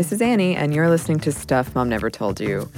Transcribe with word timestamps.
This 0.00 0.12
is 0.12 0.22
Annie, 0.22 0.56
and 0.56 0.74
you're 0.74 0.88
listening 0.88 1.20
to 1.20 1.30
Stuff 1.30 1.74
Mom 1.74 1.90
Never 1.90 2.08
Told 2.08 2.40
You. 2.40 2.70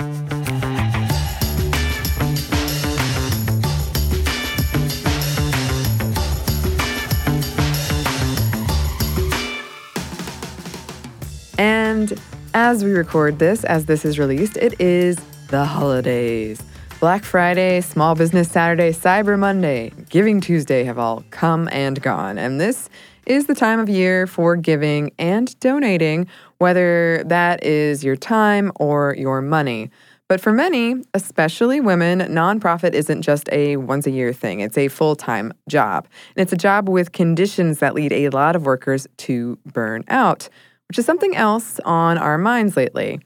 And 11.59 12.21
as 12.55 12.83
we 12.83 12.91
record 12.91 13.39
this, 13.39 13.63
as 13.63 13.87
this 13.87 14.05
is 14.05 14.19
released, 14.19 14.57
it 14.57 14.81
is 14.81 15.17
the 15.47 15.65
holidays. 15.65 16.61
Black 16.99 17.23
Friday, 17.23 17.83
Small 17.83 18.17
Business 18.17 18.51
Saturday, 18.51 18.91
Cyber 18.91 19.39
Monday, 19.39 19.93
Giving 20.09 20.41
Tuesday 20.41 20.83
have 20.83 20.99
all 20.99 21.23
come 21.31 21.69
and 21.71 22.03
gone. 22.03 22.37
And 22.37 22.61
this 22.61 22.91
is 23.27 23.47
the 23.47 23.55
time 23.55 23.79
of 23.79 23.89
year 23.89 24.27
for 24.27 24.57
giving 24.57 25.13
and 25.19 25.59
donating, 25.61 26.27
whether 26.63 27.23
that 27.27 27.63
is 27.65 28.03
your 28.03 28.17
time 28.17 28.73
or 28.77 29.15
your 29.19 29.43
money. 29.43 29.91
But 30.29 30.41
for 30.41 30.53
many, 30.53 30.95
especially 31.13 31.81
women, 31.81 32.21
nonprofit 32.21 32.95
isn't 32.95 33.21
just 33.21 33.51
a 33.53 33.77
once 33.77 34.07
a 34.07 34.11
year 34.11 34.33
thing. 34.33 34.61
It's 34.61 34.79
a 34.79 34.89
full 34.89 35.15
time 35.15 35.53
job. 35.69 36.09
And 36.35 36.43
it's 36.43 36.53
a 36.53 36.57
job 36.57 36.89
with 36.89 37.13
conditions 37.13 37.81
that 37.81 37.95
lead 37.95 38.13
a 38.13 38.31
lot 38.31 38.57
of 38.57 38.65
workers 38.65 39.07
to 39.19 39.59
burn 39.67 40.05
out 40.09 40.49
which 40.93 40.99
is 40.99 41.07
something 41.07 41.35
else 41.35 41.81
on 41.87 42.19
our 42.19 42.37
minds 42.37 42.77
lately. 42.77 43.19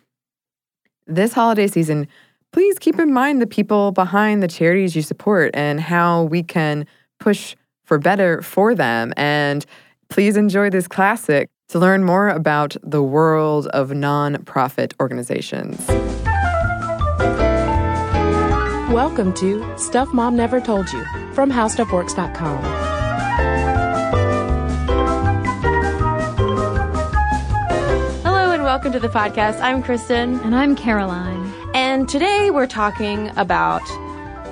This 1.08 1.32
holiday 1.32 1.66
season, 1.66 2.06
please 2.52 2.78
keep 2.78 2.96
in 3.00 3.12
mind 3.12 3.42
the 3.42 3.46
people 3.48 3.90
behind 3.90 4.40
the 4.40 4.46
charities 4.46 4.94
you 4.94 5.02
support 5.02 5.50
and 5.52 5.80
how 5.80 6.22
we 6.22 6.44
can 6.44 6.86
push 7.18 7.56
for 7.84 7.98
better 7.98 8.40
for 8.40 8.76
them. 8.76 9.12
And 9.16 9.66
please 10.08 10.36
enjoy 10.36 10.70
this 10.70 10.86
classic 10.86 11.48
to 11.68 11.78
learn 11.78 12.04
more 12.04 12.28
about 12.28 12.76
the 12.82 13.02
world 13.02 13.66
of 13.68 13.90
nonprofit 13.90 14.92
organizations. 15.00 15.84
Welcome 18.92 19.34
to 19.34 19.76
Stuff 19.76 20.12
Mom 20.14 20.36
Never 20.36 20.60
Told 20.60 20.90
You 20.92 21.04
from 21.32 21.50
HowStuffWorks.com. 21.50 22.62
Hello 28.22 28.52
and 28.52 28.62
welcome 28.62 28.92
to 28.92 29.00
the 29.00 29.08
podcast. 29.08 29.60
I'm 29.60 29.82
Kristen. 29.82 30.38
And 30.40 30.54
I'm 30.54 30.76
Caroline. 30.76 31.52
And 31.74 32.08
today 32.08 32.50
we're 32.50 32.68
talking 32.68 33.30
about 33.36 33.82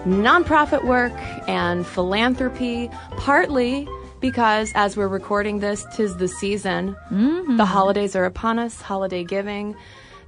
nonprofit 0.04 0.84
work 0.84 1.12
and 1.48 1.86
philanthropy, 1.86 2.90
partly 3.16 3.88
because 4.24 4.72
as 4.74 4.96
we're 4.96 5.06
recording 5.06 5.58
this, 5.58 5.84
tis 5.94 6.16
the 6.16 6.28
season. 6.28 6.96
Mm-hmm. 7.10 7.58
The 7.58 7.66
holidays 7.66 8.16
are 8.16 8.24
upon 8.24 8.58
us, 8.58 8.80
holiday 8.80 9.22
giving. 9.22 9.76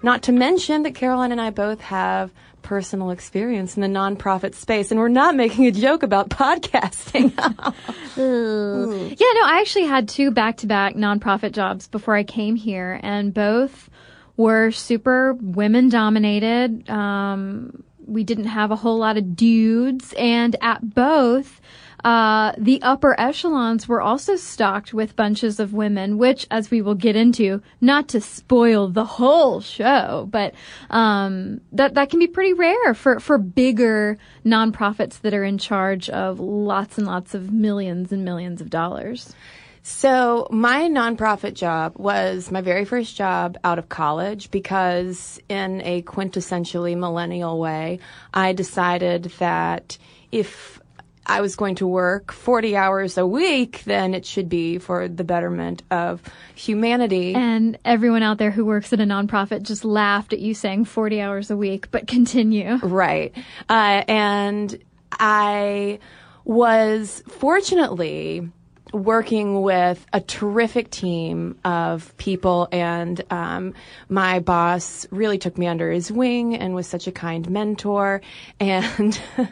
Not 0.03 0.25
to 0.25 0.33
mention 0.33 0.83
that 0.83 0.95
Caroline 0.95 1.33
and 1.33 1.41
I 1.41 1.49
both 1.49 1.81
have 1.81 2.31
personal 2.61 3.11
experience 3.11 3.75
in 3.75 3.81
the 3.81 3.89
nonprofit 3.89 4.55
space, 4.55 4.91
and 4.91 5.01
we're 5.01 5.09
not 5.09 5.35
making 5.35 5.65
a 5.65 5.71
joke 5.71 6.03
about 6.03 6.29
podcasting. 6.43 7.33
yeah, 9.19 9.33
no, 9.35 9.47
I 9.47 9.61
actually 9.63 9.87
had 9.87 10.11
two 10.11 10.31
back 10.31 10.59
to 10.59 10.67
back 10.67 10.95
nonprofit 10.95 11.53
jobs 11.53 11.89
before 11.89 12.15
I 12.15 12.23
came 12.23 12.55
here, 12.55 13.01
and 13.03 13.33
both 13.33 13.89
were 14.37 14.73
super 14.73 15.33
women 15.41 15.89
dominated. 15.89 16.91
Um, 16.91 17.83
we 18.07 18.25
didn't 18.25 18.49
have 18.49 18.71
a 18.71 18.77
whole 18.77 18.99
lot 18.99 19.17
of 19.17 19.35
dudes, 19.35 20.13
and 20.19 20.55
at 20.61 20.95
both, 20.95 21.63
uh, 22.07 22.53
the 22.57 22.81
upper 22.83 23.19
echelons 23.19 23.89
were 23.89 24.01
also 24.01 24.37
stocked 24.37 24.95
with 24.95 25.17
bunches 25.17 25.59
of 25.59 25.73
women, 25.73 26.19
which, 26.19 26.47
as 26.53 26.71
we 26.71 26.81
will 26.81 26.95
get 26.95 27.17
into, 27.17 27.61
not 27.81 28.07
to 28.07 28.21
spoil 28.21 28.87
the 28.87 29.05
whole 29.05 29.61
show, 29.61 30.29
but 30.31 30.55
um, 30.89 31.61
that 31.73 31.95
that 31.95 32.09
can 32.09 32.21
be 32.21 32.29
pretty 32.29 32.53
rare 32.53 32.95
for 32.95 33.19
for 33.19 33.39
bigger 33.39 34.19
nonprofits 34.45 35.21
that 35.23 35.35
are 35.35 35.43
in 35.43 35.59
charge 35.59 36.09
of 36.09 36.39
lots 36.39 36.97
and 36.97 37.09
lots 37.09 37.35
of 37.35 37.51
millions 37.51 38.13
and 38.13 38.25
millions 38.25 38.61
of 38.61 38.71
dollars. 38.71 39.35
So 39.83 40.47
my 40.53 40.83
nonprofit 40.83 41.55
job 41.55 41.95
was 41.97 42.53
my 42.53 42.61
very 42.61 42.85
first 42.85 43.17
job 43.17 43.59
out 43.65 43.81
of 43.81 43.89
college 43.89 44.53
because 44.53 45.41
in 45.49 45.81
a 45.83 46.03
quintessentially 46.03 46.97
millennial 46.97 47.59
way, 47.59 47.99
I 48.33 48.53
decided 48.53 49.25
that 49.41 49.99
if 50.31 50.81
I 51.27 51.41
was 51.41 51.57
going 51.57 51.75
to 51.77 51.87
work 51.87 52.33
40 52.33 52.77
hours 52.77 53.19
a 53.19 53.27
week, 53.27 53.83
then 53.85 54.15
it 54.15 54.25
should 54.25 54.49
be 54.49 54.79
for 54.79 55.09
the 55.09 55.25
betterment 55.25 55.83
of 55.91 56.23
humanity. 56.55 57.35
And 57.35 57.79
everyone 57.85 58.23
out 58.23 58.39
there 58.39 58.53
who 58.53 58.65
works 58.65 58.93
at 58.93 59.01
a 59.01 59.05
nonprofit 59.05 59.63
just 59.63 59.85
laughed 59.85 60.33
at 60.33 60.39
you 60.39 60.55
saying 60.55 60.85
40 60.85 61.21
hours 61.21 61.51
a 61.51 61.57
week, 61.57 61.91
but 61.91 62.07
continue. 62.07 62.77
Right. 62.77 63.37
Uh, 63.69 64.05
and 64.07 64.79
I 65.13 65.99
was 66.45 67.23
fortunately 67.29 68.49
working 68.93 69.63
with 69.63 70.05
a 70.13 70.21
terrific 70.21 70.91
team 70.91 71.59
of 71.65 72.17
people, 72.17 72.69
and 72.71 73.23
um, 73.31 73.75
my 74.09 74.39
boss 74.41 75.07
really 75.11 75.39
took 75.39 75.59
me 75.59 75.67
under 75.67 75.91
his 75.91 76.11
wing 76.11 76.55
and 76.55 76.75
was 76.75 76.87
such 76.87 77.07
a 77.07 77.13
kind 77.13 77.49
mentor. 77.51 78.21
And 78.61 79.21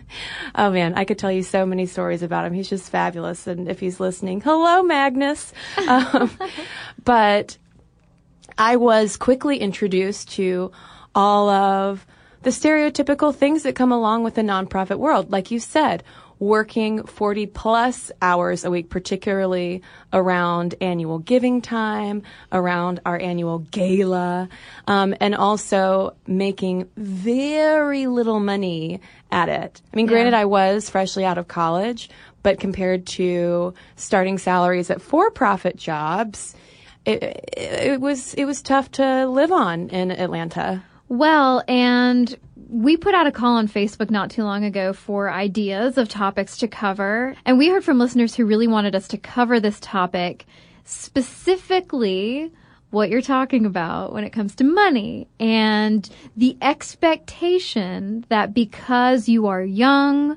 oh 0.55 0.71
man, 0.71 0.95
I 0.95 1.05
could 1.05 1.19
tell 1.19 1.33
you 1.33 1.43
so 1.43 1.67
many 1.67 1.87
stories 1.87 2.23
about 2.23 2.45
him. 2.45 2.53
He's 2.53 2.71
just 2.71 2.91
fabulous. 2.91 3.47
And 3.47 3.69
if 3.69 3.81
he's 3.81 4.01
listening, 4.01 4.41
hello, 4.41 4.83
Magnus. 4.83 5.53
Um, 5.87 6.31
but 7.05 7.57
I 8.57 8.77
was 8.77 9.17
quickly 9.17 9.59
introduced 9.59 10.33
to 10.33 10.73
all 11.15 11.49
of 11.51 12.07
the 12.43 12.51
stereotypical 12.51 13.35
things 13.35 13.63
that 13.63 13.75
come 13.75 13.93
along 13.93 14.23
with 14.23 14.35
the 14.35 14.43
nonprofit 14.43 14.99
world. 14.99 15.31
Like 15.31 15.51
you 15.51 15.59
said, 15.59 16.05
working 16.45 17.05
40 17.05 17.47
plus 17.47 18.13
hours 18.21 18.65
a 18.65 18.71
week, 18.71 18.91
particularly 18.91 19.83
around 20.13 20.75
annual 20.81 21.19
giving 21.19 21.63
time, 21.63 22.23
around 22.53 23.01
our 23.07 23.19
annual 23.19 23.61
gala, 23.61 24.49
um, 24.87 25.15
and 25.21 25.35
also 25.35 26.15
making 26.27 26.89
very 26.97 28.07
little 28.07 28.41
money 28.41 29.01
at 29.33 29.49
it. 29.49 29.81
I 29.93 29.97
mean, 29.97 30.07
granted, 30.07 30.33
yeah. 30.33 30.41
I 30.41 30.45
was 30.45 30.91
freshly 30.91 31.25
out 31.25 31.39
of 31.39 31.49
college, 31.49 32.11
but 32.43 32.61
compared 32.61 33.07
to 33.07 33.75
starting 33.97 34.39
salaries 34.39 34.91
at 34.91 35.01
for-profit 35.01 35.77
jobs, 35.77 36.55
it, 37.05 37.23
it 37.57 38.01
was 38.01 38.35
it 38.35 38.45
was 38.45 38.63
tough 38.63 38.91
to 38.93 39.27
live 39.27 39.53
on 39.53 39.89
in 39.89 40.11
Atlanta. 40.11 40.83
Well, 41.09 41.63
and 41.69 42.35
we 42.75 42.97
put 42.97 43.15
out 43.15 43.29
a 43.29 43.31
call 43.31 43.55
on 43.55 43.69
Facebook 43.69 44.11
not 44.11 44.33
too 44.33 44.43
long 44.43 44.65
ago 44.65 44.93
for 44.93 45.31
ideas 45.31 45.97
of 45.97 46.09
topics 46.09 46.57
to 46.57 46.67
cover. 46.67 47.37
And 47.45 47.57
we 47.57 47.69
heard 47.69 47.85
from 47.85 48.01
listeners 48.01 48.35
who 48.35 48.45
really 48.45 48.67
wanted 48.67 48.97
us 48.97 49.07
to 49.09 49.17
cover 49.17 49.61
this 49.61 49.79
topic 49.79 50.45
specifically 50.83 52.51
what 52.91 53.11
you're 53.11 53.23
talking 53.23 53.65
about 53.65 54.13
when 54.13 54.25
it 54.25 54.31
comes 54.31 54.57
to 54.57 54.65
money 54.65 55.29
and 55.39 56.09
the 56.37 56.57
expectation 56.61 58.25
that 58.29 58.53
because 58.53 59.29
you 59.29 59.47
are 59.47 59.63
young, 59.63 60.37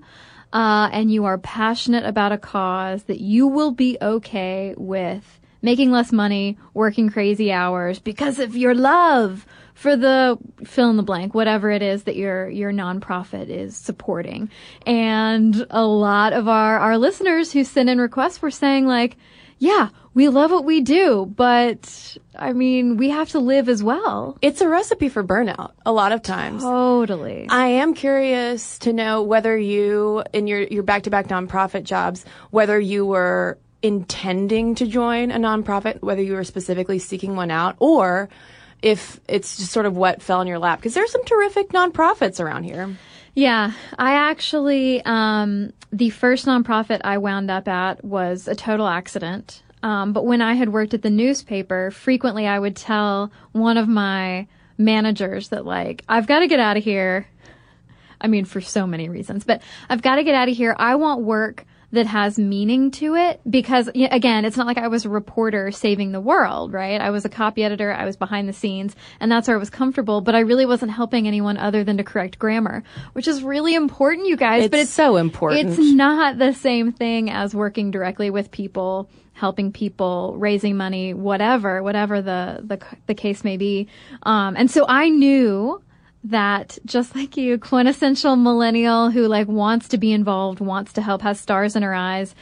uh, 0.53 0.89
and 0.93 1.11
you 1.11 1.25
are 1.25 1.39
passionate 1.39 2.05
about 2.05 2.31
a 2.31 2.37
cause 2.37 3.03
that 3.03 3.19
you 3.19 3.47
will 3.47 3.71
be 3.71 3.97
okay 3.99 4.75
with 4.77 5.39
making 5.61 5.91
less 5.91 6.11
money, 6.11 6.57
working 6.73 7.09
crazy 7.09 7.51
hours 7.51 7.99
because 7.99 8.39
of 8.39 8.55
your 8.55 8.75
love 8.75 9.45
for 9.77 9.95
the 9.95 10.39
fill 10.65 10.89
in 10.89 10.97
the 10.97 11.03
blank, 11.03 11.35
whatever 11.35 11.69
it 11.69 11.83
is 11.83 12.03
that 12.03 12.15
your 12.15 12.49
your 12.49 12.71
nonprofit 12.71 13.47
is 13.47 13.77
supporting. 13.77 14.49
And 14.87 15.67
a 15.69 15.85
lot 15.85 16.33
of 16.33 16.47
our 16.47 16.79
our 16.79 16.97
listeners 16.97 17.53
who 17.53 17.63
sent 17.63 17.87
in 17.87 17.99
requests 17.99 18.41
were 18.41 18.49
saying 18.49 18.87
like, 18.87 19.17
yeah, 19.59 19.89
we 20.15 20.29
love 20.29 20.49
what 20.49 20.65
we 20.65 20.81
do, 20.81 21.31
but 21.35 22.17
I 22.35 22.53
mean, 22.53 22.97
we 22.97 23.11
have 23.11 23.29
to 23.29 23.39
live 23.39 23.69
as 23.69 23.83
well. 23.83 24.39
It's 24.41 24.61
a 24.61 24.67
recipe 24.67 25.09
for 25.09 25.23
burnout 25.23 25.73
a 25.85 25.91
lot 25.91 26.11
of 26.11 26.23
times. 26.23 26.63
Totally. 26.63 27.45
I 27.47 27.67
am 27.67 27.93
curious 27.93 28.79
to 28.79 28.93
know 28.93 29.21
whether 29.21 29.55
you, 29.55 30.23
in 30.33 30.47
your, 30.47 30.61
your 30.61 30.83
back-to-back 30.83 31.27
nonprofit 31.27 31.83
jobs, 31.83 32.25
whether 32.49 32.79
you 32.79 33.05
were 33.05 33.59
intending 33.83 34.73
to 34.75 34.87
join 34.87 35.29
a 35.29 35.37
nonprofit, 35.37 36.01
whether 36.01 36.21
you 36.23 36.33
were 36.33 36.43
specifically 36.43 36.97
seeking 36.97 37.35
one 37.35 37.51
out, 37.51 37.75
or 37.79 38.27
if 38.81 39.19
it's 39.27 39.57
just 39.57 39.71
sort 39.71 39.85
of 39.85 39.95
what 39.97 40.21
fell 40.21 40.41
in 40.41 40.47
your 40.47 40.59
lap 40.59 40.79
because 40.79 40.93
there's 40.93 41.11
some 41.11 41.25
terrific 41.25 41.69
nonprofits 41.69 42.39
around 42.39 42.63
here. 42.63 42.95
Yeah, 43.33 43.73
I 43.97 44.13
actually 44.13 45.01
um, 45.05 45.73
the 45.91 46.09
first 46.09 46.45
nonprofit 46.45 47.01
I 47.03 47.17
wound 47.17 47.51
up 47.51 47.67
at 47.67 48.03
was 48.03 48.47
a 48.47 48.55
total 48.55 48.87
accident. 48.87 49.61
Um, 49.83 50.11
but 50.11 50.25
when 50.25 50.41
I 50.41 50.55
had 50.55 50.69
worked 50.69 50.95
at 50.95 51.03
the 51.03 51.11
newspaper, 51.11 51.91
frequently 51.91 52.47
I 52.47 52.57
would 52.57 52.75
tell 52.75 53.31
one 53.51 53.77
of 53.77 53.87
my 53.87 54.47
managers 54.77 55.49
that 55.49 55.65
like 55.65 56.03
I've 56.09 56.27
got 56.27 56.39
to 56.39 56.47
get 56.47 56.59
out 56.59 56.77
of 56.77 56.83
here. 56.83 57.27
I 58.19 58.27
mean, 58.27 58.45
for 58.45 58.61
so 58.61 58.87
many 58.87 59.09
reasons, 59.09 59.43
but 59.43 59.61
I've 59.87 60.01
got 60.01 60.15
to 60.15 60.23
get 60.23 60.33
out 60.33 60.49
of 60.49 60.57
here. 60.57 60.75
I 60.77 60.95
want 60.95 61.21
work 61.21 61.65
that 61.91 62.05
has 62.05 62.37
meaning 62.37 62.91
to 62.91 63.15
it 63.15 63.39
because 63.49 63.89
again, 63.95 64.43
it's 64.43 64.57
not 64.57 64.67
like 64.67 64.77
I 64.77 64.89
was 64.89 65.05
a 65.05 65.09
reporter 65.09 65.71
saving 65.71 66.11
the 66.11 66.19
world, 66.19 66.73
right? 66.73 66.99
I 66.99 67.11
was 67.11 67.23
a 67.23 67.29
copy 67.29 67.63
editor, 67.63 67.93
I 67.93 68.05
was 68.05 68.17
behind 68.17 68.49
the 68.49 68.53
scenes, 68.53 68.95
and 69.19 69.31
that's 69.31 69.47
where 69.47 69.55
I 69.55 69.59
was 69.59 69.69
comfortable, 69.69 70.19
but 70.19 70.35
I 70.35 70.39
really 70.39 70.65
wasn't 70.65 70.91
helping 70.91 71.27
anyone 71.27 71.57
other 71.57 71.83
than 71.83 71.97
to 71.97 72.03
correct 72.03 72.39
grammar, 72.39 72.83
which 73.13 73.27
is 73.27 73.41
really 73.41 73.73
important, 73.73 74.27
you 74.27 74.35
guys, 74.35 74.65
It's 74.65 74.71
but 74.71 74.79
it's 74.81 74.91
so 74.91 75.15
important. 75.15 75.69
It's 75.69 75.79
not 75.79 76.37
the 76.37 76.53
same 76.53 76.91
thing 76.91 77.29
as 77.29 77.55
working 77.55 77.89
directly 77.91 78.29
with 78.29 78.51
people, 78.51 79.09
helping 79.31 79.71
people, 79.71 80.35
raising 80.37 80.75
money, 80.75 81.13
whatever, 81.13 81.81
whatever 81.81 82.21
the 82.21 82.59
the, 82.63 82.79
the 83.05 83.15
case 83.15 83.45
may 83.45 83.55
be. 83.55 83.87
Um, 84.23 84.57
and 84.57 84.69
so 84.69 84.85
I 84.87 85.07
knew 85.07 85.81
that 86.29 86.77
just 86.85 87.15
like 87.15 87.37
you, 87.37 87.57
quintessential 87.57 88.35
millennial 88.35 89.09
who 89.09 89.27
like 89.27 89.47
wants 89.47 89.89
to 89.89 89.97
be 89.97 90.11
involved, 90.11 90.59
wants 90.59 90.93
to 90.93 91.01
help, 91.01 91.21
has 91.21 91.39
stars 91.39 91.75
in 91.75 91.83
her 91.83 91.93
eyes. 91.93 92.35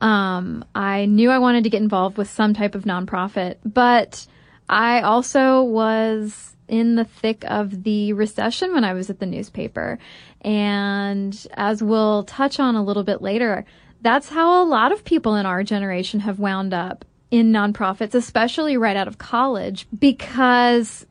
Um, 0.00 0.64
I 0.74 1.06
knew 1.06 1.30
I 1.30 1.38
wanted 1.38 1.64
to 1.64 1.70
get 1.70 1.82
involved 1.82 2.18
with 2.18 2.30
some 2.30 2.54
type 2.54 2.74
of 2.74 2.84
nonprofit, 2.84 3.56
but 3.64 4.26
I 4.68 5.00
also 5.00 5.62
was 5.62 6.56
in 6.68 6.94
the 6.96 7.04
thick 7.04 7.44
of 7.46 7.82
the 7.82 8.12
recession 8.12 8.74
when 8.74 8.84
I 8.84 8.92
was 8.92 9.10
at 9.10 9.18
the 9.18 9.26
newspaper. 9.26 9.98
And 10.42 11.46
as 11.54 11.82
we'll 11.82 12.24
touch 12.24 12.60
on 12.60 12.76
a 12.76 12.84
little 12.84 13.04
bit 13.04 13.22
later, 13.22 13.64
that's 14.02 14.28
how 14.28 14.62
a 14.62 14.66
lot 14.66 14.92
of 14.92 15.04
people 15.04 15.34
in 15.34 15.46
our 15.46 15.64
generation 15.64 16.20
have 16.20 16.38
wound 16.38 16.72
up 16.72 17.04
in 17.30 17.52
nonprofits, 17.52 18.14
especially 18.14 18.76
right 18.76 18.96
out 18.96 19.08
of 19.08 19.18
college, 19.18 19.86
because 19.98 21.06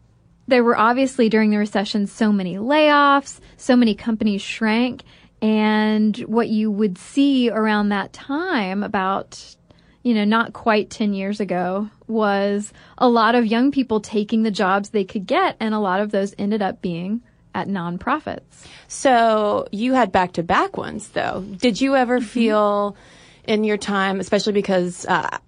there 0.48 0.64
were 0.64 0.78
obviously 0.78 1.30
during 1.30 1.50
the 1.50 1.58
recession 1.58 2.08
so 2.08 2.32
many 2.32 2.56
layoffs, 2.56 3.40
so 3.58 3.76
many 3.76 3.96
companies 3.96 4.42
shrank, 4.42 5.04
and 5.42 6.18
what 6.20 6.48
you 6.50 6.72
would 6.72 6.98
see 6.98 7.50
around 7.50 7.90
that 7.90 8.14
time 8.14 8.84
about 8.84 9.56
you 10.04 10.14
know, 10.14 10.24
not 10.24 10.54
quite 10.54 10.90
10 10.90 11.14
years 11.14 11.42
ago 11.42 11.90
was 12.08 12.72
a 12.98 13.10
lot 13.10 13.36
of 13.36 13.46
young 13.46 13.72
people 13.72 14.00
taking 14.00 14.44
the 14.44 14.52
jobs 14.52 14.90
they 14.92 15.04
could 15.04 15.28
get 15.28 15.58
and 15.60 15.74
a 15.74 15.80
lot 15.80 16.00
of 16.00 16.12
those 16.12 16.34
ended 16.38 16.62
up 16.62 16.82
being 16.82 17.22
at 17.54 17.68
nonprofits. 17.68 18.40
So 18.88 19.68
you 19.74 19.94
had 19.94 20.14
back 20.14 20.32
to 20.34 20.44
back 20.44 20.78
ones 20.78 21.10
though. 21.10 21.42
Did 21.42 21.82
you 21.82 21.98
ever 21.98 22.20
Mm-hmm. 22.20 22.26
feel 22.26 22.96
in 23.44 23.66
your 23.66 23.76
time, 23.78 24.22
especially 24.22 24.54
because, 24.54 25.06
uh, 25.08 25.40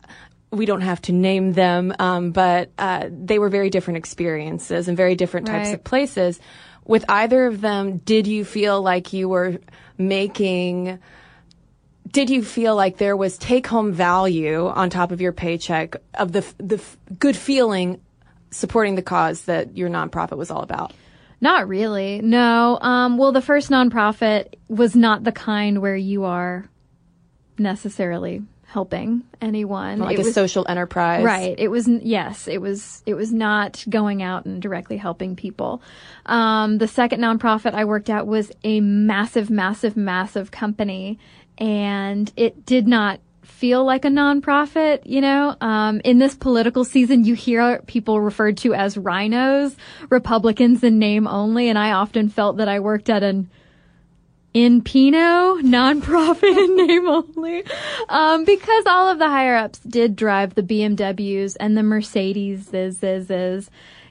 we 0.51 0.65
don't 0.65 0.81
have 0.81 1.01
to 1.03 1.11
name 1.11 1.53
them, 1.53 1.93
um, 1.99 2.31
but 2.31 2.71
uh, 2.77 3.07
they 3.11 3.37
were 3.39 3.49
very 3.49 3.69
different 3.69 3.97
experiences 3.97 4.87
and 4.87 4.97
very 4.97 5.15
different 5.15 5.45
types 5.47 5.67
Right. 5.67 5.75
of 5.75 5.83
places. 5.83 6.39
With 6.85 7.05
either 7.07 7.45
of 7.45 7.61
them, 7.61 7.97
did 7.97 8.25
you 8.25 8.43
feel 8.43 8.81
like 8.81 9.13
you 9.13 9.29
were 9.29 9.59
making? 9.97 10.97
Did 12.11 12.31
you 12.31 12.43
feel 12.43 12.75
like 12.75 12.97
there 12.97 13.15
was 13.15 13.37
take 13.37 13.67
home 13.67 13.91
value 13.93 14.67
on 14.67 14.89
top 14.89 15.11
of 15.11 15.21
your 15.21 15.31
paycheck 15.31 15.97
of 16.15 16.31
the 16.31 16.43
the 16.57 16.81
good 17.19 17.35
feeling 17.37 18.01
supporting 18.49 18.95
the 18.95 19.03
cause 19.03 19.43
that 19.43 19.77
your 19.77 19.89
nonprofit 19.89 20.35
was 20.37 20.49
all 20.49 20.63
about? 20.63 20.91
Not 21.41 21.67
really. 21.67 22.21
No. 22.21 22.79
Um, 22.81 23.17
well, 23.19 23.31
the 23.31 23.41
first 23.41 23.69
nonprofit 23.69 24.55
was 24.67 24.95
not 24.95 25.23
the 25.23 25.31
kind 25.31 25.81
where 25.81 25.95
you 25.95 26.25
are 26.25 26.67
necessarily 27.59 28.41
helping 28.69 29.23
anyone. 29.41 29.97
Like 29.99 30.17
It 30.17 30.21
a 30.21 30.23
was- 30.25 30.33
social 30.33 30.65
enterprise, 30.69 31.23
Right. 31.23 31.55
It 31.57 31.69
was 31.69 31.87
yes. 31.87 32.47
It 32.47 32.61
was 32.61 33.01
it 33.05 33.15
was 33.15 33.33
not 33.33 33.83
going 33.89 34.21
out 34.21 34.45
and 34.45 34.61
directly 34.61 34.97
helping 34.97 35.35
people. 35.35 35.81
Um, 36.27 36.77
the 36.77 36.87
second 36.87 37.19
nonprofit 37.19 37.73
I 37.73 37.85
worked 37.85 38.09
at 38.09 38.27
was 38.27 38.51
a 38.63 38.79
massive, 38.81 39.49
massive, 39.49 39.97
massive 39.97 40.51
company, 40.51 41.17
and 41.57 42.31
it 42.37 42.65
did 42.65 42.87
not 42.87 43.19
feel 43.43 43.83
like 43.83 44.05
a 44.05 44.09
nonprofit. 44.09 44.99
You 45.05 45.21
know, 45.21 45.55
um, 45.61 45.99
in 46.05 46.19
this 46.19 46.35
political 46.35 46.83
season, 46.83 47.23
you 47.25 47.33
hear 47.33 47.81
people 47.87 48.21
referred 48.21 48.57
to 48.57 48.75
as 48.75 48.97
rhinos, 48.97 49.75
Republicans 50.11 50.83
in 50.83 50.99
name 50.99 51.27
only, 51.27 51.69
and 51.69 51.77
I 51.77 51.91
often 51.93 52.29
felt 52.29 52.57
that 52.57 52.67
I 52.69 52.79
worked 52.79 53.09
at 53.09 53.23
an 53.23 53.49
in 54.53 54.81
Pino, 54.81 55.57
nonprofit 55.61 56.57
in 56.57 56.75
name 56.87 57.07
only, 57.07 57.63
um, 58.09 58.45
because 58.45 58.85
all 58.87 59.09
of 59.09 59.19
the 59.19 59.27
higher 59.27 59.55
ups 59.55 59.79
did 59.79 60.15
drive 60.15 60.55
the 60.55 60.63
BMWs 60.63 61.55
and 61.59 61.77
the 61.77 61.83
Mercedes, 61.83 62.69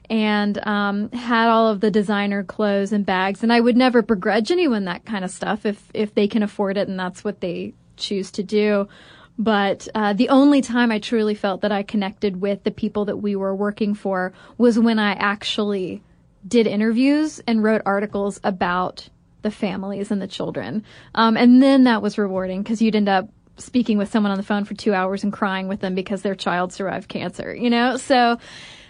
and 0.09 0.67
um, 0.67 1.11
had 1.11 1.49
all 1.49 1.67
of 1.67 1.81
the 1.81 1.91
designer 1.91 2.43
clothes 2.43 2.91
and 2.91 3.05
bags. 3.05 3.43
And 3.43 3.53
I 3.53 3.59
would 3.59 3.77
never 3.77 4.01
begrudge 4.01 4.51
anyone 4.51 4.85
that 4.85 5.05
kind 5.05 5.23
of 5.23 5.31
stuff 5.31 5.65
if 5.65 5.83
if 5.93 6.15
they 6.15 6.27
can 6.27 6.41
afford 6.41 6.77
it 6.77 6.87
and 6.87 6.99
that's 6.99 7.23
what 7.23 7.41
they 7.41 7.73
choose 7.97 8.31
to 8.31 8.43
do. 8.43 8.87
But 9.37 9.87
uh, 9.95 10.13
the 10.13 10.29
only 10.29 10.61
time 10.61 10.91
I 10.91 10.99
truly 10.99 11.35
felt 11.35 11.61
that 11.61 11.71
I 11.71 11.83
connected 11.83 12.41
with 12.41 12.63
the 12.63 12.71
people 12.71 13.05
that 13.05 13.17
we 13.17 13.35
were 13.35 13.55
working 13.55 13.93
for 13.93 14.33
was 14.57 14.77
when 14.77 14.99
I 14.99 15.13
actually 15.13 16.01
did 16.45 16.67
interviews 16.67 17.39
and 17.47 17.63
wrote 17.63 17.81
articles 17.85 18.39
about 18.43 19.07
the 19.41 19.51
families 19.51 20.11
and 20.11 20.21
the 20.21 20.27
children. 20.27 20.83
Um, 21.15 21.37
and 21.37 21.61
then 21.61 21.85
that 21.85 22.01
was 22.01 22.17
rewarding 22.17 22.61
because 22.61 22.81
you'd 22.81 22.95
end 22.95 23.09
up 23.09 23.29
speaking 23.57 23.97
with 23.97 24.09
someone 24.09 24.31
on 24.31 24.37
the 24.37 24.43
phone 24.43 24.65
for 24.65 24.73
two 24.73 24.93
hours 24.93 25.23
and 25.23 25.33
crying 25.33 25.67
with 25.67 25.81
them 25.81 25.95
because 25.95 26.21
their 26.21 26.35
child 26.35 26.71
survived 26.71 27.09
cancer, 27.09 27.53
you 27.53 27.69
know? 27.69 27.97
So 27.97 28.37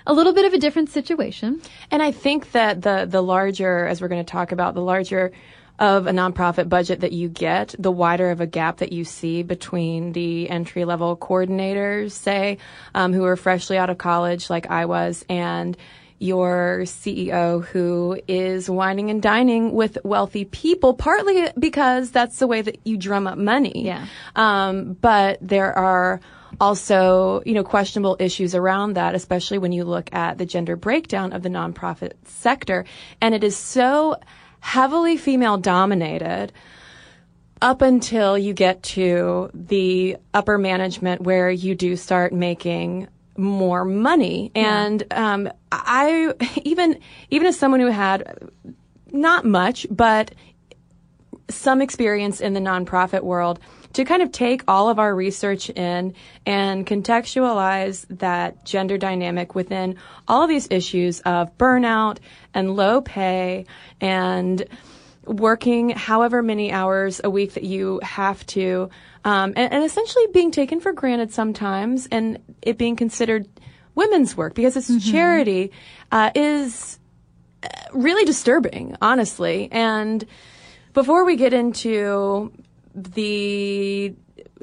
a 0.05 0.13
little 0.13 0.33
bit 0.33 0.45
of 0.45 0.53
a 0.53 0.57
different 0.57 0.89
situation. 0.89 1.61
And 1.91 2.01
I 2.01 2.11
think 2.11 2.51
that 2.53 2.81
the 2.81 3.05
the 3.07 3.21
larger, 3.21 3.85
as 3.85 4.01
we're 4.01 4.07
going 4.07 4.23
to 4.23 4.31
talk 4.31 4.51
about, 4.51 4.73
the 4.73 4.81
larger 4.81 5.31
of 5.77 6.07
a 6.07 6.11
nonprofit 6.11 6.67
budget 6.67 6.99
that 6.99 7.13
you 7.13 7.29
get, 7.29 7.73
the 7.79 7.91
wider 7.91 8.31
of 8.31 8.41
a 8.41 8.47
gap 8.47 8.77
that 8.77 8.91
you 8.91 9.05
see 9.05 9.43
between 9.43 10.11
the 10.11 10.49
entry 10.49 10.83
level 10.83 11.15
coordinators, 11.15 12.11
say, 12.11 12.57
um, 12.93 13.13
who 13.13 13.23
are 13.23 13.37
freshly 13.37 13.77
out 13.77 13.89
of 13.89 13.97
college, 13.97 14.49
like 14.49 14.69
I 14.69 14.85
was, 14.85 15.23
and 15.29 15.77
your 16.19 16.81
CEO 16.83 17.63
who 17.65 18.19
is 18.27 18.69
wining 18.69 19.09
and 19.09 19.21
dining 19.21 19.73
with 19.73 19.97
wealthy 20.03 20.45
people, 20.45 20.93
partly 20.93 21.49
because 21.57 22.11
that's 22.11 22.39
the 22.39 22.47
way 22.47 22.61
that 22.61 22.79
you 22.85 22.97
drum 22.97 23.25
up 23.25 23.37
money. 23.37 23.85
Yeah. 23.85 24.05
Um, 24.35 24.93
but 24.93 25.37
there 25.41 25.77
are 25.77 26.19
also, 26.59 27.41
you 27.45 27.53
know, 27.53 27.63
questionable 27.63 28.17
issues 28.19 28.53
around 28.53 28.93
that, 28.93 29.15
especially 29.15 29.57
when 29.57 29.71
you 29.71 29.83
look 29.85 30.13
at 30.13 30.37
the 30.37 30.45
gender 30.45 30.75
breakdown 30.75 31.31
of 31.33 31.41
the 31.43 31.49
nonprofit 31.49 32.13
sector. 32.25 32.85
And 33.21 33.33
it 33.33 33.43
is 33.43 33.55
so 33.55 34.17
heavily 34.59 35.17
female 35.17 35.57
dominated 35.57 36.51
up 37.61 37.81
until 37.81 38.37
you 38.37 38.53
get 38.53 38.81
to 38.83 39.49
the 39.53 40.17
upper 40.33 40.57
management 40.57 41.21
where 41.21 41.49
you 41.49 41.75
do 41.75 41.95
start 41.95 42.33
making 42.33 43.07
more 43.39 43.85
money. 43.85 44.51
And 44.53 45.03
um, 45.11 45.49
I 45.71 46.33
even 46.63 46.99
even 47.29 47.47
as 47.47 47.57
someone 47.57 47.79
who 47.79 47.87
had 47.87 48.49
not 49.11 49.45
much, 49.45 49.87
but 49.89 50.33
some 51.49 51.81
experience 51.81 52.41
in 52.41 52.53
the 52.53 52.59
nonprofit 52.59 53.23
world 53.23 53.59
to 53.93 54.05
kind 54.05 54.21
of 54.21 54.31
take 54.31 54.63
all 54.67 54.87
of 54.89 54.99
our 54.99 55.15
research 55.15 55.69
in 55.71 56.13
and 56.45 56.85
contextualize 56.85 58.05
that 58.19 58.63
gender 58.63 58.97
dynamic 58.97 59.55
within 59.55 59.95
all 60.27 60.43
of 60.43 60.49
these 60.49 60.67
issues 60.69 61.21
of 61.21 61.57
burnout 61.57 62.19
and 62.53 62.75
low 62.75 63.01
pay 63.01 63.65
and 63.99 64.65
working 65.29 65.89
however 65.89 66.41
many 66.41 66.71
hours 66.71 67.21
a 67.23 67.29
week 67.29 67.53
that 67.53 67.63
you 67.63 67.99
have 68.03 68.45
to, 68.47 68.89
um, 69.23 69.53
and, 69.55 69.71
and 69.71 69.83
essentially 69.83 70.25
being 70.33 70.51
taken 70.51 70.79
for 70.79 70.91
granted 70.91 71.31
sometimes 71.31 72.07
and 72.11 72.39
it 72.61 72.77
being 72.77 72.95
considered 72.95 73.47
women's 73.95 74.35
work 74.35 74.55
because 74.55 74.75
it's 74.75 75.11
charity 75.11 75.71
uh, 76.11 76.31
is 76.33 76.97
uh, 77.63 77.67
really 77.93 78.25
disturbing, 78.25 78.95
honestly. 79.01 79.69
And 79.71 80.25
before 80.93 81.25
we 81.25 81.35
get 81.35 81.53
into 81.53 82.51
the 82.95 84.15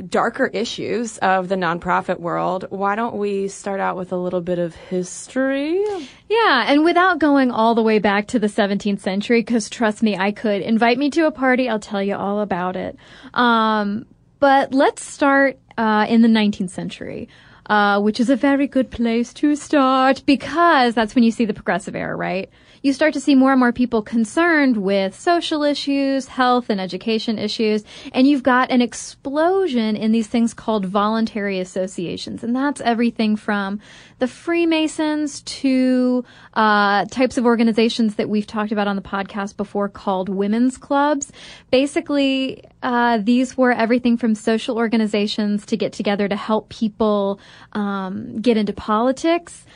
darker 0.08 0.46
issues 0.46 1.18
of 1.18 1.48
the 1.48 1.54
nonprofit 1.54 2.20
world, 2.20 2.66
why 2.70 2.94
don't 2.96 3.16
we 3.16 3.48
start 3.48 3.80
out 3.80 3.96
with 3.96 4.12
a 4.12 4.16
little 4.16 4.40
bit 4.42 4.58
of 4.58 4.74
history? 4.74 5.82
Yeah, 6.28 6.64
and 6.68 6.84
without 6.84 7.18
going 7.18 7.50
all 7.50 7.74
the 7.74 7.82
way 7.82 7.98
back 7.98 8.26
to 8.28 8.38
the 8.38 8.46
17th 8.48 9.00
century, 9.00 9.40
because 9.40 9.70
trust 9.70 10.02
me, 10.02 10.16
I 10.16 10.32
could. 10.32 10.60
Invite 10.62 10.98
me 10.98 11.10
to 11.10 11.26
a 11.26 11.30
party, 11.30 11.68
I'll 11.68 11.78
tell 11.78 12.02
you 12.02 12.14
all 12.16 12.40
about 12.40 12.76
it. 12.76 12.96
Um, 13.34 14.06
but 14.38 14.74
let's 14.74 15.02
start 15.02 15.58
uh, 15.78 16.06
in 16.08 16.22
the 16.22 16.28
19th 16.28 16.70
century. 16.70 17.28
uh, 17.68 18.00
which 18.00 18.20
is 18.20 18.30
a 18.30 18.36
very 18.36 18.66
good 18.68 18.90
place 18.90 19.32
to 19.34 19.56
start 19.56 20.22
because 20.24 20.94
that's 20.94 21.14
when 21.16 21.24
you 21.24 21.32
see 21.32 21.44
the 21.44 21.52
progressive 21.54 21.96
era, 21.96 22.14
right? 22.14 22.48
You 22.86 22.92
start 22.92 23.12
to 23.14 23.20
see 23.20 23.34
more 23.34 23.50
and 23.50 23.58
more 23.58 23.72
people 23.72 24.00
concerned 24.00 24.76
with 24.76 25.18
social 25.18 25.64
issues, 25.64 26.28
health 26.28 26.70
and 26.70 26.80
education 26.80 27.36
issues, 27.36 27.82
and 28.12 28.28
you've 28.28 28.44
got 28.44 28.70
an 28.70 28.80
explosion 28.80 29.96
in 29.96 30.12
these 30.12 30.28
things 30.28 30.54
called 30.54 30.86
voluntary 30.86 31.58
associations. 31.58 32.44
And 32.44 32.54
that's 32.54 32.80
everything 32.80 33.34
from 33.34 33.80
the 34.20 34.28
Freemasons 34.28 35.42
to 35.42 36.24
uh, 36.54 37.06
types 37.06 37.36
of 37.36 37.44
organizations 37.44 38.14
that 38.14 38.28
we've 38.28 38.46
talked 38.46 38.70
about 38.70 38.86
on 38.86 38.94
the 38.94 39.02
podcast 39.02 39.56
before 39.56 39.88
called 39.88 40.28
women's 40.28 40.78
clubs. 40.78 41.32
Basically, 41.72 42.62
uh, 42.84 43.18
these 43.18 43.56
were 43.56 43.72
everything 43.72 44.16
from 44.16 44.36
social 44.36 44.76
organizations 44.76 45.66
to 45.66 45.76
get 45.76 45.92
together 45.92 46.28
to 46.28 46.36
help 46.36 46.68
people 46.68 47.40
um, 47.72 48.40
get 48.40 48.56
into 48.56 48.72
politics 48.72 49.66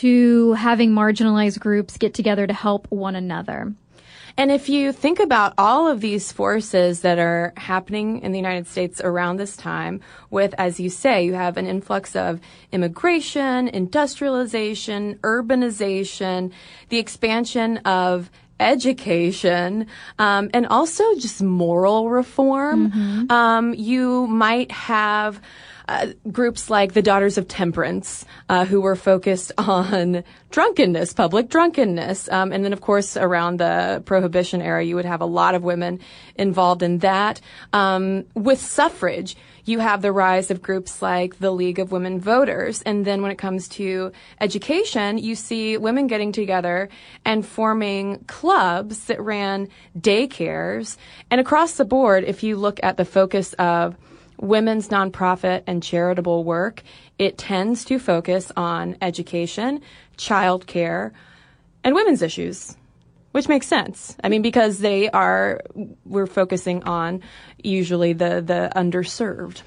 to 0.00 0.52
having 0.52 0.90
marginalized 0.90 1.60
groups 1.60 1.96
get 1.96 2.14
together 2.14 2.46
to 2.46 2.54
help 2.54 2.86
one 2.90 3.16
another. 3.16 3.72
And 4.38 4.52
if 4.52 4.68
you 4.68 4.92
think 4.92 5.18
about 5.18 5.54
all 5.58 5.88
of 5.88 6.00
these 6.00 6.30
forces 6.30 7.00
that 7.00 7.18
are 7.18 7.52
happening 7.56 8.20
in 8.20 8.30
the 8.30 8.38
United 8.38 8.68
States 8.68 9.00
around 9.02 9.36
this 9.38 9.56
time, 9.56 10.00
with, 10.30 10.54
as 10.58 10.78
you 10.78 10.90
say, 10.90 11.24
you 11.24 11.34
have 11.34 11.56
an 11.56 11.66
influx 11.66 12.14
of 12.14 12.38
immigration, 12.70 13.66
industrialization, 13.66 15.16
urbanization, 15.22 16.52
the 16.88 16.98
expansion 16.98 17.78
of 17.78 18.30
education, 18.60 19.88
um, 20.20 20.50
and 20.54 20.68
also 20.68 21.02
just 21.16 21.42
moral 21.42 22.08
reform, 22.08 22.92
mm-hmm. 22.92 23.32
um, 23.32 23.74
you 23.74 24.28
might 24.28 24.70
have 24.70 25.40
uh, 25.88 26.08
groups 26.30 26.68
like 26.68 26.92
the 26.92 27.02
Daughters 27.02 27.38
of 27.38 27.48
Temperance, 27.48 28.26
uh, 28.48 28.66
who 28.66 28.80
were 28.80 28.94
focused 28.94 29.52
on 29.58 30.22
drunkenness, 30.50 31.14
public 31.14 31.48
drunkenness. 31.48 32.28
Um, 32.28 32.52
and 32.52 32.64
then, 32.64 32.72
of 32.72 32.80
course, 32.80 33.16
around 33.16 33.58
the 33.58 34.02
Prohibition 34.04 34.60
era, 34.60 34.84
you 34.84 34.94
would 34.96 35.06
have 35.06 35.22
a 35.22 35.26
lot 35.26 35.54
of 35.54 35.62
women 35.62 36.00
involved 36.36 36.82
in 36.82 36.98
that. 36.98 37.40
Um, 37.72 38.24
with 38.34 38.60
suffrage, 38.60 39.36
you 39.64 39.80
have 39.80 40.00
the 40.00 40.12
rise 40.12 40.50
of 40.50 40.62
groups 40.62 41.02
like 41.02 41.38
the 41.38 41.50
League 41.50 41.78
of 41.78 41.92
Women 41.92 42.20
Voters. 42.20 42.80
And 42.82 43.04
then 43.04 43.20
when 43.20 43.30
it 43.30 43.36
comes 43.36 43.68
to 43.68 44.12
education, 44.40 45.18
you 45.18 45.34
see 45.34 45.76
women 45.76 46.06
getting 46.06 46.32
together 46.32 46.88
and 47.24 47.44
forming 47.44 48.24
clubs 48.26 49.04
that 49.06 49.20
ran 49.20 49.68
daycares. 49.98 50.96
And 51.30 51.40
across 51.40 51.74
the 51.74 51.84
board, 51.84 52.24
if 52.24 52.42
you 52.42 52.56
look 52.56 52.80
at 52.82 52.96
the 52.96 53.04
focus 53.04 53.52
of 53.54 53.96
women's 54.40 54.88
nonprofit 54.88 55.62
and 55.66 55.82
charitable 55.82 56.44
work, 56.44 56.82
it 57.18 57.38
tends 57.38 57.84
to 57.86 57.98
focus 57.98 58.52
on 58.56 58.96
education, 59.02 59.80
childcare, 60.16 61.12
and 61.84 61.94
women's 61.94 62.22
issues, 62.22 62.76
which 63.32 63.48
makes 63.48 63.66
sense. 63.66 64.16
I 64.22 64.28
mean, 64.28 64.42
because 64.42 64.78
they 64.78 65.10
are, 65.10 65.60
we're 66.04 66.26
focusing 66.26 66.84
on 66.84 67.22
usually 67.62 68.12
the, 68.12 68.40
the 68.40 68.70
underserved. 68.74 69.62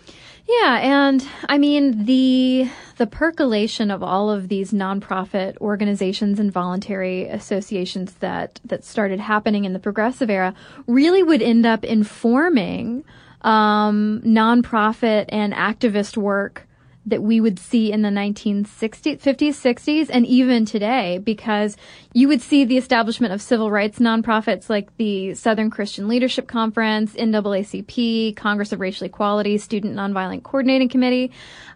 Yeah, 0.48 0.80
and 0.82 1.26
I 1.48 1.58
mean 1.58 2.06
the 2.06 2.70
the 2.98 3.08
percolation 3.08 3.90
of 3.90 4.04
all 4.04 4.30
of 4.30 4.50
these 4.50 4.72
nonprofit 4.72 5.58
organizations 5.60 6.40
and 6.40 6.52
voluntary 6.52 7.28
associations 7.28 8.16
that 8.16 8.60
that 8.66 8.84
started 8.84 9.22
happening 9.22 9.64
in 9.64 9.72
the 9.72 9.80
progressive 9.80 10.30
era 10.30 10.54
really 10.88 11.24
would 11.24 11.42
end 11.42 11.66
up 11.66 11.86
informing 11.86 13.06
um, 13.42 14.22
nonprofit 14.26 15.26
and 15.30 15.54
activist 15.54 16.18
work 16.18 16.68
that 17.06 17.24
we 17.24 17.42
would 17.42 17.58
see 17.58 17.92
in 17.92 18.04
the 18.04 18.10
1960s, 18.10 19.20
50s, 19.20 19.50
60s, 19.50 20.10
and 20.12 20.26
even 20.28 20.66
today, 20.66 21.18
because 21.18 21.76
you 22.14 22.28
would 22.28 22.42
see 22.42 22.64
the 22.64 22.78
establishment 22.78 23.34
of 23.34 23.42
civil 23.42 23.72
rights 23.72 23.98
nonprofits 23.98 24.70
like 24.70 24.96
the 24.98 25.34
Southern 25.34 25.72
Christian 25.72 26.08
Leadership 26.08 26.48
Conference, 26.48 27.14
NAACP, 27.14 28.36
Congress 28.36 28.72
of 28.72 28.80
Racial 28.80 29.08
Equality, 29.08 29.58
Student 29.58 29.96
Nonviolent 29.96 30.44
Coordinating 30.44 30.90
Committee, 30.90 31.32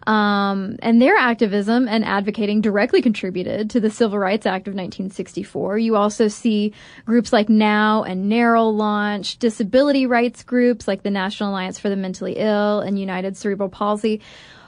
um, 0.06 0.76
and 0.80 1.02
their 1.02 1.16
activism 1.16 1.88
and 1.88 2.04
advocating 2.04 2.60
directly 2.60 3.02
contributed 3.02 3.70
to 3.70 3.80
the 3.80 3.90
Civil 3.90 4.18
Rights 4.20 4.46
Act 4.46 4.68
of 4.68 4.74
1964. 4.74 5.78
You 5.78 5.96
also 5.96 6.28
see 6.28 6.72
groups 7.04 7.32
like 7.32 7.48
NOW 7.48 8.04
and 8.04 8.30
NARAL 8.30 8.76
launch, 8.76 9.38
disability 9.38 10.06
rights 10.06 10.44
groups 10.44 10.86
like 10.86 11.02
the 11.02 11.10
National 11.10 11.50
Alliance 11.50 11.80
for 11.80 11.88
the 11.88 11.96
Mentally 11.96 12.34
Ill 12.36 12.80
and 12.80 12.96
United 12.96 13.36
Cerebral 13.36 13.68
Palsy 13.68 14.20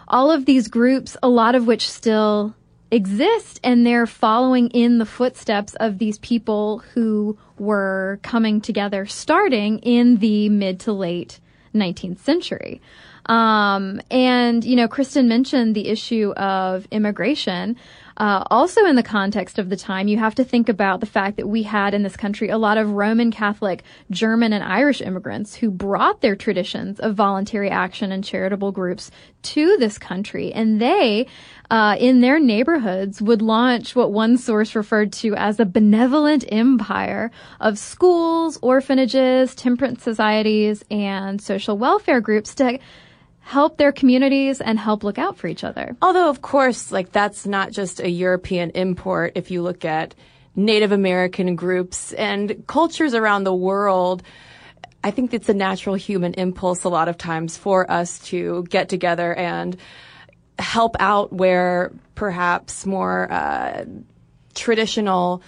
all 0.09 0.31
of 0.31 0.47
these 0.47 0.69
groups, 0.69 1.17
a 1.23 1.29
lot 1.29 1.55
of 1.55 1.67
which 1.67 1.89
still 1.89 2.55
exist, 2.91 3.61
and 3.63 3.87
they're 3.87 4.07
following 4.07 4.69
in 4.71 4.99
the 4.99 5.07
footsteps 5.07 5.75
of 5.77 5.99
these 5.99 6.19
people 6.19 6.79
who 6.95 7.39
were 7.59 8.19
coming 8.23 8.61
together 8.61 9.07
starting 9.07 9.79
in 9.81 10.17
the 10.17 10.49
mid 10.49 10.81
to 10.81 10.93
late 10.93 11.41
19th 11.75 12.19
century. 12.19 12.81
Um, 13.27 14.01
and, 14.11 14.65
you 14.65 14.75
know, 14.75 14.89
Kristen 14.89 15.29
mentioned 15.29 15.75
the 15.75 15.89
issue 15.89 16.33
of 16.33 16.89
immigration. 16.91 17.77
Uh, 18.19 18.43
also, 18.51 18.85
in 18.85 18.97
the 18.97 19.03
context 19.03 19.61
of 19.61 19.69
the 19.69 19.77
time, 19.77 20.09
you 20.09 20.19
have 20.19 20.35
to 20.35 20.43
think 20.43 20.69
about 20.69 20.99
the 20.99 21.07
fact 21.07 21.37
that 21.37 21.47
we 21.47 21.63
had 21.63 21.95
in 21.95 22.03
this 22.03 22.17
country 22.17 22.49
a 22.49 22.59
lot 22.59 22.77
of 22.77 22.91
Roman 22.91 23.31
Catholic, 23.31 23.85
German, 24.11 24.53
and 24.53 24.65
Irish 24.65 25.01
immigrants 25.01 25.55
who 25.55 25.71
brought 25.71 26.21
their 26.21 26.35
traditions 26.35 26.99
of 26.99 27.15
voluntary 27.15 27.71
action 27.71 28.11
and 28.11 28.25
charitable 28.25 28.73
groups 28.73 29.13
to 29.43 29.77
this 29.77 29.99
country. 29.99 30.53
And 30.53 30.81
they, 30.81 31.29
uh, 31.71 31.97
in 32.01 32.21
their 32.21 32.41
neighborhoods, 32.41 33.23
would 33.23 33.41
launch 33.41 33.95
what 33.95 34.13
one 34.13 34.37
source 34.37 34.75
referred 34.75 35.13
to 35.15 35.37
as 35.37 35.61
a 35.61 35.65
benevolent 35.65 36.45
empire 36.49 37.31
of 37.61 37.79
schools, 37.79 38.59
orphanages, 38.63 39.55
temperance 39.55 40.03
societies, 40.03 40.85
and 40.91 41.41
social 41.41 41.79
welfare 41.79 42.21
groups 42.21 42.53
to 42.57 42.81
help 43.49 43.79
their 43.79 43.93
communities 43.93 44.61
and 44.61 44.79
help 44.79 45.03
look 45.03 45.17
out 45.17 45.39
for 45.39 45.47
each 45.47 45.65
other. 45.65 45.97
Although, 46.03 46.29
of 46.29 46.43
course, 46.43 46.93
like 46.93 47.13
that's 47.13 47.47
not 47.47 47.73
just 47.73 47.99
a 47.99 48.11
European 48.11 48.69
import. 48.73 49.33
If 49.37 49.51
you 49.51 49.63
look 49.63 49.87
at 49.87 50.15
Native 50.55 50.93
American 50.93 51.57
groups 51.57 52.13
and 52.13 52.63
cultures 52.67 53.15
around 53.15 53.45
the 53.45 53.55
world, 53.55 54.23
I 55.03 55.13
think 55.13 55.33
it's 55.33 55.49
a 55.49 55.55
natural 55.55 55.95
human 55.95 56.35
impulse 56.35 56.85
a 56.85 56.91
lot 56.91 57.09
of 57.09 57.17
times 57.17 57.57
for 57.57 57.91
us 57.91 58.19
to 58.31 58.67
get 58.69 58.91
together 58.91 59.33
and 59.33 59.79
help 60.59 60.97
out 61.01 61.33
where 61.33 61.93
perhaps 62.17 62.85
more 62.85 63.33
uh, 63.33 63.87
traditional 64.55 65.41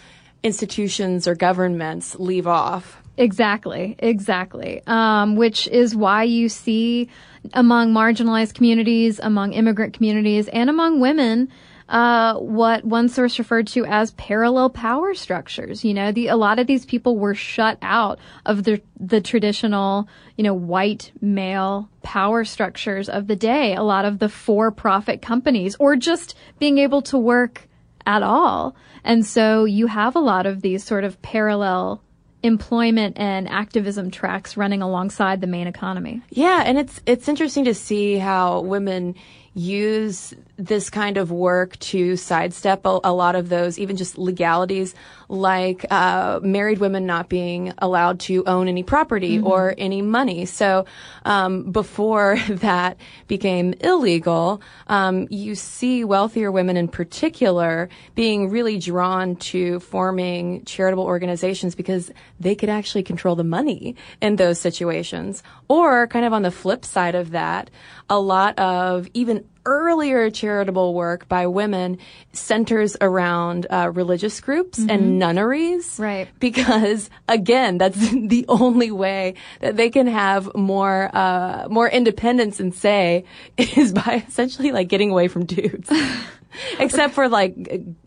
institutions 0.42 1.28
or 1.28 1.34
governments 1.34 2.16
leave 2.18 2.46
off. 2.46 2.96
Exactly, 3.18 3.94
exactly. 3.98 4.80
Um, 4.86 5.36
which 5.36 5.68
is 5.68 5.94
why 5.94 6.22
you 6.22 6.48
see 6.48 7.10
among 7.52 7.92
marginalized 7.92 8.54
communities, 8.54 9.20
among 9.20 9.52
immigrant 9.52 9.94
communities, 9.94 10.48
and 10.48 10.70
among 10.70 11.00
women, 11.00 11.48
uh, 11.88 12.34
what 12.36 12.84
one 12.84 13.08
source 13.08 13.38
referred 13.38 13.66
to 13.66 13.84
as 13.84 14.12
parallel 14.12 14.70
power 14.70 15.12
structures. 15.12 15.84
You 15.84 15.92
know, 15.92 16.12
the, 16.12 16.28
a 16.28 16.36
lot 16.36 16.58
of 16.60 16.68
these 16.68 16.86
people 16.86 17.18
were 17.18 17.34
shut 17.34 17.78
out 17.82 18.18
of 18.46 18.62
the 18.62 18.80
the 18.98 19.20
traditional, 19.20 20.08
you 20.36 20.44
know, 20.44 20.54
white 20.54 21.10
male 21.20 21.88
power 22.02 22.44
structures 22.44 23.08
of 23.08 23.26
the 23.26 23.36
day. 23.36 23.74
A 23.74 23.82
lot 23.82 24.04
of 24.04 24.20
the 24.20 24.28
for-profit 24.28 25.20
companies, 25.20 25.76
or 25.80 25.96
just 25.96 26.36
being 26.58 26.78
able 26.78 27.02
to 27.02 27.18
work 27.18 27.66
at 28.06 28.22
all. 28.22 28.76
And 29.02 29.26
so 29.26 29.64
you 29.64 29.88
have 29.88 30.14
a 30.14 30.20
lot 30.20 30.46
of 30.46 30.62
these 30.62 30.84
sort 30.84 31.04
of 31.04 31.20
parallel 31.22 32.02
employment 32.42 33.18
and 33.18 33.48
activism 33.48 34.10
tracks 34.10 34.56
running 34.56 34.82
alongside 34.82 35.40
the 35.40 35.46
main 35.46 35.66
economy. 35.66 36.22
Yeah, 36.30 36.62
and 36.64 36.78
it's 36.78 37.00
it's 37.06 37.28
interesting 37.28 37.64
to 37.64 37.74
see 37.74 38.16
how 38.16 38.60
women 38.60 39.14
use 39.54 40.32
this 40.56 40.90
kind 40.90 41.16
of 41.16 41.30
work 41.30 41.78
to 41.80 42.16
sidestep 42.16 42.86
a, 42.86 43.00
a 43.04 43.12
lot 43.12 43.34
of 43.34 43.48
those, 43.48 43.78
even 43.78 43.96
just 43.96 44.16
legalities, 44.16 44.94
like 45.30 45.86
uh, 45.90 46.40
married 46.42 46.78
women 46.78 47.06
not 47.06 47.28
being 47.28 47.72
allowed 47.78 48.18
to 48.18 48.44
own 48.46 48.66
any 48.66 48.82
property 48.82 49.38
mm-hmm. 49.38 49.46
or 49.46 49.74
any 49.78 50.02
money. 50.02 50.44
So 50.44 50.86
um, 51.24 51.70
before 51.70 52.36
that 52.48 52.96
became 53.28 53.74
illegal, 53.80 54.60
um, 54.88 55.28
you 55.30 55.54
see 55.54 56.04
wealthier 56.04 56.50
women 56.50 56.76
in 56.76 56.88
particular 56.88 57.88
being 58.16 58.50
really 58.50 58.78
drawn 58.78 59.36
to 59.36 59.78
forming 59.80 60.64
charitable 60.64 61.04
organizations 61.04 61.76
because 61.76 62.10
they 62.40 62.56
could 62.56 62.68
actually 62.68 63.04
control 63.04 63.36
the 63.36 63.44
money 63.44 63.94
in 64.20 64.34
those 64.34 64.60
situations. 64.60 65.44
Or 65.68 66.08
kind 66.08 66.24
of 66.24 66.32
on 66.32 66.42
the 66.42 66.50
flip 66.50 66.84
side 66.84 67.14
of 67.14 67.30
that, 67.30 67.70
a 68.08 68.18
lot 68.18 68.58
of 68.58 69.06
even 69.14 69.44
earlier 69.64 70.30
charitable 70.30 70.94
work 70.94 71.28
by 71.28 71.46
women 71.46 71.98
centers 72.32 72.96
around 73.00 73.66
uh, 73.70 73.90
religious 73.92 74.40
groups 74.40 74.78
and 74.78 75.18
nunneries. 75.18 75.98
Right. 75.98 76.28
Because 76.38 77.10
again, 77.28 77.78
that's 77.78 77.98
the 78.10 78.44
only 78.48 78.90
way 78.90 79.34
that 79.60 79.76
they 79.76 79.90
can 79.90 80.06
have 80.06 80.54
more 80.54 81.10
uh, 81.12 81.66
more 81.68 81.88
independence 81.88 82.60
and 82.60 82.74
say 82.74 83.24
is 83.56 83.92
by 83.92 84.24
essentially 84.28 84.72
like 84.72 84.88
getting 84.88 85.10
away 85.10 85.28
from 85.28 85.44
dudes. 85.44 85.90
Except 86.80 87.14
for 87.14 87.28
like 87.28 87.54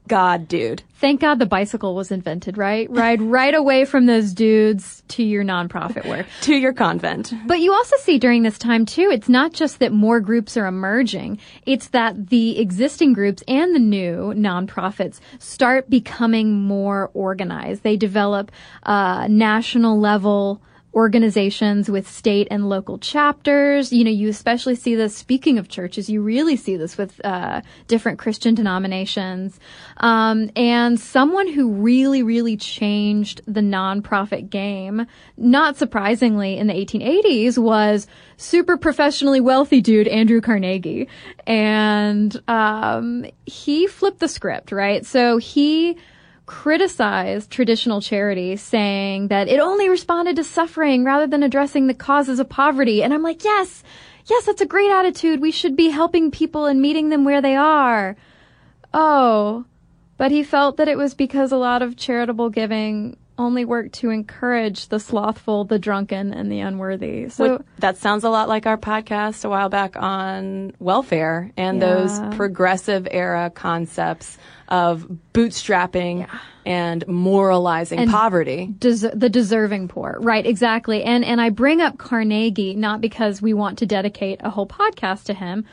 God, 0.08 0.48
dude. 0.48 0.84
Thank 0.96 1.22
God 1.22 1.40
the 1.40 1.46
bicycle 1.46 1.96
was 1.96 2.12
invented, 2.12 2.58
right? 2.58 2.90
Ride 2.90 3.22
right 3.38 3.54
away 3.54 3.86
from 3.86 4.06
those 4.06 4.34
dudes 4.34 5.04
to 5.10 5.24
your 5.24 5.44
nonprofit 5.44 6.08
work. 6.08 6.26
To 6.42 6.56
your 6.56 6.74
convent. 6.74 7.34
But 7.46 7.62
you 7.62 7.72
also 7.74 7.96
see 7.98 8.20
during 8.20 8.44
this 8.44 8.58
time 8.58 8.86
too, 8.86 9.10
it's 9.12 9.30
not 9.30 9.54
just 9.54 9.80
that 9.80 9.94
more 9.94 10.20
groups 10.20 10.58
are 10.58 10.66
emerging. 10.66 11.40
It's 11.66 11.88
that 11.90 12.30
the 12.30 12.60
existing 12.60 13.14
groups 13.14 13.44
and 13.48 13.74
the 13.74 13.80
new 13.80 14.34
nonprofits 14.36 15.20
start 15.40 15.90
becoming 15.90 16.54
more 16.54 17.12
organized. 17.14 17.84
They 17.84 17.96
develop 17.96 18.52
uh, 18.84 19.28
national 19.30 20.00
level 20.00 20.62
organizations 20.94 21.90
with 21.90 22.08
state 22.08 22.48
and 22.52 22.70
local 22.70 22.98
chapters. 22.98 23.92
You 23.92 24.04
know, 24.04 24.12
you 24.12 24.30
especially 24.30 24.76
see 24.76 24.96
this, 24.96 25.16
speaking 25.16 25.58
of 25.58 25.68
churches, 25.68 26.10
you 26.10 26.22
really 26.22 26.56
see 26.56 26.78
this 26.78 26.98
with 26.98 27.24
uh, 27.26 27.62
different 27.88 28.20
Christian 28.20 28.54
denominations. 28.54 29.60
Um, 29.98 30.52
and 30.56 31.00
someone 31.00 31.48
who 31.48 31.74
really, 31.74 32.24
really 32.24 32.58
changed 32.58 33.42
the 33.48 33.62
nonprofit 33.62 34.50
game, 34.50 35.08
not 35.38 35.78
surprisingly, 35.78 36.58
in 36.58 36.68
the 36.68 36.74
1880s 36.74 37.58
was 37.58 38.08
super 38.38 38.78
professionally 38.78 39.42
wealthy 39.42 39.82
dude 39.82 40.08
Andrew 40.08 40.42
Carnegie. 40.42 41.08
And 41.48 42.40
um, 42.48 43.26
he 43.46 43.88
flipped 43.88 44.20
the 44.20 44.28
script, 44.28 44.72
right? 44.72 45.06
So 45.06 45.38
he 45.38 45.98
criticized 46.46 47.50
traditional 47.50 48.02
charity, 48.02 48.56
saying 48.56 49.30
that 49.30 49.48
it 49.48 49.60
only 49.60 49.90
responded 49.90 50.36
to 50.36 50.44
suffering 50.44 51.04
rather 51.04 51.28
than 51.28 51.44
addressing 51.44 51.88
the 51.88 51.94
causes 51.94 52.40
of 52.40 52.50
poverty. 52.50 53.02
And 53.02 53.14
I'm 53.14 53.24
like, 53.24 53.44
yes, 53.44 53.84
yes, 54.26 54.46
that's 54.46 54.62
a 54.62 54.66
great 54.66 54.92
attitude. 54.92 55.42
We 55.42 55.52
should 55.52 55.76
be 55.76 55.90
helping 55.90 56.32
people 56.32 56.66
and 56.66 56.82
meeting 56.82 57.10
them 57.10 57.24
where 57.24 57.42
they 57.42 57.56
are. 57.56 58.16
Oh, 58.94 59.66
but 60.18 60.32
he 60.32 60.44
felt 60.44 60.78
that 60.78 60.88
it 60.88 60.98
was 60.98 61.14
because 61.14 61.52
a 61.52 61.58
lot 61.58 61.82
of 61.82 61.98
charitable 61.98 62.50
giving 62.50 63.18
only 63.38 63.66
work 63.66 63.92
to 63.94 64.10
encourage 64.12 64.88
the 64.90 65.00
slothful, 65.00 65.64
the 65.66 65.80
drunken, 65.80 66.34
and 66.34 66.52
the 66.52 66.60
unworthy. 66.60 67.30
So 67.30 67.64
that 67.80 67.98
sounds 67.98 68.24
a 68.24 68.30
lot 68.30 68.48
like 68.48 68.66
our 68.68 68.78
podcast 68.78 69.44
a 69.44 69.50
while 69.50 69.70
back 69.70 69.96
on 69.96 70.74
welfare 70.80 71.52
and 71.58 71.82
Yeah. 71.82 71.96
those 71.96 72.20
progressive 72.36 73.08
era 73.10 73.50
concepts 73.54 74.38
of 74.70 75.08
bootstrapping 75.34 76.28
and 76.66 77.06
moralizing 77.08 78.00
And- 78.00 78.12
poverty. 78.12 78.74
des- 78.80 79.10
the 79.14 79.30
deserving 79.30 79.88
poor. 79.90 80.18
Right, 80.22 80.46
exactly. 80.46 81.04
And 81.04 81.26
and 81.26 81.42
I 81.42 81.50
bring 81.50 81.82
up 81.82 81.98
Carnegie 81.98 82.76
not 82.76 83.02
because 83.02 83.42
we 83.42 83.54
want 83.54 83.80
to 83.80 83.86
dedicate 83.86 84.40
a 84.44 84.50
whole 84.50 84.68
podcast 84.68 85.24
to 85.26 85.34
him, 85.34 85.66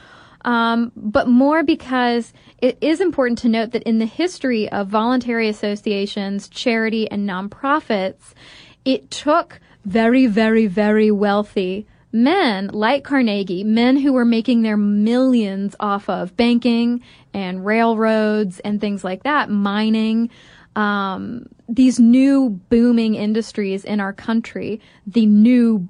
um, 0.44 0.92
but 0.96 1.28
more 1.28 1.62
because 1.62 2.32
it 2.58 2.78
is 2.80 3.00
important 3.00 3.38
to 3.38 3.48
note 3.48 3.72
that 3.72 3.82
in 3.84 3.98
the 3.98 4.06
history 4.06 4.68
of 4.70 4.88
voluntary 4.88 5.48
associations, 5.48 6.48
charity, 6.48 7.10
and 7.10 7.28
nonprofits, 7.28 8.34
it 8.84 9.10
took 9.10 9.60
very, 9.84 10.26
very, 10.26 10.66
very 10.66 11.10
wealthy 11.10 11.86
men 12.12 12.68
like 12.68 13.04
Carnegie, 13.04 13.64
men 13.64 13.96
who 13.96 14.12
were 14.12 14.24
making 14.24 14.62
their 14.62 14.76
millions 14.76 15.76
off 15.78 16.08
of 16.08 16.36
banking 16.36 17.02
and 17.32 17.64
railroads 17.64 18.60
and 18.60 18.80
things 18.80 19.04
like 19.04 19.22
that, 19.22 19.48
mining, 19.48 20.30
um, 20.76 21.46
these 21.68 22.00
new 22.00 22.50
booming 22.68 23.14
industries 23.14 23.84
in 23.84 24.00
our 24.00 24.12
country, 24.12 24.80
the 25.06 25.26
new 25.26 25.88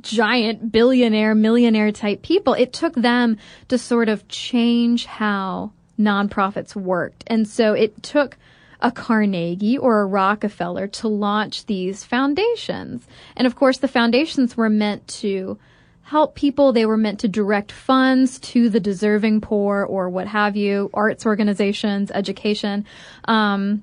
giant 0.00 0.70
billionaire, 0.72 1.34
millionaire 1.34 1.92
type 1.92 2.22
people, 2.22 2.54
it 2.54 2.72
took 2.72 2.94
them 2.94 3.38
to 3.68 3.78
sort 3.78 4.08
of 4.08 4.26
change 4.28 5.06
how 5.06 5.72
nonprofits 5.98 6.76
worked. 6.76 7.24
And 7.26 7.48
so 7.48 7.72
it 7.72 8.02
took 8.02 8.36
a 8.80 8.92
Carnegie 8.92 9.78
or 9.78 10.00
a 10.00 10.06
Rockefeller 10.06 10.86
to 10.86 11.08
launch 11.08 11.66
these 11.66 12.04
foundations. 12.04 13.06
And 13.36 13.46
of 13.46 13.56
course, 13.56 13.78
the 13.78 13.88
foundations 13.88 14.56
were 14.56 14.68
meant 14.68 15.08
to 15.08 15.58
help 16.02 16.34
people. 16.34 16.72
They 16.72 16.86
were 16.86 16.96
meant 16.96 17.20
to 17.20 17.28
direct 17.28 17.72
funds 17.72 18.38
to 18.40 18.68
the 18.68 18.78
deserving 18.78 19.40
poor 19.40 19.82
or 19.82 20.08
what 20.08 20.28
have 20.28 20.56
you, 20.56 20.90
arts 20.94 21.26
organizations, 21.26 22.10
education. 22.10 22.84
Um, 23.24 23.82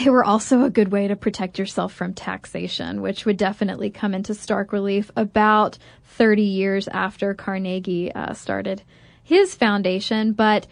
they 0.00 0.08
were 0.08 0.24
also 0.24 0.62
a 0.62 0.70
good 0.70 0.90
way 0.90 1.08
to 1.08 1.16
protect 1.16 1.58
yourself 1.58 1.92
from 1.92 2.14
taxation, 2.14 3.02
which 3.02 3.26
would 3.26 3.36
definitely 3.36 3.90
come 3.90 4.14
into 4.14 4.34
stark 4.34 4.72
relief 4.72 5.10
about 5.14 5.76
30 6.04 6.42
years 6.42 6.88
after 6.88 7.34
Carnegie 7.34 8.10
uh, 8.12 8.32
started 8.32 8.82
his 9.22 9.54
foundation. 9.54 10.32
But 10.32 10.66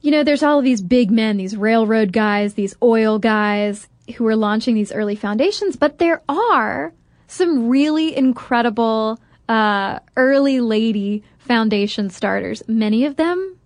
you 0.00 0.12
know, 0.12 0.22
there's 0.22 0.44
all 0.44 0.58
of 0.60 0.64
these 0.64 0.80
big 0.80 1.10
men, 1.10 1.38
these 1.38 1.56
railroad 1.56 2.12
guys, 2.12 2.54
these 2.54 2.76
oil 2.80 3.18
guys 3.18 3.88
who 4.16 4.26
are 4.28 4.36
launching 4.36 4.76
these 4.76 4.92
early 4.92 5.16
foundations, 5.16 5.74
but 5.74 5.98
there 5.98 6.22
are 6.28 6.92
some 7.26 7.68
really 7.68 8.16
incredible 8.16 9.18
uh, 9.48 9.98
early 10.16 10.60
lady 10.60 11.24
foundation 11.38 12.10
starters. 12.10 12.62
Many 12.68 13.06
of 13.06 13.16
them 13.16 13.57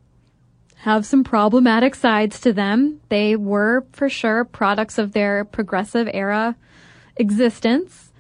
have 0.82 1.06
some 1.06 1.22
problematic 1.22 1.94
sides 1.94 2.40
to 2.40 2.52
them. 2.52 3.00
They 3.08 3.36
were, 3.36 3.84
for 3.92 4.08
sure, 4.08 4.44
products 4.44 4.98
of 4.98 5.12
their 5.12 5.44
progressive 5.44 6.08
era 6.12 6.56
existence. 7.16 8.10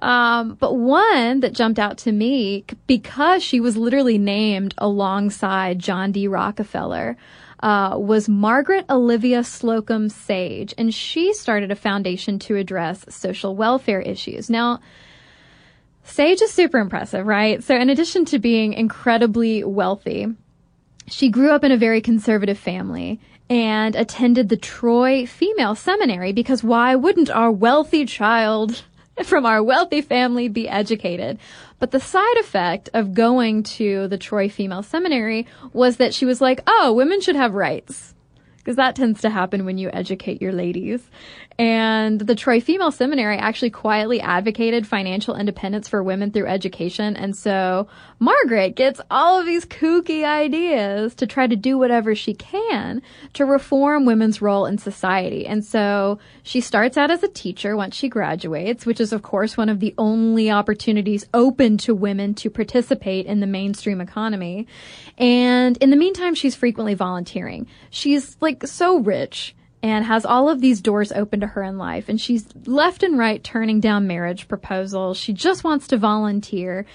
Um, 0.00 0.54
but 0.54 0.74
one 0.74 1.40
that 1.40 1.52
jumped 1.52 1.78
out 1.78 1.98
to 1.98 2.12
me 2.12 2.64
because 2.86 3.42
she 3.42 3.60
was 3.60 3.76
literally 3.76 4.16
named 4.16 4.72
alongside 4.78 5.80
John 5.80 6.10
D. 6.12 6.28
Rockefeller 6.28 7.18
uh, 7.62 7.96
was 7.98 8.26
Margaret 8.26 8.86
Olivia 8.88 9.44
Slocum 9.44 10.08
Sage, 10.08 10.72
and 10.78 10.94
she 10.94 11.34
started 11.34 11.70
a 11.70 11.76
foundation 11.76 12.38
to 12.38 12.56
address 12.56 13.04
social 13.10 13.54
welfare 13.54 14.00
issues. 14.00 14.48
Now, 14.48 14.80
Sage 16.04 16.40
is 16.40 16.52
super 16.52 16.78
impressive, 16.78 17.26
right? 17.26 17.62
So, 17.62 17.76
in 17.76 17.90
addition 17.90 18.24
to 18.26 18.38
being 18.38 18.72
incredibly 18.72 19.62
wealthy, 19.62 20.28
she 21.10 21.28
grew 21.28 21.50
up 21.50 21.64
in 21.64 21.72
a 21.72 21.76
very 21.76 22.00
conservative 22.00 22.58
family 22.58 23.20
and 23.50 23.96
attended 23.96 24.48
the 24.48 24.56
Troy 24.56 25.26
Female 25.26 25.74
Seminary 25.74 26.32
because 26.32 26.62
why 26.62 26.94
wouldn't 26.94 27.30
our 27.30 27.50
wealthy 27.50 28.04
child 28.04 28.84
from 29.24 29.46
our 29.46 29.62
wealthy 29.62 30.00
family 30.00 30.48
be 30.48 30.68
educated? 30.68 31.38
But 31.78 31.92
the 31.92 32.00
side 32.00 32.36
effect 32.38 32.90
of 32.92 33.14
going 33.14 33.62
to 33.64 34.08
the 34.08 34.18
Troy 34.18 34.48
Female 34.48 34.82
Seminary 34.82 35.46
was 35.72 35.96
that 35.96 36.12
she 36.12 36.24
was 36.24 36.40
like, 36.40 36.60
oh, 36.66 36.92
women 36.92 37.20
should 37.20 37.36
have 37.36 37.54
rights. 37.54 38.14
Because 38.68 38.76
that 38.76 38.96
tends 38.96 39.22
to 39.22 39.30
happen 39.30 39.64
when 39.64 39.78
you 39.78 39.88
educate 39.94 40.42
your 40.42 40.52
ladies. 40.52 41.00
And 41.58 42.20
the 42.20 42.34
Troy 42.34 42.60
Female 42.60 42.90
Seminary 42.90 43.38
actually 43.38 43.70
quietly 43.70 44.20
advocated 44.20 44.86
financial 44.86 45.34
independence 45.34 45.88
for 45.88 46.02
women 46.02 46.32
through 46.32 46.48
education. 46.48 47.16
And 47.16 47.34
so 47.34 47.88
Margaret 48.18 48.76
gets 48.76 49.00
all 49.10 49.40
of 49.40 49.46
these 49.46 49.64
kooky 49.64 50.22
ideas 50.22 51.14
to 51.14 51.26
try 51.26 51.46
to 51.46 51.56
do 51.56 51.78
whatever 51.78 52.14
she 52.14 52.34
can 52.34 53.00
to 53.32 53.46
reform 53.46 54.04
women's 54.04 54.42
role 54.42 54.66
in 54.66 54.76
society. 54.76 55.46
And 55.46 55.64
so 55.64 56.18
she 56.42 56.60
starts 56.60 56.98
out 56.98 57.10
as 57.10 57.22
a 57.22 57.28
teacher 57.28 57.74
once 57.74 57.96
she 57.96 58.10
graduates, 58.10 58.84
which 58.84 59.00
is 59.00 59.14
of 59.14 59.22
course 59.22 59.56
one 59.56 59.70
of 59.70 59.80
the 59.80 59.94
only 59.96 60.50
opportunities 60.50 61.24
open 61.32 61.78
to 61.78 61.94
women 61.94 62.34
to 62.34 62.50
participate 62.50 63.24
in 63.24 63.40
the 63.40 63.46
mainstream 63.46 64.02
economy. 64.02 64.66
And 65.18 65.76
in 65.78 65.90
the 65.90 65.96
meantime, 65.96 66.34
she's 66.34 66.54
frequently 66.54 66.94
volunteering. 66.94 67.66
She's 67.90 68.36
like 68.40 68.66
so 68.66 68.98
rich 68.98 69.54
and 69.82 70.04
has 70.04 70.24
all 70.24 70.48
of 70.48 70.60
these 70.60 70.80
doors 70.80 71.12
open 71.12 71.40
to 71.40 71.46
her 71.48 71.62
in 71.62 71.76
life. 71.76 72.08
And 72.08 72.20
she's 72.20 72.46
left 72.66 73.02
and 73.02 73.18
right 73.18 73.42
turning 73.42 73.80
down 73.80 74.06
marriage 74.06 74.48
proposals. 74.48 75.16
She 75.18 75.32
just 75.32 75.64
wants 75.64 75.88
to 75.88 75.96
volunteer. 75.96 76.86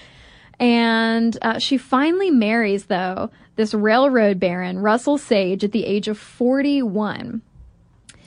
And 0.58 1.36
uh, 1.42 1.58
she 1.58 1.76
finally 1.76 2.30
marries, 2.30 2.86
though, 2.86 3.30
this 3.56 3.74
railroad 3.74 4.40
baron, 4.40 4.78
Russell 4.78 5.18
Sage, 5.18 5.64
at 5.64 5.72
the 5.72 5.84
age 5.84 6.08
of 6.08 6.18
41. 6.18 7.42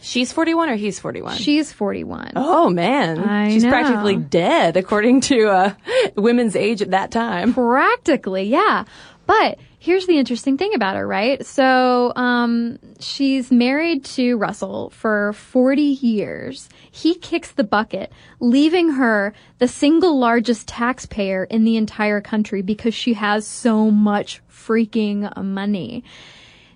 She's 0.02 0.32
41 0.32 0.70
or 0.70 0.76
he's 0.76 1.00
41? 1.00 1.38
She's 1.38 1.74
41. 1.74 2.34
oh 2.36 2.70
man. 2.70 3.20
I 3.20 3.50
She's 3.50 3.64
know. 3.64 3.70
practically 3.70 4.16
dead 4.16 4.78
according 4.78 5.22
to 5.22 5.48
uh, 5.48 5.74
women's 6.16 6.56
age 6.56 6.82
at 6.82 6.92
that 6.92 7.12
time. 7.12 7.54
Practically, 7.54 8.44
yeah. 8.44 8.86
But 9.26 9.58
here's 9.88 10.06
the 10.06 10.20
interesting 10.20 10.58
thing 10.58 10.74
about 10.76 10.98
her, 10.98 11.08
right? 11.08 11.46
So, 11.46 12.12
um, 12.18 12.78
she's 13.00 13.52
married 13.52 14.04
to 14.18 14.36
Russell 14.36 14.90
for 14.90 15.32
40 15.32 15.82
years. 15.82 16.68
He 16.92 17.16
kicks 17.16 17.54
the 17.54 17.64
bucket, 17.64 18.12
leaving 18.42 18.90
her 18.90 19.34
the 19.60 19.68
single 19.70 20.20
largest 20.20 20.68
taxpayer 20.68 21.46
in 21.46 21.64
the 21.64 21.78
entire 21.78 22.20
country 22.20 22.62
because 22.62 22.94
she 22.94 23.14
has 23.14 23.48
so 23.48 23.90
much 23.90 24.42
freaking 24.52 25.34
money. 25.42 26.04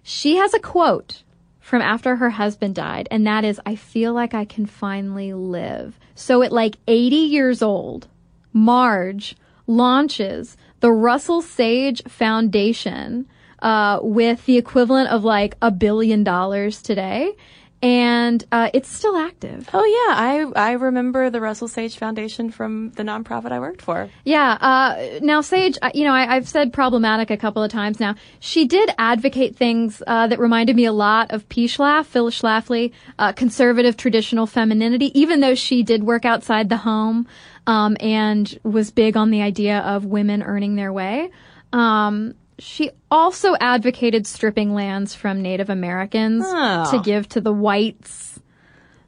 She 0.03 0.37
has 0.37 0.53
a 0.53 0.59
quote 0.59 1.23
from 1.59 1.81
after 1.81 2.15
her 2.15 2.29
husband 2.29 2.75
died, 2.75 3.09
and 3.11 3.27
that 3.27 3.43
is, 3.43 3.59
I 3.65 3.75
feel 3.75 4.13
like 4.13 4.33
I 4.33 4.45
can 4.45 4.65
finally 4.65 5.33
live. 5.33 5.99
So 6.15 6.43
at 6.43 6.53
like 6.53 6.77
80 6.87 7.17
years 7.17 7.61
old, 7.61 8.07
Marge 8.53 9.35
launches 9.67 10.55
the 10.81 10.91
Russell 10.91 11.41
Sage 11.41 12.03
Foundation 12.07 13.27
uh, 13.61 13.99
with 14.01 14.45
the 14.45 14.57
equivalent 14.57 15.09
of 15.09 15.23
like 15.23 15.55
a 15.61 15.71
billion 15.71 16.23
dollars 16.23 16.81
today. 16.81 17.35
And 17.83 18.45
uh, 18.51 18.69
it's 18.75 18.89
still 18.89 19.17
active. 19.17 19.67
Oh 19.73 19.83
yeah, 19.83 20.15
I 20.15 20.45
I 20.55 20.71
remember 20.73 21.31
the 21.31 21.41
Russell 21.41 21.67
Sage 21.67 21.97
Foundation 21.97 22.51
from 22.51 22.91
the 22.91 23.01
nonprofit 23.01 23.51
I 23.51 23.59
worked 23.59 23.81
for. 23.81 24.07
Yeah. 24.23 24.51
Uh, 24.61 25.19
now 25.23 25.41
Sage, 25.41 25.79
you 25.95 26.03
know, 26.03 26.13
I, 26.13 26.35
have 26.35 26.47
said 26.47 26.73
problematic 26.73 27.31
a 27.31 27.37
couple 27.37 27.63
of 27.63 27.71
times 27.71 27.99
now. 27.99 28.13
She 28.39 28.67
did 28.67 28.91
advocate 28.99 29.55
things 29.55 30.03
uh, 30.05 30.27
that 30.27 30.37
reminded 30.37 30.75
me 30.75 30.85
a 30.85 30.93
lot 30.93 31.31
of 31.31 31.49
P. 31.49 31.65
Schlaf, 31.65 32.05
Phyllis 32.05 32.39
Schlafly, 32.39 32.91
uh, 33.17 33.33
conservative 33.33 33.97
traditional 33.97 34.45
femininity. 34.45 35.19
Even 35.19 35.39
though 35.39 35.55
she 35.55 35.81
did 35.81 36.03
work 36.03 36.23
outside 36.23 36.69
the 36.69 36.77
home 36.77 37.25
um, 37.67 37.97
and 37.99 38.59
was 38.63 38.91
big 38.91 39.17
on 39.17 39.31
the 39.31 39.41
idea 39.41 39.79
of 39.79 40.05
women 40.05 40.43
earning 40.43 40.75
their 40.75 40.91
way. 40.91 41.29
Um, 41.73 42.35
she 42.59 42.91
also 43.09 43.55
advocated 43.59 44.27
stripping 44.27 44.73
lands 44.73 45.15
from 45.15 45.41
Native 45.41 45.69
Americans 45.69 46.43
oh. 46.45 46.91
to 46.91 46.99
give 46.99 47.27
to 47.29 47.41
the 47.41 47.53
whites. 47.53 48.39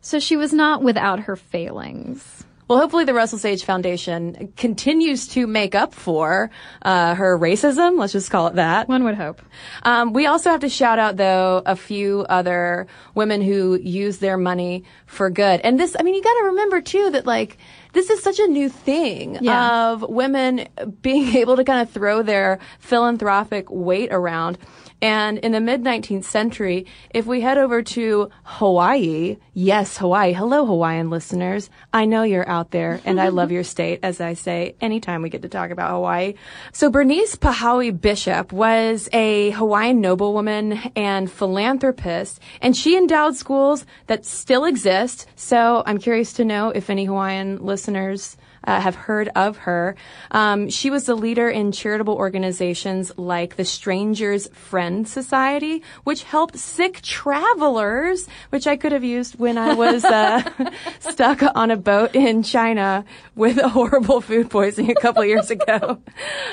So 0.02 0.20
she 0.20 0.36
was 0.36 0.54
not 0.54 0.82
without 0.82 1.22
her 1.22 1.36
failings. 1.36 2.44
Well, 2.68 2.80
hopefully 2.80 3.04
the 3.04 3.14
Russell 3.14 3.38
Sage 3.38 3.66
Foundation 3.66 4.54
continues 4.56 5.28
to 5.30 5.46
make 5.46 5.76
up 5.76 5.94
for 5.94 6.50
uh, 6.82 7.14
her 7.14 7.38
racism. 7.38 8.00
Let's 8.00 8.14
just 8.14 8.32
call 8.32 8.48
it 8.48 8.56
that. 8.56 8.88
One 8.88 9.04
would 9.04 9.16
hope. 9.16 9.42
Um, 9.84 10.14
we 10.14 10.26
also 10.26 10.50
have 10.50 10.62
to 10.62 10.70
shout 10.70 10.98
out, 10.98 11.18
though, 11.18 11.62
a 11.66 11.76
few 11.76 12.22
other 12.22 12.88
women 13.14 13.42
who 13.42 13.76
use 13.76 14.20
their 14.20 14.38
money 14.38 14.86
for 15.06 15.30
good. 15.30 15.60
And 15.62 15.80
this, 15.80 15.96
I 16.00 16.04
mean, 16.04 16.16
you 16.16 16.24
got 16.24 16.34
to 16.40 16.46
remember 16.46 16.82
too 16.82 17.12
that 17.12 17.26
like 17.26 17.58
this 17.94 18.10
is 18.10 18.22
such 18.22 18.40
a 18.40 18.48
new 18.48 18.70
thing 18.70 19.38
yeah. 19.42 19.92
of 19.92 20.02
women 20.02 20.68
being 21.02 21.36
able 21.36 21.56
to 21.56 21.64
kind 21.64 21.82
of 21.82 21.90
throw 21.90 22.22
their 22.22 22.60
philanthropic 22.80 23.70
weight 23.70 24.10
around. 24.12 24.58
And 25.04 25.38
in 25.40 25.52
the 25.52 25.60
mid 25.60 25.84
19th 25.84 26.24
century, 26.24 26.86
if 27.10 27.26
we 27.26 27.42
head 27.42 27.58
over 27.58 27.84
to 27.84 28.30
Hawaii, 28.44 29.36
yes, 29.54 29.98
Hawaii. 29.98 30.32
Hello, 30.32 30.66
Hawaiian 30.66 31.10
listeners. 31.10 31.70
I 31.92 32.06
know 32.06 32.24
you're 32.24 32.48
out 32.48 32.72
there 32.72 33.02
and 33.04 33.20
I 33.20 33.28
love 33.28 33.52
your 33.58 33.66
state, 33.66 34.00
as 34.02 34.22
I 34.22 34.34
say 34.34 34.76
anytime 34.80 35.22
we 35.22 35.30
get 35.30 35.42
to 35.42 35.50
talk 35.50 35.72
about 35.72 35.92
Hawaii. 35.92 36.36
So 36.72 36.90
Bernice 36.90 37.36
Pauahi 37.36 38.00
Bishop 38.00 38.54
was 38.54 39.10
a 39.12 39.50
Hawaiian 39.50 40.00
noblewoman 40.00 40.80
and 40.96 41.30
philanthropist, 41.30 42.40
and 42.62 42.74
she 42.74 42.96
endowed 42.96 43.36
schools 43.36 43.86
that 44.08 44.24
still 44.24 44.64
exist. 44.64 45.28
So 45.36 45.84
I'm 45.86 45.98
curious 45.98 46.32
to 46.34 46.46
know 46.46 46.70
if 46.70 46.90
any 46.90 47.04
Hawaiian 47.04 47.58
listeners 47.58 48.38
uh, 48.64 48.80
have 48.80 48.96
heard 48.96 49.30
of 49.36 49.58
her. 49.58 49.96
Um, 50.32 50.70
she 50.70 50.90
was 50.90 51.06
the 51.06 51.16
leader 51.16 51.50
in 51.50 51.72
charitable 51.72 52.16
organizations 52.16 53.12
like 53.18 53.56
the 53.56 53.66
Strangers 53.66 54.48
Friend 54.50 55.08
Society, 55.08 55.84
which 56.04 56.24
helped 56.24 56.58
sick 56.58 57.02
travelers, 57.02 58.28
which 58.50 58.68
I 58.68 58.76
could 58.76 58.92
have 58.92 59.04
used 59.04 59.40
when 59.40 59.58
I 59.58 59.74
was 59.74 60.06
uh, 60.06 60.44
stuck 61.00 61.42
on 61.56 61.72
a 61.72 61.78
boat 61.78 62.16
in 62.16 62.44
China 62.44 63.06
with 63.36 63.58
a 63.58 63.70
horrible 63.70 64.22
food 64.22 64.50
poisoning 64.50 64.92
a 64.92 65.02
couple 65.02 65.24
years 65.26 65.50
ago. 65.52 66.02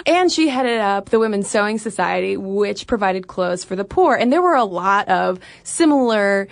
And 0.07 0.31
she 0.31 0.49
headed 0.49 0.81
up 0.81 1.11
the 1.11 1.19
Women's 1.19 1.49
Sewing 1.49 1.79
Society, 1.79 2.37
which 2.37 2.87
provided 2.87 3.27
clothes 3.27 3.65
for 3.65 3.77
the 3.77 3.85
poor. 3.85 4.15
And 4.15 4.33
there 4.33 4.43
were 4.43 4.55
a 4.55 4.65
lot 4.65 5.09
of 5.09 5.41
similar 5.63 6.49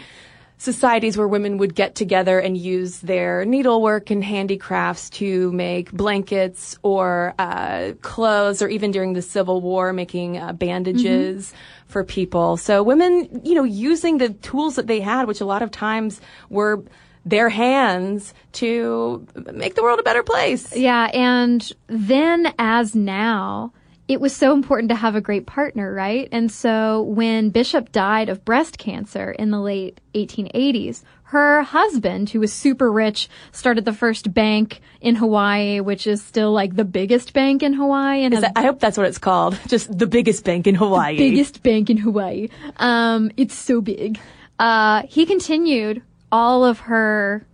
societies 0.59 1.17
where 1.17 1.29
women 1.29 1.57
would 1.59 1.75
get 1.75 1.95
together 1.95 2.39
and 2.39 2.57
use 2.57 2.99
their 2.99 3.45
needlework 3.45 4.11
and 4.11 4.23
handicrafts 4.23 5.09
to 5.09 5.53
make 5.53 5.93
blankets 5.93 6.77
or 6.83 7.33
uh, 7.39 7.93
clothes, 8.03 8.61
or 8.61 8.69
even 8.69 8.91
during 8.91 9.13
the 9.13 9.23
Civil 9.23 9.61
War, 9.61 9.93
making 9.93 10.37
uh, 10.37 10.53
bandages 10.53 11.47
mm-hmm. 11.47 11.91
for 11.93 12.05
people. 12.05 12.57
So 12.57 12.83
women, 12.83 13.41
you 13.45 13.55
know, 13.55 13.65
using 13.65 14.19
the 14.19 14.31
tools 14.31 14.75
that 14.75 14.89
they 14.89 15.01
had, 15.01 15.29
which 15.29 15.41
a 15.41 15.47
lot 15.47 15.63
of 15.63 15.71
times 15.71 16.21
were 16.51 16.83
their 17.25 17.49
hands 17.49 18.35
to 18.53 19.27
make 19.53 19.75
the 19.75 19.83
world 19.83 20.01
a 20.01 20.03
better 20.03 20.23
place. 20.23 20.75
Yeah, 20.75 21.05
and 21.13 21.71
then 21.87 22.53
as 22.59 22.95
now, 22.95 23.73
it 24.09 24.23
was 24.23 24.35
so 24.35 24.55
important 24.55 24.89
to 24.89 24.95
have 24.95 25.15
a 25.15 25.21
great 25.21 25.47
partner, 25.47 25.93
right? 25.93 26.29
And 26.33 26.51
so 26.51 27.03
when 27.03 27.51
Bishop 27.51 27.93
died 27.93 28.31
of 28.31 28.43
breast 28.43 28.79
cancer 28.79 29.31
in 29.31 29.51
the 29.51 29.61
late 29.61 30.01
1880s, 30.15 31.03
her 31.25 31.63
husband, 31.63 32.31
who 32.31 32.41
was 32.41 32.51
super 32.51 32.91
rich, 32.91 33.29
started 33.53 33.85
the 33.85 33.93
first 33.93 34.33
bank 34.33 34.81
in 35.03 35.15
Hawaii, 35.15 35.81
which 35.81 36.07
is 36.07 36.23
still 36.23 36.53
like 36.53 36.75
the 36.75 36.87
biggest 36.87 37.35
bank 37.35 37.63
in 37.63 37.75
Hawaii. 37.75 38.25
And 38.25 38.35
that, 38.35 38.53
I 38.57 38.63
hope 38.63 38.81
that's 38.81 38.97
what 38.97 39.07
it's 39.07 39.19
called. 39.19 39.59
Just 39.69 39.97
the 39.97 40.07
biggest 40.07 40.43
bank 40.43 40.67
in 40.67 40.75
Hawaii. 40.75 41.19
biggest 41.19 41.63
bank 41.63 41.91
in 41.91 41.99
Hawaii. 41.99 42.49
Um, 42.79 43.31
it's 43.37 43.55
so 43.55 43.83
big. 43.83 44.19
Uh, 44.59 45.03
he 45.07 45.27
continued 45.27 46.03
all 46.33 46.65
of 46.65 46.81
her 46.81 47.47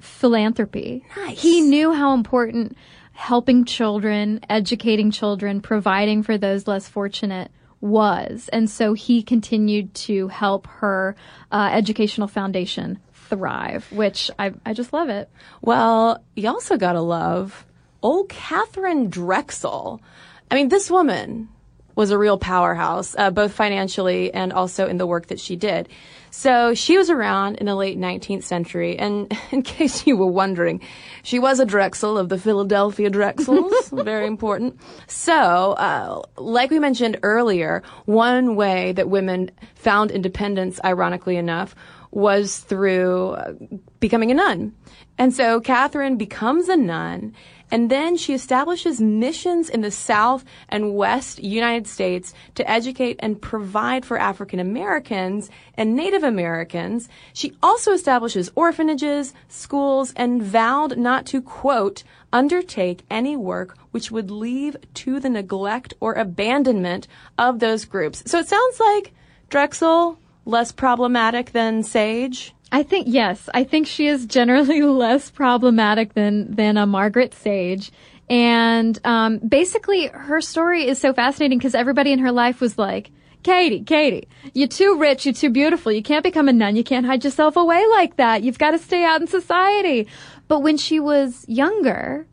philanthropy. 0.00 1.04
Nice. 1.16 1.40
He 1.40 1.60
knew 1.60 1.92
how 1.92 2.14
important 2.14 2.76
helping 3.22 3.64
children, 3.64 4.40
educating 4.50 5.12
children, 5.12 5.60
providing 5.60 6.24
for 6.24 6.36
those 6.36 6.66
less 6.66 6.88
fortunate 6.88 7.52
was. 7.80 8.48
And 8.52 8.68
so 8.68 8.94
he 8.94 9.22
continued 9.22 9.94
to 9.94 10.26
help 10.26 10.66
her 10.66 11.14
uh, 11.52 11.70
educational 11.72 12.26
foundation 12.26 12.98
thrive, 13.12 13.86
which 13.92 14.28
I, 14.40 14.54
I 14.66 14.74
just 14.74 14.92
love 14.92 15.08
it. 15.08 15.30
Well, 15.60 16.24
you 16.34 16.48
also 16.48 16.76
gotta 16.76 17.00
love 17.00 17.64
old 18.02 18.28
Catherine 18.28 19.08
Drexel. 19.08 20.02
I 20.50 20.56
mean, 20.56 20.68
this 20.68 20.90
woman 20.90 21.48
was 21.94 22.10
a 22.10 22.18
real 22.18 22.38
powerhouse, 22.38 23.14
uh, 23.16 23.30
both 23.30 23.52
financially 23.52 24.34
and 24.34 24.52
also 24.52 24.88
in 24.88 24.96
the 24.96 25.06
work 25.06 25.28
that 25.28 25.38
she 25.38 25.54
did. 25.54 25.88
So 26.34 26.72
she 26.72 26.96
was 26.96 27.10
around 27.10 27.56
in 27.56 27.66
the 27.66 27.74
late 27.74 27.98
19th 27.98 28.42
century, 28.42 28.98
and 28.98 29.30
in 29.52 29.60
case 29.62 30.06
you 30.06 30.16
were 30.16 30.26
wondering, 30.26 30.80
she 31.22 31.38
was 31.38 31.60
a 31.60 31.66
Drexel 31.66 32.16
of 32.16 32.30
the 32.30 32.38
Philadelphia 32.38 33.10
Drexels. 33.10 33.90
Very 33.92 34.26
important. 34.26 34.80
So, 35.06 35.34
uh, 35.34 36.22
like 36.38 36.70
we 36.70 36.78
mentioned 36.78 37.18
earlier, 37.22 37.82
one 38.06 38.56
way 38.56 38.92
that 38.92 39.10
women 39.10 39.50
found 39.74 40.10
independence, 40.10 40.80
ironically 40.82 41.36
enough, 41.36 41.74
was 42.12 42.58
through 42.60 43.32
uh, 43.32 43.52
becoming 44.00 44.30
a 44.30 44.34
nun. 44.34 44.74
And 45.18 45.34
so 45.34 45.60
Catherine 45.60 46.16
becomes 46.16 46.68
a 46.68 46.76
nun 46.76 47.34
and 47.72 47.90
then 47.90 48.18
she 48.18 48.34
establishes 48.34 49.00
missions 49.00 49.70
in 49.70 49.80
the 49.80 49.90
South 49.90 50.44
and 50.68 50.94
West 50.94 51.42
United 51.42 51.88
States 51.88 52.34
to 52.54 52.70
educate 52.70 53.16
and 53.20 53.40
provide 53.40 54.04
for 54.04 54.18
African 54.18 54.60
Americans 54.60 55.48
and 55.74 55.96
Native 55.96 56.22
Americans. 56.22 57.08
She 57.32 57.56
also 57.62 57.92
establishes 57.92 58.52
orphanages, 58.54 59.32
schools, 59.48 60.12
and 60.16 60.42
vowed 60.42 60.98
not 60.98 61.24
to, 61.26 61.40
quote, 61.40 62.04
undertake 62.30 63.04
any 63.10 63.38
work 63.38 63.78
which 63.90 64.10
would 64.10 64.30
leave 64.30 64.76
to 64.92 65.18
the 65.18 65.30
neglect 65.30 65.94
or 65.98 66.12
abandonment 66.12 67.08
of 67.38 67.58
those 67.58 67.86
groups. 67.86 68.22
So 68.26 68.38
it 68.38 68.48
sounds 68.48 68.80
like 68.80 69.14
Drexel 69.48 70.18
less 70.44 70.72
problematic 70.72 71.52
than 71.52 71.82
Sage. 71.82 72.54
I 72.72 72.82
think 72.82 73.06
yes, 73.08 73.50
I 73.52 73.64
think 73.64 73.86
she 73.86 74.08
is 74.08 74.24
generally 74.24 74.80
less 75.04 75.30
problematic 75.30 76.14
than 76.14 76.54
than 76.56 76.76
a 76.78 76.86
Margaret 76.86 77.34
Sage. 77.34 77.92
And 78.30 78.98
um, 79.04 79.38
basically, 79.38 80.06
her 80.06 80.40
story 80.40 80.88
is 80.88 80.98
so 80.98 81.12
fascinating 81.12 81.58
because 81.58 81.74
everybody 81.74 82.12
in 82.12 82.18
her 82.20 82.32
life 82.32 82.62
was 82.62 82.78
like, 82.78 83.10
Katie, 83.42 83.82
Katie, 83.82 84.26
you're 84.54 84.68
too 84.68 84.98
rich, 84.98 85.26
you're 85.26 85.34
too 85.34 85.50
beautiful, 85.50 85.92
you 85.92 86.02
can't 86.02 86.22
become 86.22 86.48
a 86.48 86.52
nun, 86.52 86.76
you 86.76 86.84
can't 86.84 87.04
hide 87.04 87.24
yourself 87.24 87.56
away 87.56 87.84
like 87.88 88.16
that, 88.16 88.42
you've 88.42 88.58
got 88.58 88.70
to 88.70 88.78
stay 88.78 89.04
out 89.04 89.20
in 89.20 89.26
society. 89.26 90.06
But 90.48 90.60
when 90.60 90.78
she 90.78 90.98
was 90.98 91.44
younger 91.48 92.26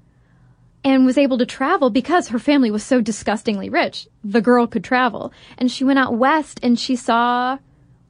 and 0.83 1.05
was 1.05 1.17
able 1.17 1.37
to 1.39 1.45
travel 1.45 1.89
because 1.89 2.29
her 2.29 2.39
family 2.39 2.71
was 2.71 2.83
so 2.83 3.01
disgustingly 3.01 3.69
rich, 3.69 4.07
the 4.23 4.41
girl 4.41 4.67
could 4.67 4.83
travel. 4.83 5.33
And 5.57 5.69
she 5.69 5.83
went 5.83 5.99
out 5.99 6.15
west 6.15 6.59
and 6.63 6.79
she 6.79 6.95
saw 6.95 7.57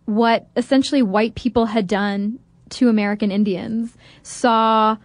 what 0.10 0.48
essentially 0.58 1.04
white 1.04 1.36
people 1.36 1.68
had 1.68 1.86
done 1.86 2.40
to 2.70 2.90
American 2.90 3.32
Indians, 3.32 3.96
saw 4.24 4.98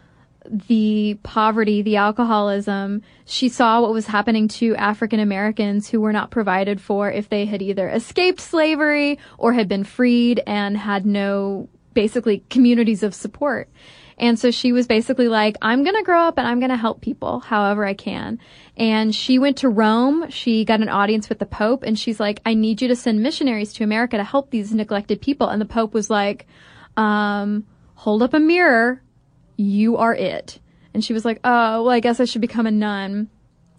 the 0.49 1.19
poverty, 1.23 1.83
the 1.83 1.97
alcoholism. 1.97 3.03
She 3.27 3.51
saw 3.51 3.83
what 3.83 3.93
was 3.93 4.07
happening 4.07 4.49
to 4.49 4.75
African 4.77 5.21
Americans 5.21 5.91
who 5.91 6.01
were 6.01 6.13
not 6.13 6.31
provided 6.31 6.81
for 6.81 7.11
if 7.11 7.29
they 7.29 7.45
had 7.45 7.61
either 7.61 7.87
escaped 7.89 8.41
slavery 8.41 9.19
or 9.37 9.53
had 9.53 9.69
been 9.69 9.85
freed 9.85 10.43
and 10.47 10.77
had 10.79 11.05
no 11.05 11.69
basically 11.93 12.43
communities 12.49 13.03
of 13.03 13.15
support. 13.15 13.69
And 14.19 14.39
so 14.39 14.51
she 14.51 14.73
was 14.73 14.87
basically 14.87 15.29
like, 15.29 15.57
I'm 15.61 15.83
going 15.83 15.97
to 15.97 16.03
grow 16.03 16.23
up 16.23 16.39
and 16.39 16.47
I'm 16.47 16.61
going 16.61 16.71
to 16.71 16.77
help 16.77 17.01
people 17.01 17.41
however 17.41 17.85
I 17.85 17.95
can. 17.95 18.39
And 18.77 19.15
she 19.15 19.39
went 19.39 19.59
to 19.59 19.69
Rome. 19.69 20.31
She 20.31 20.65
got 20.65 20.81
an 20.81 20.89
audience 20.89 21.29
with 21.29 21.39
the 21.39 21.47
Pope 21.47 21.83
and 21.83 21.99
she's 21.99 22.21
like, 22.21 22.41
I 22.47 22.55
need 22.55 22.81
you 22.81 22.89
to 22.89 22.97
send 22.97 23.23
missionaries 23.23 23.73
to 23.75 23.85
America 23.85 24.17
to 24.17 24.25
help 24.25 24.51
these 24.51 24.73
neglected 24.73 25.21
people. 25.21 25.49
And 25.49 25.61
the 25.61 25.67
Pope 25.67 25.95
was 25.95 26.11
like, 26.11 26.47
um, 26.97 27.67
hold 27.95 28.23
up 28.23 28.35
a 28.35 28.41
mirror. 28.41 29.03
You 29.57 29.97
are 29.97 30.15
it. 30.15 30.61
And 30.93 31.05
she 31.05 31.13
was 31.13 31.25
like, 31.25 31.41
oh, 31.43 31.83
well, 31.83 31.91
I 31.91 32.01
guess 32.01 32.21
I 32.21 32.25
should 32.25 32.41
become 32.41 32.67
a 32.67 32.71
nun. 32.71 33.29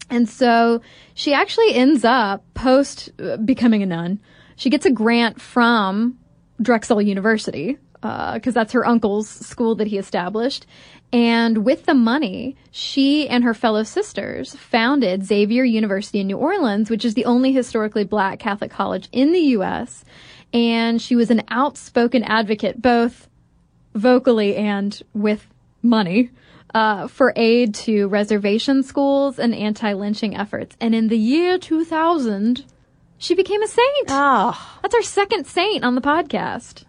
And 0.10 0.30
so 0.30 0.82
she 1.14 1.34
actually 1.34 1.74
ends 1.74 2.04
up 2.04 2.44
post 2.54 3.10
uh, 3.20 3.38
becoming 3.38 3.82
a 3.84 3.86
nun. 3.86 4.20
She 4.58 4.70
gets 4.70 4.86
a 4.86 4.92
grant 4.92 5.42
from 5.42 6.20
Drexel 6.62 7.02
University 7.02 7.78
because 8.06 8.56
uh, 8.56 8.60
that's 8.60 8.74
her 8.74 8.86
uncle's 8.86 9.28
school 9.28 9.76
that 9.76 9.88
he 9.88 9.98
established. 9.98 10.66
And 11.12 11.66
with 11.66 11.86
the 11.86 11.94
money, 11.94 12.56
she 12.72 13.28
and 13.28 13.44
her 13.44 13.54
fellow 13.54 13.84
sisters 13.84 14.56
founded 14.56 15.26
Xavier 15.26 15.64
University 15.64 16.20
in 16.20 16.28
New 16.28 16.38
Orleans, 16.38 16.90
which 16.90 17.06
is 17.06 17.14
the 17.14 17.26
only 17.26 17.52
historically 17.52 18.04
black 18.04 18.40
Catholic 18.40 18.72
college 18.72 19.08
in 19.12 19.32
the 19.32 19.40
U.S. 19.40 20.04
And 20.54 21.02
she 21.02 21.16
was 21.16 21.32
an 21.32 21.44
outspoken 21.48 22.24
advocate, 22.24 22.82
both 22.82 23.28
vocally 23.94 24.56
and 24.56 25.02
with 25.14 25.48
money, 25.82 26.32
uh, 26.74 27.08
for 27.08 27.34
aid 27.36 27.74
to 27.74 28.08
reservation 28.08 28.84
schools 28.84 29.40
and 29.40 29.56
anti-lynching 29.56 30.36
efforts. 30.36 30.76
And 30.82 30.94
in 30.94 31.08
the 31.08 31.18
year 31.18 31.58
2000, 31.58 32.66
she 33.18 33.34
became 33.34 33.64
a 33.64 33.68
saint. 33.68 34.08
Oh. 34.10 34.80
That's 34.82 34.96
our 34.96 35.02
second 35.02 35.48
saint 35.48 35.84
on 35.84 35.96
the 35.96 36.02
podcast. 36.02 36.85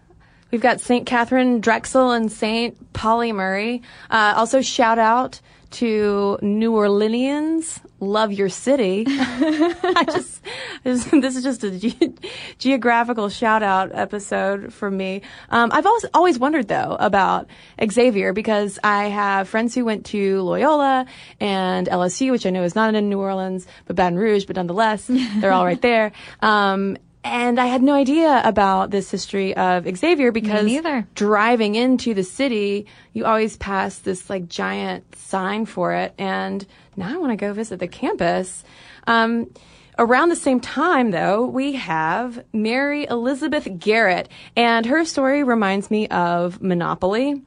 We've 0.51 0.61
got 0.61 0.79
St. 0.79 1.05
Catherine 1.05 1.61
Drexel 1.61 2.11
and 2.11 2.31
St. 2.31 2.93
Pauli 2.93 3.31
Murray. 3.31 3.81
Uh, 4.09 4.33
also, 4.37 4.61
shout 4.61 4.99
out 4.99 5.41
to 5.69 6.37
New 6.41 6.71
Orleanians. 6.71 7.79
Love 7.99 8.31
your 8.31 8.49
city. 8.49 9.05
I 9.09 10.05
just, 10.05 10.41
this, 10.83 11.05
this, 11.05 11.35
is 11.35 11.43
just 11.43 11.63
a 11.63 11.71
ge- 11.71 12.19
geographical 12.57 13.29
shout 13.29 13.63
out 13.63 13.91
episode 13.93 14.71
for 14.73 14.89
me. 14.89 15.23
Um, 15.49 15.71
I've 15.73 15.85
always, 15.85 16.05
always 16.13 16.39
wondered 16.39 16.67
though 16.67 16.95
about 16.99 17.47
Xavier 17.83 18.33
because 18.33 18.79
I 18.83 19.05
have 19.05 19.49
friends 19.49 19.73
who 19.73 19.83
went 19.83 20.05
to 20.07 20.41
Loyola 20.41 21.05
and 21.39 21.87
LSU, 21.87 22.31
which 22.31 22.45
I 22.45 22.51
know 22.51 22.63
is 22.63 22.75
not 22.75 22.93
in 22.93 23.09
New 23.09 23.19
Orleans, 23.19 23.67
but 23.85 23.95
Baton 23.95 24.17
Rouge, 24.17 24.45
but 24.45 24.55
nonetheless, 24.55 25.07
they're 25.07 25.51
all 25.51 25.65
right 25.65 25.81
there. 25.81 26.11
Um, 26.41 26.97
and 27.23 27.59
I 27.59 27.65
had 27.65 27.83
no 27.83 27.93
idea 27.93 28.41
about 28.43 28.91
this 28.91 29.11
history 29.11 29.55
of 29.55 29.85
Xavier 29.97 30.31
because 30.31 30.71
driving 31.15 31.75
into 31.75 32.13
the 32.13 32.23
city, 32.23 32.85
you 33.13 33.25
always 33.25 33.57
pass 33.57 33.99
this 33.99 34.29
like 34.29 34.47
giant 34.47 35.15
sign 35.15 35.65
for 35.65 35.93
it. 35.93 36.13
And 36.17 36.65
now 36.95 37.13
I 37.13 37.17
want 37.17 37.31
to 37.31 37.35
go 37.35 37.53
visit 37.53 37.79
the 37.79 37.87
campus. 37.87 38.63
Um, 39.07 39.51
around 39.99 40.29
the 40.29 40.35
same 40.35 40.59
time, 40.59 41.11
though, 41.11 41.45
we 41.45 41.73
have 41.73 42.43
Mary 42.53 43.05
Elizabeth 43.09 43.67
Garrett, 43.77 44.29
and 44.55 44.85
her 44.85 45.03
story 45.05 45.43
reminds 45.43 45.91
me 45.91 46.07
of 46.07 46.61
Monopoly 46.61 47.41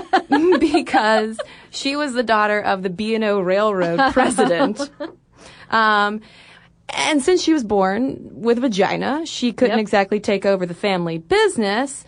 because 0.60 1.38
she 1.70 1.96
was 1.96 2.12
the 2.12 2.22
daughter 2.22 2.60
of 2.60 2.82
the 2.82 2.90
B&O 2.90 3.40
Railroad 3.40 4.12
president. 4.12 4.90
Um, 5.68 6.20
and 6.88 7.22
since 7.22 7.42
she 7.42 7.52
was 7.52 7.64
born 7.64 8.18
with 8.32 8.58
a 8.58 8.60
vagina, 8.62 9.26
she 9.26 9.52
couldn't 9.52 9.78
Yep. 9.78 9.80
exactly 9.82 10.20
take 10.20 10.46
over 10.46 10.66
the 10.66 10.74
family 10.74 11.18
business. 11.18 12.04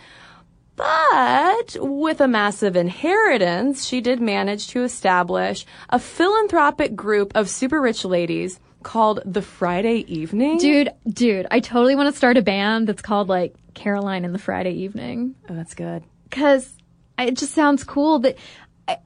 But 0.76 1.76
with 1.80 2.20
a 2.20 2.28
massive 2.28 2.76
inheritance, 2.76 3.84
she 3.84 4.00
did 4.00 4.20
manage 4.20 4.68
to 4.68 4.84
establish 4.84 5.66
a 5.90 5.98
philanthropic 5.98 6.94
group 6.94 7.32
of 7.34 7.48
super 7.48 7.80
rich 7.80 8.04
ladies 8.04 8.60
called 8.84 9.20
the 9.24 9.42
Friday 9.42 10.04
Evening. 10.06 10.58
Dude, 10.58 10.90
dude, 11.08 11.48
I 11.50 11.58
totally 11.58 11.96
want 11.96 12.12
to 12.12 12.16
start 12.16 12.36
a 12.36 12.42
band 12.42 12.86
that's 12.86 13.02
called 13.02 13.28
like 13.28 13.54
Caroline 13.74 14.24
in 14.24 14.32
the 14.32 14.38
Friday 14.38 14.72
Evening. 14.72 15.34
Oh, 15.50 15.54
that's 15.54 15.74
good. 15.74 16.04
Cause 16.30 16.72
it 17.18 17.36
just 17.36 17.54
sounds 17.54 17.82
cool 17.82 18.20
that 18.20 18.36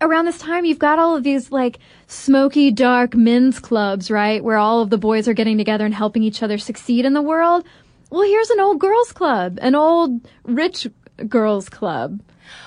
around 0.00 0.26
this 0.26 0.38
time 0.38 0.64
you've 0.64 0.78
got 0.78 0.98
all 0.98 1.16
of 1.16 1.22
these 1.22 1.50
like 1.50 1.78
smoky, 2.06 2.70
dark 2.70 3.14
men's 3.14 3.58
clubs, 3.58 4.10
right? 4.10 4.42
Where 4.42 4.58
all 4.58 4.80
of 4.80 4.90
the 4.90 4.98
boys 4.98 5.28
are 5.28 5.34
getting 5.34 5.58
together 5.58 5.84
and 5.84 5.94
helping 5.94 6.22
each 6.22 6.42
other 6.42 6.58
succeed 6.58 7.04
in 7.04 7.12
the 7.12 7.22
world. 7.22 7.64
Well, 8.10 8.22
here's 8.22 8.50
an 8.50 8.60
old 8.60 8.78
girls 8.78 9.12
club, 9.12 9.58
an 9.62 9.74
old 9.74 10.20
rich 10.44 10.86
girls 11.28 11.68
club. 11.68 12.20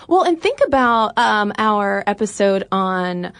Well, 0.07 0.23
and 0.23 0.41
think 0.41 0.59
about 0.65 1.17
um, 1.17 1.53
our 1.57 2.03
episode 2.07 2.67
on 2.71 3.31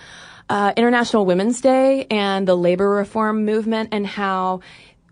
uh, 0.49 0.73
International 0.77 1.25
Women's 1.25 1.61
Day 1.61 2.05
and 2.11 2.47
the 2.47 2.55
labor 2.55 2.89
reform 2.89 3.45
movement 3.45 3.89
and 3.91 4.05
how 4.05 4.61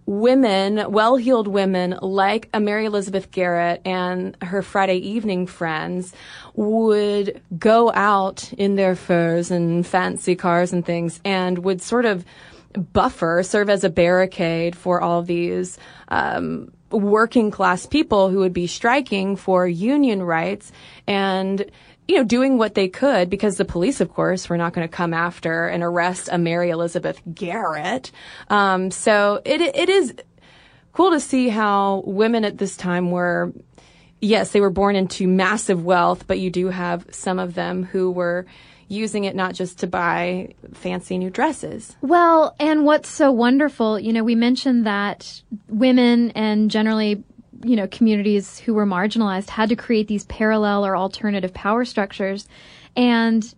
women, 0.06 0.92
well-heeled 0.92 1.48
women 1.48 1.98
like 2.02 2.50
a 2.54 2.60
Mary 2.60 2.86
Elizabeth 2.86 3.32
Garrett 3.32 3.82
and 3.86 4.38
her 4.42 4.62
Friday 4.62 4.98
evening 4.98 5.48
friends 5.48 6.14
would 6.56 7.42
go 7.58 7.92
out 7.92 8.52
in 8.54 8.76
their 8.76 8.96
furs 8.96 9.52
and 9.52 9.86
fancy 9.86 10.36
cars 10.36 10.74
and 10.74 10.86
things 10.86 11.20
and 11.24 11.60
would 11.60 11.82
sort 11.82 12.06
of 12.06 12.26
buffer, 12.74 13.44
serve 13.44 13.70
as 13.70 13.84
a 13.84 13.90
barricade 13.90 14.76
for 14.76 15.02
all 15.02 15.22
these 15.22 15.78
um, 16.08 16.72
working 16.94 17.52
class 17.52 17.86
people 17.86 18.30
who 18.30 18.40
would 18.40 18.54
be 18.54 18.68
striking 18.68 19.36
for 19.36 19.68
union 19.68 20.24
rights 20.24 20.72
and 21.08 21.70
you 22.08 22.18
know, 22.18 22.24
doing 22.24 22.58
what 22.58 22.76
they 22.76 22.88
could 22.88 23.30
because 23.30 23.58
the 23.58 23.66
police, 23.66 24.02
of 24.02 24.14
course, 24.14 24.50
were 24.50 24.58
not 24.58 24.74
going 24.74 24.88
to 24.88 24.94
come 24.94 25.14
after 25.14 25.68
and 25.68 25.84
arrest 25.84 26.30
a 26.32 26.38
Mary 26.38 26.70
Elizabeth 26.70 27.22
Garrett. 27.34 28.12
Um, 28.50 28.92
so 28.92 29.42
it 29.46 29.62
it 29.62 29.90
is 29.90 30.14
cool 30.92 31.12
to 31.12 31.20
see 31.20 31.50
how 31.50 32.04
women 32.06 32.46
at 32.46 32.58
this 32.58 32.76
time 32.76 33.12
were. 33.12 33.54
Yes, 34.20 34.52
they 34.52 34.62
were 34.62 34.70
born 34.70 34.96
into 34.96 35.28
massive 35.28 35.84
wealth, 35.84 36.28
but 36.28 36.40
you 36.40 36.50
do 36.50 36.68
have 36.68 37.06
some 37.12 37.40
of 37.40 37.56
them 37.56 37.84
who 37.84 38.10
were 38.10 38.46
using 38.94 39.24
it 39.24 39.36
not 39.36 39.54
just 39.54 39.80
to 39.80 39.88
buy 39.88 40.54
fancy 40.74 41.18
new 41.18 41.30
dresses. 41.30 41.96
Well, 42.02 42.56
and 42.60 42.86
what's 42.86 43.10
so 43.10 43.32
wonderful, 43.32 44.00
you 44.00 44.14
know, 44.14 44.24
we 44.24 44.36
mentioned 44.36 44.86
that 44.86 45.42
women 45.68 46.32
and 46.32 46.70
generally, 46.72 47.24
you 47.64 47.76
know, 47.76 47.88
communities 47.88 48.60
who 48.60 48.74
were 48.74 48.86
marginalized 48.86 49.50
had 49.50 49.70
to 49.70 49.76
create 49.76 50.08
these 50.08 50.26
parallel 50.26 50.86
or 50.86 50.96
alternative 50.96 51.54
power 51.54 51.86
structures. 51.86 52.48
And 52.96 53.54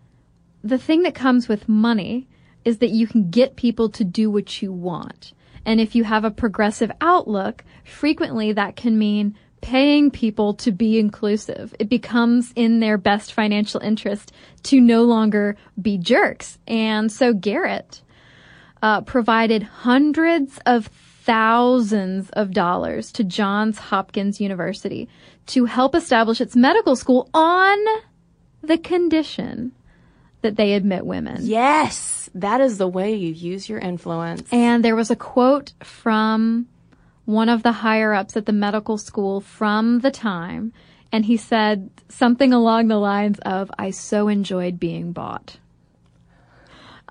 the 0.64 0.78
thing 0.78 1.04
that 1.04 1.16
comes 1.16 1.48
with 1.48 1.70
money 1.70 2.28
is 2.64 2.80
that 2.80 2.90
you 2.90 3.06
can 3.06 3.30
get 3.30 3.56
people 3.56 3.90
to 3.90 4.04
do 4.04 4.32
what 4.32 4.62
you 4.62 4.72
want. 4.72 5.34
And 5.66 5.80
if 5.80 5.96
you 5.96 6.04
have 6.04 6.24
a 6.24 6.32
progressive 6.32 6.92
outlook, 7.02 7.64
frequently 7.84 8.52
that 8.54 8.76
can 8.76 8.98
mean 8.98 9.36
paying 9.66 10.12
people 10.12 10.54
to 10.54 10.72
be 10.72 11.00
inclusive. 11.00 11.74
It 11.80 11.90
becomes 11.90 12.54
in 12.56 12.82
their 12.82 13.00
best 13.00 13.34
financial 13.34 13.82
interest 13.82 14.32
to 14.62 14.80
no 14.80 15.02
longer 15.06 15.58
be 15.82 15.98
jerks. 15.98 16.60
And 16.68 17.12
so 17.12 17.34
Garrett 17.34 18.04
uh, 18.84 19.02
provided 19.02 19.64
hundreds 19.64 20.60
of 20.68 20.86
thousands 21.24 22.30
of 22.34 22.52
dollars 22.52 23.12
to 23.14 23.24
Johns 23.24 23.80
Hopkins 23.80 24.40
University 24.40 25.10
to 25.48 25.66
help 25.66 25.96
establish 25.96 26.40
its 26.40 26.56
medical 26.56 26.96
school 26.96 27.28
on 27.34 27.80
the 28.62 28.78
condition 28.78 29.72
that 30.44 30.58
they 30.58 30.74
admit 30.74 31.08
women. 31.08 31.38
Yes, 31.42 32.30
that 32.36 32.62
is 32.62 32.78
the 32.78 32.88
way 32.88 33.16
you 33.16 33.32
use 33.32 33.68
your 33.68 33.80
influence. 33.80 34.48
And 34.52 34.86
there 34.86 34.96
was 34.96 35.10
a 35.10 35.16
quote 35.16 35.74
from 35.84 36.68
one 37.26 37.50
of 37.50 37.64
the 37.64 37.72
higher 37.72 38.14
ups 38.14 38.38
at 38.38 38.46
the 38.46 38.54
medical 38.54 38.98
school 38.98 39.42
from 39.42 40.00
the 40.00 40.12
time, 40.12 40.72
and 41.12 41.26
he 41.26 41.38
said 41.38 41.90
something 42.10 42.54
along 42.54 42.88
the 42.88 42.98
lines 42.98 43.40
of, 43.40 43.72
I 43.78 43.92
so 43.92 44.28
enjoyed 44.28 44.80
being 44.80 45.12
bought. 45.12 45.58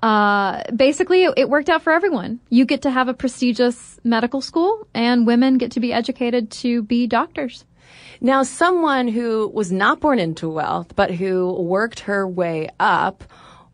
Uh, 0.01 0.61
basically, 0.75 1.23
it, 1.23 1.33
it 1.37 1.49
worked 1.49 1.69
out 1.69 1.81
for 1.81 1.91
everyone. 1.91 2.39
You 2.49 2.65
get 2.65 2.83
to 2.83 2.91
have 2.91 3.07
a 3.07 3.13
prestigious 3.13 3.99
medical 4.03 4.41
school, 4.41 4.87
and 4.93 5.25
women 5.25 5.57
get 5.57 5.71
to 5.71 5.79
be 5.79 5.93
educated 5.93 6.51
to 6.51 6.83
be 6.83 7.07
doctors. 7.07 7.65
Now, 8.21 8.43
someone 8.43 9.07
who 9.07 9.47
was 9.53 9.71
not 9.71 9.99
born 9.99 10.19
into 10.19 10.49
wealth, 10.49 10.95
but 10.95 11.11
who 11.11 11.51
worked 11.53 12.01
her 12.01 12.27
way 12.27 12.69
up 12.79 13.23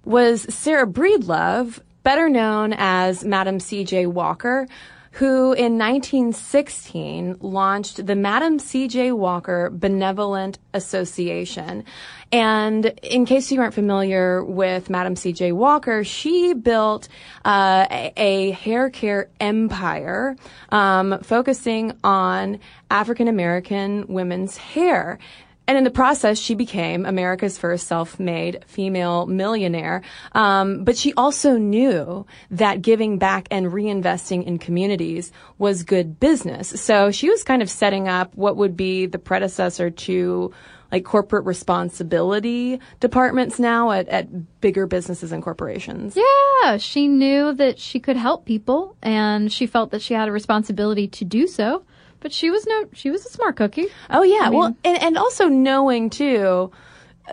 was 0.03 0.41
Sarah 0.53 0.87
Breedlove, 0.87 1.79
better 2.03 2.29
known 2.29 2.73
as 2.77 3.23
Madam 3.23 3.59
C.J. 3.59 4.07
Walker, 4.07 4.67
who 5.11 5.51
in 5.53 5.77
1916 5.77 7.37
launched 7.41 8.05
the 8.05 8.15
Madam 8.15 8.59
C.J. 8.59 9.11
Walker 9.11 9.69
Benevolent 9.69 10.57
Association. 10.73 11.83
And 12.31 12.85
in 13.03 13.25
case 13.25 13.51
you 13.51 13.59
aren't 13.59 13.73
familiar 13.73 14.41
with 14.41 14.89
Madam 14.89 15.17
C.J. 15.17 15.51
Walker, 15.51 16.05
she 16.05 16.53
built 16.53 17.09
uh, 17.43 17.85
a, 17.91 18.13
a, 18.15 18.51
hair 18.51 18.89
care 18.89 19.29
empire 19.41 20.37
um, 20.69 21.19
focusing 21.23 21.91
on 22.05 22.59
African 22.89 23.27
American 23.27 24.05
women's 24.07 24.55
hair. 24.55 25.19
And 25.67 25.77
in 25.77 25.83
the 25.83 25.91
process, 25.91 26.37
she 26.37 26.55
became 26.55 27.05
America's 27.05 27.57
first 27.57 27.87
self-made 27.87 28.65
female 28.67 29.25
millionaire. 29.27 30.01
Um, 30.33 30.83
but 30.83 30.97
she 30.97 31.13
also 31.13 31.57
knew 31.57 32.25
that 32.49 32.81
giving 32.81 33.19
back 33.19 33.47
and 33.51 33.67
reinvesting 33.67 34.43
in 34.45 34.57
communities 34.57 35.31
was 35.57 35.83
good 35.83 36.19
business. 36.19 36.67
So 36.81 37.11
she 37.11 37.29
was 37.29 37.43
kind 37.43 37.61
of 37.61 37.69
setting 37.69 38.07
up 38.07 38.35
what 38.35 38.57
would 38.57 38.75
be 38.75 39.05
the 39.05 39.19
predecessor 39.19 39.91
to 39.91 40.51
like 40.91 41.05
corporate 41.05 41.45
responsibility 41.45 42.79
departments 42.99 43.59
now 43.59 43.91
at, 43.91 44.09
at 44.09 44.59
bigger 44.59 44.85
businesses 44.85 45.31
and 45.31 45.41
corporations. 45.41 46.17
Yeah, 46.17 46.77
she 46.77 47.07
knew 47.07 47.53
that 47.53 47.79
she 47.79 47.99
could 47.99 48.17
help 48.17 48.45
people 48.45 48.97
and 49.01 49.51
she 49.51 49.67
felt 49.67 49.91
that 49.91 50.01
she 50.01 50.13
had 50.13 50.27
a 50.27 50.31
responsibility 50.31 51.07
to 51.07 51.23
do 51.23 51.47
so. 51.47 51.83
But 52.21 52.31
she 52.31 52.49
was 52.49 52.65
no, 52.65 52.85
she 52.93 53.09
was 53.09 53.25
a 53.25 53.29
smart 53.29 53.57
cookie. 53.57 53.87
Oh 54.09 54.23
yeah, 54.23 54.43
I 54.43 54.49
mean, 54.49 54.59
well, 54.59 54.77
and, 54.85 55.03
and 55.03 55.17
also 55.17 55.47
knowing 55.49 56.09
too 56.09 56.71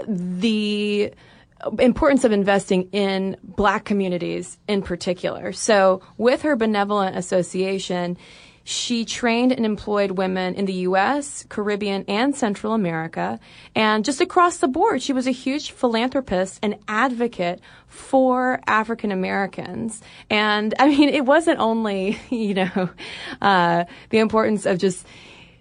the 0.06 1.12
importance 1.78 2.24
of 2.24 2.32
investing 2.32 2.88
in 2.92 3.36
black 3.42 3.84
communities 3.84 4.58
in 4.66 4.82
particular. 4.82 5.52
So 5.52 6.02
with 6.16 6.42
her 6.42 6.56
benevolent 6.56 7.16
association, 7.16 8.16
she 8.68 9.06
trained 9.06 9.50
and 9.50 9.64
employed 9.64 10.10
women 10.10 10.54
in 10.54 10.66
the 10.66 10.74
U.S., 10.74 11.46
Caribbean, 11.48 12.04
and 12.06 12.36
Central 12.36 12.74
America. 12.74 13.40
And 13.74 14.04
just 14.04 14.20
across 14.20 14.58
the 14.58 14.68
board, 14.68 15.00
she 15.00 15.14
was 15.14 15.26
a 15.26 15.30
huge 15.30 15.70
philanthropist 15.70 16.58
and 16.62 16.76
advocate 16.86 17.62
for 17.86 18.60
African 18.66 19.10
Americans. 19.10 20.02
And 20.28 20.74
I 20.78 20.88
mean, 20.88 21.08
it 21.08 21.24
wasn't 21.24 21.60
only, 21.60 22.20
you 22.28 22.52
know, 22.52 22.90
uh, 23.40 23.86
the 24.10 24.18
importance 24.18 24.66
of 24.66 24.76
just 24.76 25.06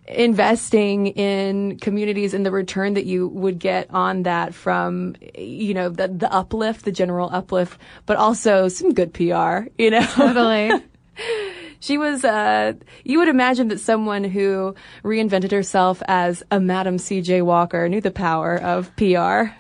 investing 0.06 1.08
in 1.08 1.80
communities 1.80 2.34
and 2.34 2.46
the 2.46 2.52
return 2.52 2.96
that 2.96 3.06
you 3.06 3.30
would 3.30 3.58
get 3.58 3.90
on 3.90 4.24
that 4.24 4.54
from, 4.54 5.16
you 5.38 5.74
know, 5.74 5.88
the, 5.88 6.10
the 6.10 6.30
uplift, 6.30 6.84
the 6.84 6.92
general 6.92 7.30
uplift, 7.32 7.80
but 8.06 8.18
also 8.18 8.68
some 8.68 8.94
good 8.94 9.14
PR, 9.14 9.70
you 9.78 9.92
know? 9.92 10.06
Totally. 10.08 10.72
She 11.80 11.98
was, 11.98 12.24
uh, 12.26 12.74
you 13.04 13.20
would 13.20 13.28
imagine 13.28 13.68
that 13.70 13.80
someone 13.80 14.24
who 14.24 14.76
reinvented 15.04 15.52
herself 15.52 16.02
as 16.08 16.44
a 16.52 16.60
Madam 16.60 16.98
C.J. 16.98 17.42
Walker 17.44 17.88
knew 17.88 18.02
the 18.02 18.12
power 18.12 18.58
of 18.58 18.96
PR. 18.96 19.52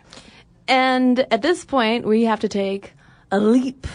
And 0.67 1.19
at 1.32 1.41
this 1.41 1.63
point, 1.63 2.06
we 2.06 2.23
have 2.23 2.41
to 2.41 2.49
take 2.49 2.93
a 3.32 3.39
leap 3.39 3.88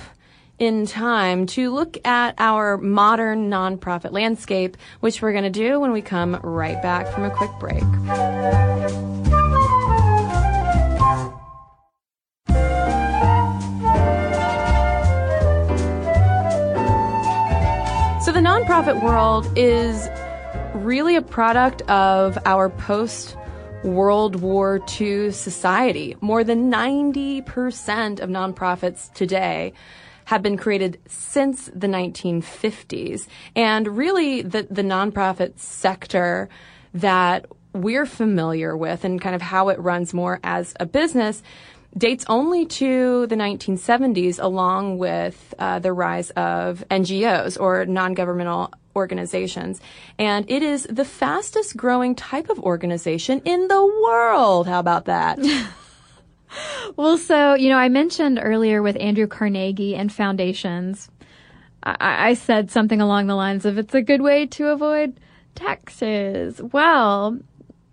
in 0.58 0.86
time 0.86 1.46
to 1.46 1.72
look 1.72 1.98
at 2.06 2.34
our 2.38 2.78
modern 2.78 3.50
nonprofit 3.50 4.12
landscape, 4.12 4.76
which 5.00 5.20
we're 5.20 5.32
going 5.32 5.44
to 5.44 5.50
do 5.50 5.80
when 5.80 5.92
we 5.92 6.00
come 6.00 6.36
right 6.42 6.80
back 6.80 7.08
from 7.08 7.24
a 7.24 7.30
quick 7.30 7.50
break. 7.58 7.82
So 18.24 18.30
the 18.30 18.38
nonprofit 18.38 19.02
world 19.02 19.50
is 19.58 20.08
really 20.74 21.16
a 21.16 21.22
product 21.22 21.82
of 21.90 22.38
our 22.46 22.70
post 22.70 23.36
World 23.82 24.36
War 24.36 24.80
II 25.00 25.32
society. 25.32 26.16
More 26.20 26.44
than 26.44 26.70
90% 26.70 28.20
of 28.20 28.30
nonprofits 28.30 29.12
today 29.12 29.72
have 30.26 30.40
been 30.40 30.56
created 30.56 31.00
since 31.08 31.66
the 31.74 31.88
1950s. 31.88 33.26
And 33.56 33.88
really 33.88 34.42
the, 34.42 34.68
the 34.70 34.82
nonprofit 34.82 35.58
sector 35.58 36.48
that 36.94 37.46
we're 37.72 38.06
familiar 38.06 38.76
with 38.76 39.04
and 39.04 39.20
kind 39.20 39.34
of 39.34 39.42
how 39.42 39.68
it 39.68 39.80
runs 39.80 40.14
more 40.14 40.38
as 40.44 40.74
a 40.78 40.86
business 40.86 41.42
dates 41.96 42.24
only 42.28 42.66
to 42.66 43.26
the 43.26 43.36
1970s, 43.36 44.42
along 44.42 44.98
with 44.98 45.54
uh, 45.58 45.78
the 45.78 45.92
rise 45.92 46.30
of 46.30 46.84
NGOs 46.90 47.60
or 47.60 47.84
non-governmental 47.86 48.72
organizations. 48.96 49.80
And 50.18 50.50
it 50.50 50.62
is 50.62 50.84
the 50.84 51.04
fastest 51.04 51.76
growing 51.76 52.14
type 52.14 52.50
of 52.50 52.58
organization 52.60 53.40
in 53.44 53.68
the 53.68 53.84
world. 54.02 54.66
How 54.66 54.80
about 54.80 55.06
that? 55.06 55.38
well, 56.96 57.18
so, 57.18 57.54
you 57.54 57.68
know, 57.68 57.78
I 57.78 57.88
mentioned 57.88 58.40
earlier 58.42 58.82
with 58.82 58.96
Andrew 59.00 59.26
Carnegie 59.26 59.94
and 59.94 60.12
foundations, 60.12 61.10
I, 61.82 62.30
I 62.30 62.34
said 62.34 62.70
something 62.70 63.00
along 63.00 63.26
the 63.26 63.34
lines 63.34 63.64
of 63.64 63.78
it's 63.78 63.94
a 63.94 64.02
good 64.02 64.22
way 64.22 64.46
to 64.46 64.68
avoid 64.68 65.18
taxes. 65.54 66.60
Well, 66.60 67.38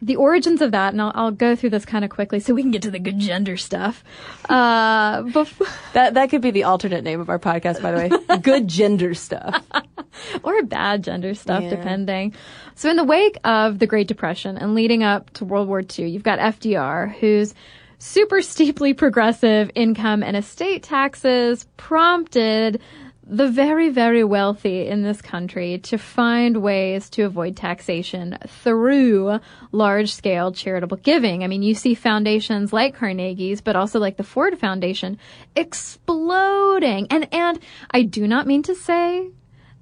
the 0.01 0.15
origins 0.15 0.61
of 0.61 0.71
that, 0.71 0.93
and 0.93 1.01
I'll, 1.01 1.11
I'll, 1.13 1.31
go 1.31 1.55
through 1.55 1.71
this 1.71 1.85
kind 1.85 2.05
of 2.05 2.11
quickly 2.11 2.39
so 2.39 2.53
we 2.53 2.61
can 2.61 2.71
get 2.71 2.83
to 2.83 2.91
the 2.91 2.99
good 2.99 3.19
gender 3.19 3.57
stuff. 3.57 4.03
Uh, 4.47 5.21
that 5.93 6.13
that 6.13 6.29
could 6.29 6.41
be 6.41 6.51
the 6.51 6.63
alternate 6.63 7.03
name 7.03 7.19
of 7.19 7.29
our 7.29 7.39
podcast, 7.39 7.81
by 7.81 7.91
the 7.91 7.97
way. 7.97 8.37
good 8.41 8.67
gender 8.67 9.13
stuff, 9.13 9.61
or 10.43 10.63
bad 10.63 11.03
gender 11.03 11.33
stuff, 11.33 11.63
yeah. 11.63 11.69
depending. 11.69 12.33
So, 12.75 12.89
in 12.89 12.95
the 12.95 13.03
wake 13.03 13.37
of 13.43 13.79
the 13.79 13.87
Great 13.87 14.07
Depression 14.07 14.57
and 14.57 14.73
leading 14.73 15.03
up 15.03 15.31
to 15.31 15.45
World 15.45 15.67
War 15.67 15.81
II, 15.81 16.09
you've 16.09 16.23
got 16.23 16.39
FDR, 16.39 17.13
who's 17.15 17.53
super 17.97 18.41
steeply 18.41 18.93
progressive 18.93 19.69
income 19.75 20.23
and 20.23 20.37
estate 20.37 20.83
taxes 20.83 21.65
prompted 21.75 22.81
the 23.29 23.47
very, 23.47 23.89
very 23.89 24.23
wealthy 24.23 24.87
in 24.87 25.03
this 25.03 25.21
country 25.21 25.77
to 25.77 25.99
find 25.99 26.63
ways 26.63 27.11
to 27.11 27.21
avoid 27.21 27.55
taxation 27.55 28.35
through 28.47 29.39
large 29.71 30.11
scale 30.11 30.51
charitable 30.51 30.97
giving. 30.97 31.43
I 31.43 31.47
mean, 31.47 31.61
you 31.61 31.75
see 31.75 31.93
foundations 31.93 32.73
like 32.73 32.95
Carnegie's, 32.95 33.61
but 33.61 33.75
also 33.75 33.99
like 33.99 34.17
the 34.17 34.23
Ford 34.23 34.57
Foundation 34.57 35.19
exploding. 35.55 37.05
And, 37.11 37.31
and 37.31 37.59
I 37.91 38.01
do 38.01 38.27
not 38.27 38.47
mean 38.47 38.63
to 38.63 38.73
say 38.73 39.29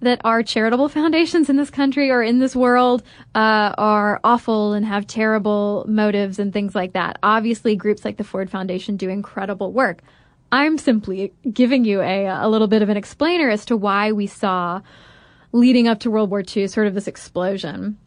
that 0.02 0.20
our 0.26 0.44
charitable 0.44 0.90
foundations 1.00 1.50
in 1.50 1.56
this 1.56 1.70
country 1.70 2.12
or 2.12 2.22
in 2.22 2.40
this 2.40 2.54
world 2.54 3.02
uh, 3.34 3.74
are 3.78 4.20
awful 4.26 4.74
and 4.74 4.86
have 4.86 5.08
terrible 5.08 5.86
motives 5.88 6.38
and 6.38 6.52
things 6.52 6.76
like 6.76 6.94
that. 6.94 7.18
Obviously, 7.24 7.78
groups 7.78 8.04
like 8.04 8.18
the 8.18 8.26
Ford 8.26 8.50
Foundation 8.50 8.98
do 8.98 9.08
incredible 9.08 9.72
work. 9.72 10.02
I'm 10.52 10.78
simply 10.78 11.34
giving 11.52 11.84
you 11.84 12.02
a, 12.02 12.26
a 12.26 12.48
little 12.48 12.68
bit 12.68 12.82
of 12.82 12.90
an 12.90 12.98
explainer 12.98 13.50
as 13.50 13.66
to 13.66 13.78
why 13.78 14.12
we 14.12 14.28
saw 14.28 14.82
leading 15.52 15.88
up 15.88 16.00
to 16.02 16.12
World 16.12 16.30
War 16.30 16.44
II 16.56 16.68
sort 16.68 16.88
of 16.88 16.94
this 16.94 17.08
explosion. 17.08 17.98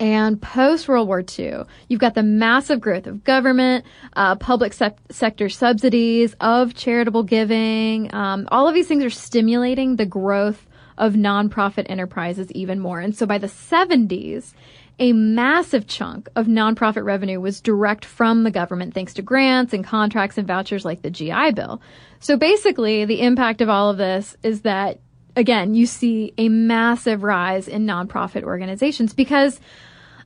And 0.00 0.40
post 0.40 0.86
World 0.88 1.08
War 1.08 1.24
II, 1.38 1.62
you've 1.88 2.00
got 2.00 2.14
the 2.14 2.22
massive 2.22 2.80
growth 2.80 3.08
of 3.08 3.24
government, 3.24 3.84
uh, 4.14 4.36
public 4.36 4.72
sector 4.72 5.48
subsidies, 5.48 6.36
of 6.40 6.74
charitable 6.74 7.24
giving. 7.24 8.14
Um, 8.14 8.46
all 8.52 8.68
of 8.68 8.74
these 8.74 8.86
things 8.86 9.02
are 9.02 9.10
stimulating 9.10 9.96
the 9.96 10.06
growth 10.06 10.66
of 10.98 11.14
nonprofit 11.14 11.86
enterprises 11.88 12.50
even 12.52 12.78
more. 12.78 13.00
And 13.00 13.16
so 13.16 13.26
by 13.26 13.38
the 13.38 13.48
70s, 13.48 14.54
a 14.98 15.12
massive 15.12 15.86
chunk 15.86 16.28
of 16.34 16.46
nonprofit 16.46 17.04
revenue 17.04 17.40
was 17.40 17.60
direct 17.60 18.04
from 18.04 18.42
the 18.42 18.50
government 18.50 18.94
thanks 18.94 19.14
to 19.14 19.22
grants 19.22 19.72
and 19.72 19.84
contracts 19.84 20.38
and 20.38 20.46
vouchers 20.46 20.84
like 20.84 21.02
the 21.02 21.10
GI 21.10 21.52
Bill. 21.52 21.80
So 22.20 22.36
basically, 22.36 23.04
the 23.04 23.20
impact 23.20 23.60
of 23.60 23.68
all 23.68 23.90
of 23.90 23.96
this 23.96 24.36
is 24.42 24.62
that, 24.62 24.98
again, 25.36 25.74
you 25.74 25.86
see 25.86 26.34
a 26.36 26.48
massive 26.48 27.22
rise 27.22 27.68
in 27.68 27.86
nonprofit 27.86 28.42
organizations 28.42 29.14
because 29.14 29.60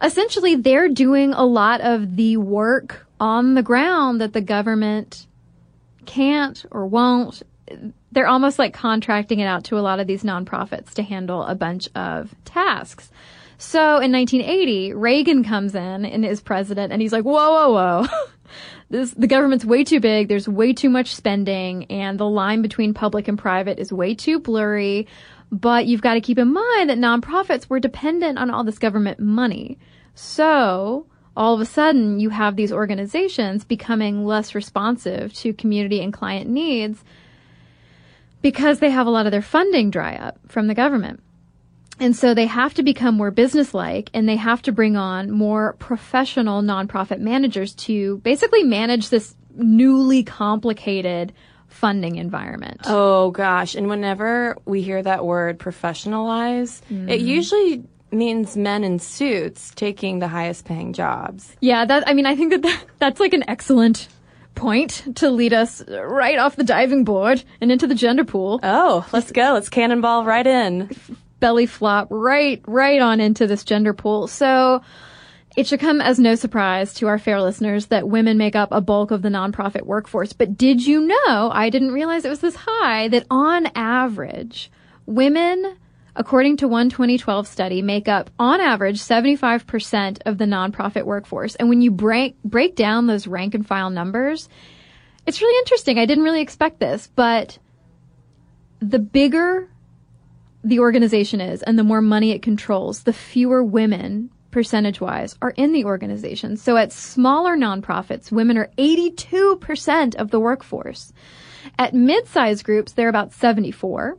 essentially 0.03 0.57
they're 0.57 0.89
doing 0.89 1.35
a 1.35 1.45
lot 1.45 1.81
of 1.83 2.17
the 2.17 2.39
work 2.39 3.07
on 3.21 3.55
the 3.55 3.63
ground 3.63 4.21
that 4.21 4.33
the 4.33 4.41
government 4.41 5.27
can't 6.07 6.65
or 6.71 6.87
won't. 6.87 7.43
They're 8.11 8.27
almost 8.27 8.59
like 8.59 8.75
contracting 8.75 9.41
it 9.41 9.47
out 9.47 9.65
to 9.65 9.79
a 9.79 9.81
lot 9.81 10.01
of 10.01 10.07
these 10.07 10.23
nonprofits 10.23 10.95
to 10.95 11.03
handle 11.03 11.43
a 11.43 11.55
bunch 11.55 11.89
of 11.95 12.35
tasks. 12.45 13.11
So 13.63 14.01
in 14.01 14.11
1980, 14.11 14.93
Reagan 14.93 15.45
comes 15.45 15.77
in 15.77 16.05
and 16.05 16.27
is 16.27 16.41
president 16.41 16.93
and 16.93 17.01
he's 17.01 17.13
like, 17.13 17.23
whoa, 17.23 17.33
whoa, 17.33 17.73
whoa. 17.73 18.07
this, 18.91 19.13
the 19.13 19.29
government's 19.29 19.65
way 19.65 19.85
too 19.85 20.01
big. 20.01 20.27
There's 20.27 20.49
way 20.49 20.73
too 20.73 20.91
much 20.91 21.15
spending 21.15 21.85
and 21.85 22.19
the 22.19 22.29
line 22.29 22.61
between 22.61 22.93
public 22.93 23.29
and 23.29 23.39
private 23.39 23.79
is 23.79 23.93
way 23.93 24.17
too 24.17 24.41
blurry. 24.41 25.07
But 25.53 25.87
you've 25.87 26.03
got 26.03 26.15
to 26.15 26.21
keep 26.21 26.39
in 26.39 26.53
mind 26.53 26.91
that 26.91 26.99
nonprofits 26.99 27.71
were 27.71 27.79
dependent 27.79 28.37
on 28.37 28.51
all 28.51 28.65
this 28.65 28.81
government 28.81 29.21
money. 29.21 29.79
So 30.17 31.07
all 31.37 31.55
of 31.55 31.61
a 31.61 31.65
sudden 31.65 32.19
you 32.19 32.31
have 32.31 32.57
these 32.57 32.73
organizations 32.73 33.65
becoming 33.65 34.27
less 34.27 34.57
responsive 34.57 35.33
to 35.35 35.53
community 35.53 36.03
and 36.03 36.13
client 36.13 36.51
needs 36.51 37.05
because 38.43 38.81
they 38.81 38.91
have 38.91 39.07
a 39.07 39.11
lot 39.11 39.27
of 39.27 39.33
their 39.33 39.41
funding 39.41 39.93
dry 39.93 40.17
up 40.17 40.41
from 40.49 40.67
the 40.67 40.75
government. 40.75 41.23
And 42.03 42.17
so 42.17 42.35
they 42.35 42.47
have 42.47 42.75
to 42.75 42.83
become 42.83 43.15
more 43.15 43.31
businesslike 43.31 44.11
and 44.13 44.29
they 44.29 44.35
have 44.35 44.61
to 44.63 44.73
bring 44.73 44.97
on 44.97 45.31
more 45.31 45.75
professional 45.75 46.61
nonprofit 46.61 47.21
managers 47.21 47.75
to 47.87 48.19
basically 48.19 48.65
manage 48.65 49.09
this 49.09 49.37
newly 49.55 50.25
complicated 50.25 51.33
funding 51.69 52.17
environment. 52.17 52.81
Oh 52.87 53.31
gosh. 53.31 53.77
And 53.77 53.89
whenever 53.89 54.57
we 54.65 54.83
hear 54.83 55.01
that 55.01 55.25
word 55.25 55.61
professionalize, 55.61 56.83
mm-hmm. 56.91 57.09
it 57.09 57.21
usually 57.21 57.85
means 58.11 58.57
men 58.57 58.83
in 58.83 58.99
suits 58.99 59.71
taking 59.77 60.19
the 60.19 60.27
highest 60.27 60.65
paying 60.65 60.95
jobs. 60.95 61.55
Yeah, 61.61 61.85
that 61.85 62.09
I 62.09 62.15
mean 62.15 62.27
I 62.27 62.35
think 62.35 62.51
that, 62.51 62.63
that 62.63 62.85
that's 62.99 63.21
like 63.21 63.33
an 63.33 63.45
excellent 63.47 64.09
point 64.57 65.05
to 65.15 65.31
lead 65.31 65.53
us 65.53 65.83
right 65.89 66.39
off 66.39 66.57
the 66.57 66.65
diving 66.65 67.05
board 67.05 67.45
and 67.61 67.71
into 67.71 67.87
the 67.87 67.95
gender 67.95 68.25
pool. 68.25 68.59
Oh, 68.65 69.07
let's 69.13 69.31
go. 69.31 69.53
Let's 69.53 69.69
cannonball 69.69 70.25
right 70.25 70.47
in 70.47 70.91
belly 71.43 71.67
flop 71.67 72.07
right, 72.09 72.63
right 72.69 73.03
on 73.03 73.21
into 73.21 73.49
this 73.49 73.65
gender 73.65 73.93
pool. 73.93 74.29
So 74.29 74.81
it 75.57 75.67
should 75.67 75.81
come 75.81 76.01
as 76.01 76.21
no 76.21 76.37
surprise 76.37 76.95
to 76.95 77.09
our 77.09 77.19
fair 77.19 77.43
listeners 77.43 77.87
that 77.87 78.09
women 78.09 78.39
make 78.39 78.55
up 78.55 78.69
a 78.71 78.81
bulk 78.81 79.11
of 79.11 79.23
the 79.23 79.29
nonprofit 79.29 79.83
workforce. 79.83 80.33
But 80.33 80.57
did 80.57 80.87
you 80.87 81.01
know, 81.01 81.51
I 81.53 81.69
didn't 81.69 81.91
realize 81.91 82.25
it 82.25 82.31
was 82.31 82.39
this 82.39 82.55
high, 82.57 83.09
that 83.09 83.27
on 83.29 83.67
average, 83.75 84.71
women, 85.05 85.77
according 86.15 86.59
to 86.59 86.69
one 86.69 86.89
2012 86.89 87.49
study, 87.49 87.83
make 87.83 88.07
up 88.07 88.31
on 88.39 88.61
average 88.61 89.01
75% 89.01 90.21
of 90.25 90.39
the 90.39 90.45
nonprofit 90.45 91.05
workforce. 91.05 91.57
And 91.57 91.69
when 91.69 91.83
you 91.83 91.91
break, 91.91 92.41
break 92.45 92.77
down 92.77 93.09
those 93.09 93.27
rank 93.27 93.57
and 93.57 93.67
file 93.67 93.91
numbers, 93.91 94.49
it's 95.27 95.43
really 95.43 95.59
interesting. 95.59 95.99
I 95.99 96.07
didn't 96.07 96.23
really 96.23 96.41
expect 96.41 96.79
this, 96.79 97.11
but 97.17 97.59
the 98.79 99.01
bigger 99.01 99.69
the 100.65 100.81
organization 100.81 101.41
is 101.41 101.63
and 101.63 101.79
the 101.79 101.85
more 101.85 102.01
money 102.01 102.31
it 102.31 102.43
controls, 102.43 103.03
the 103.03 103.13
fewer 103.13 103.63
women 103.63 104.31
percentage 104.51 105.01
wise 105.01 105.35
are 105.43 105.51
in 105.57 105.73
the 105.73 105.85
organization. 105.85 106.57
So 106.57 106.77
at 106.77 106.93
smaller 106.93 107.57
nonprofits, 107.57 108.31
women 108.31 108.57
are 108.59 108.71
82% 108.79 110.15
of 110.17 110.31
the 110.31 110.39
workforce. 110.39 111.13
At 111.79 111.95
mid-sized 111.95 112.65
groups, 112.65 112.93
they're 112.93 113.09
about 113.09 113.33
74. 113.33 114.19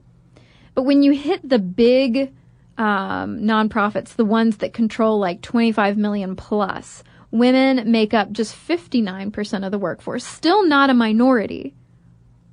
But 0.73 0.83
when 0.83 1.03
you 1.03 1.11
hit 1.11 1.47
the 1.47 1.59
big 1.59 2.33
um, 2.77 3.41
nonprofits, 3.41 4.15
the 4.15 4.25
ones 4.25 4.57
that 4.57 4.73
control 4.73 5.19
like 5.19 5.41
25 5.41 5.97
million 5.97 6.35
plus, 6.35 7.03
women 7.31 7.91
make 7.91 8.13
up 8.13 8.31
just 8.31 8.55
59% 8.55 9.65
of 9.65 9.71
the 9.71 9.79
workforce. 9.79 10.25
Still 10.25 10.65
not 10.65 10.89
a 10.89 10.95
minority, 10.95 11.75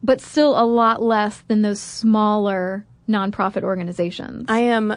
but 0.03 0.20
still 0.20 0.61
a 0.61 0.64
lot 0.64 1.03
less 1.03 1.43
than 1.49 1.62
those 1.62 1.80
smaller 1.80 2.84
nonprofit 3.11 3.63
organizations. 3.63 4.47
I 4.49 4.61
am 4.61 4.97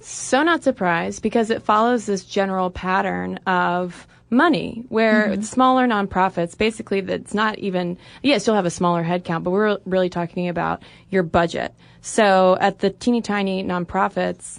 so 0.00 0.42
not 0.42 0.62
surprised 0.62 1.22
because 1.22 1.50
it 1.50 1.62
follows 1.62 2.06
this 2.06 2.24
general 2.24 2.70
pattern 2.70 3.38
of 3.46 4.06
money 4.28 4.84
where 4.88 5.28
mm-hmm. 5.28 5.42
smaller 5.42 5.86
nonprofits 5.86 6.58
basically 6.58 7.00
that's 7.00 7.32
not 7.32 7.58
even 7.60 7.96
yeah 8.22 8.38
still 8.38 8.54
have 8.54 8.66
a 8.66 8.70
smaller 8.70 9.04
headcount 9.04 9.44
but 9.44 9.50
we're 9.52 9.78
really 9.84 10.10
talking 10.10 10.48
about 10.48 10.82
your 11.10 11.22
budget 11.22 11.72
so 12.00 12.58
at 12.60 12.80
the 12.80 12.90
teeny 12.90 13.22
tiny 13.22 13.62
nonprofits 13.62 14.58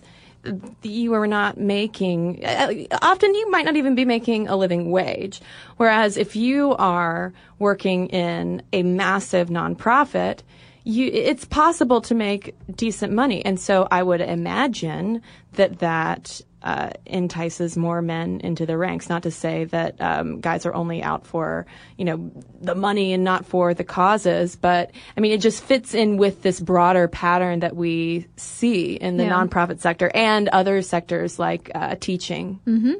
you 0.83 1.13
are 1.13 1.27
not 1.27 1.57
making 1.57 2.45
uh, 2.45 2.71
often 3.01 3.35
you 3.35 3.51
might 3.51 3.65
not 3.65 3.75
even 3.75 3.93
be 3.93 4.05
making 4.05 4.47
a 4.47 4.55
living 4.55 4.89
wage 4.89 5.41
whereas 5.75 6.15
if 6.15 6.37
you 6.37 6.73
are 6.75 7.33
working 7.59 8.07
in 8.07 8.61
a 8.71 8.83
massive 8.83 9.49
nonprofit 9.49 10.39
you, 10.87 11.09
it's 11.11 11.43
possible 11.43 11.99
to 11.99 12.15
make 12.15 12.55
decent 12.73 13.11
money. 13.11 13.43
And 13.43 13.59
so 13.59 13.89
I 13.91 14.01
would 14.01 14.21
imagine 14.21 15.21
that 15.53 15.79
that 15.79 16.41
uh, 16.63 16.91
entices 17.05 17.75
more 17.75 18.01
men 18.01 18.39
into 18.39 18.65
the 18.65 18.77
ranks. 18.77 19.09
Not 19.09 19.23
to 19.23 19.31
say 19.31 19.65
that 19.65 19.99
um, 19.99 20.39
guys 20.39 20.65
are 20.65 20.73
only 20.73 21.03
out 21.03 21.27
for 21.27 21.65
you 21.97 22.05
know 22.05 22.31
the 22.61 22.73
money 22.73 23.11
and 23.11 23.25
not 23.25 23.45
for 23.45 23.73
the 23.73 23.83
causes, 23.83 24.55
but 24.55 24.91
I 25.17 25.19
mean 25.19 25.33
it 25.33 25.41
just 25.41 25.61
fits 25.61 25.93
in 25.93 26.15
with 26.15 26.41
this 26.41 26.59
broader 26.61 27.09
pattern 27.09 27.59
that 27.59 27.75
we 27.75 28.27
see 28.37 28.93
in 28.93 29.17
the 29.17 29.25
yeah. 29.25 29.31
nonprofit 29.31 29.81
sector 29.81 30.09
and 30.15 30.47
other 30.49 30.81
sectors 30.81 31.37
like 31.37 31.69
uh, 31.75 31.95
teaching. 31.99 32.61
Mm-hmm. 32.65 32.93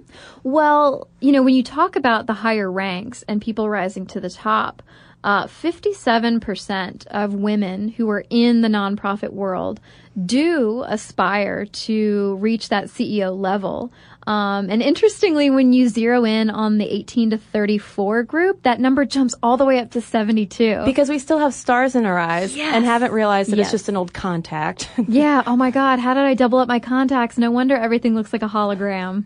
Well, 0.44 1.08
you 1.22 1.32
know 1.32 1.42
when 1.42 1.56
you 1.56 1.64
talk 1.64 1.96
about 1.96 2.28
the 2.28 2.34
higher 2.34 2.70
ranks 2.70 3.24
and 3.30 3.42
people 3.42 3.70
rising 3.70 4.06
to 4.08 4.20
the 4.20 4.30
top. 4.30 4.84
Uh, 5.28 5.45
57% 5.45 7.05
of 7.07 7.34
women 7.34 7.89
who 7.89 8.09
are 8.09 8.23
in 8.30 8.61
the 8.61 8.69
nonprofit 8.69 9.34
world 9.34 9.82
do 10.25 10.86
aspire 10.88 11.65
to 11.65 12.38
reach 12.38 12.69
that 12.69 12.86
CEO 12.86 13.38
level. 13.38 13.91
Um, 14.25 14.69
and 14.69 14.82
interestingly, 14.82 15.49
when 15.49 15.73
you 15.73 15.89
zero 15.89 16.23
in 16.23 16.49
on 16.49 16.78
the 16.78 16.86
18 16.86 17.32
to 17.32 17.38
34 17.38 18.23
group, 18.23 18.63
that 18.63 18.80
number 18.80 19.03
jumps 19.03 19.36
all 19.43 19.57
the 19.57 19.65
way 19.65 19.80
up 19.80 19.91
to 19.91 20.01
72. 20.01 20.84
Because 20.86 21.09
we 21.09 21.19
still 21.19 21.39
have 21.39 21.53
stars 21.53 21.93
in 21.93 22.05
our 22.05 22.17
eyes 22.17 22.55
yes. 22.55 22.73
and 22.73 22.86
haven't 22.86 23.11
realized 23.11 23.51
that 23.51 23.57
yes. 23.57 23.65
it's 23.65 23.71
just 23.73 23.89
an 23.89 23.97
old 23.97 24.13
contact. 24.13 24.89
yeah. 25.09 25.43
Oh 25.45 25.57
my 25.57 25.71
God. 25.71 25.99
How 25.99 26.13
did 26.13 26.23
I 26.23 26.36
double 26.36 26.59
up 26.59 26.69
my 26.69 26.80
contacts? 26.80 27.38
No 27.38 27.51
wonder 27.51 27.75
everything 27.75 28.15
looks 28.15 28.32
like 28.32 28.43
a 28.43 28.47
hologram. 28.47 29.25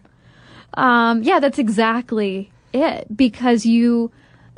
Um, 0.74 1.22
yeah, 1.22 1.40
that's 1.40 1.60
exactly 1.60 2.52
it. 2.74 3.06
Because 3.16 3.68
you, 3.68 4.12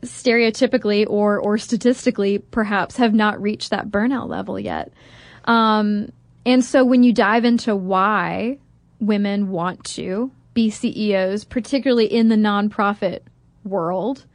stereotypically 0.03 1.05
or 1.07 1.39
or 1.39 1.57
statistically 1.57 2.39
perhaps 2.39 2.97
have 2.97 3.13
not 3.13 3.41
reached 3.41 3.69
that 3.71 3.89
burnout 3.89 4.29
level 4.29 4.59
yet. 4.59 4.91
Um, 5.45 6.11
and 6.45 6.63
so 6.63 6.83
when 6.83 7.03
you 7.03 7.13
dive 7.13 7.45
into 7.45 7.75
why 7.75 8.59
women 8.99 9.49
want 9.49 9.83
to 9.83 10.31
be 10.53 10.69
CEOs, 10.69 11.43
particularly 11.45 12.05
in 12.05 12.29
the 12.29 12.35
nonprofit 12.35 13.21
world, 13.63 14.25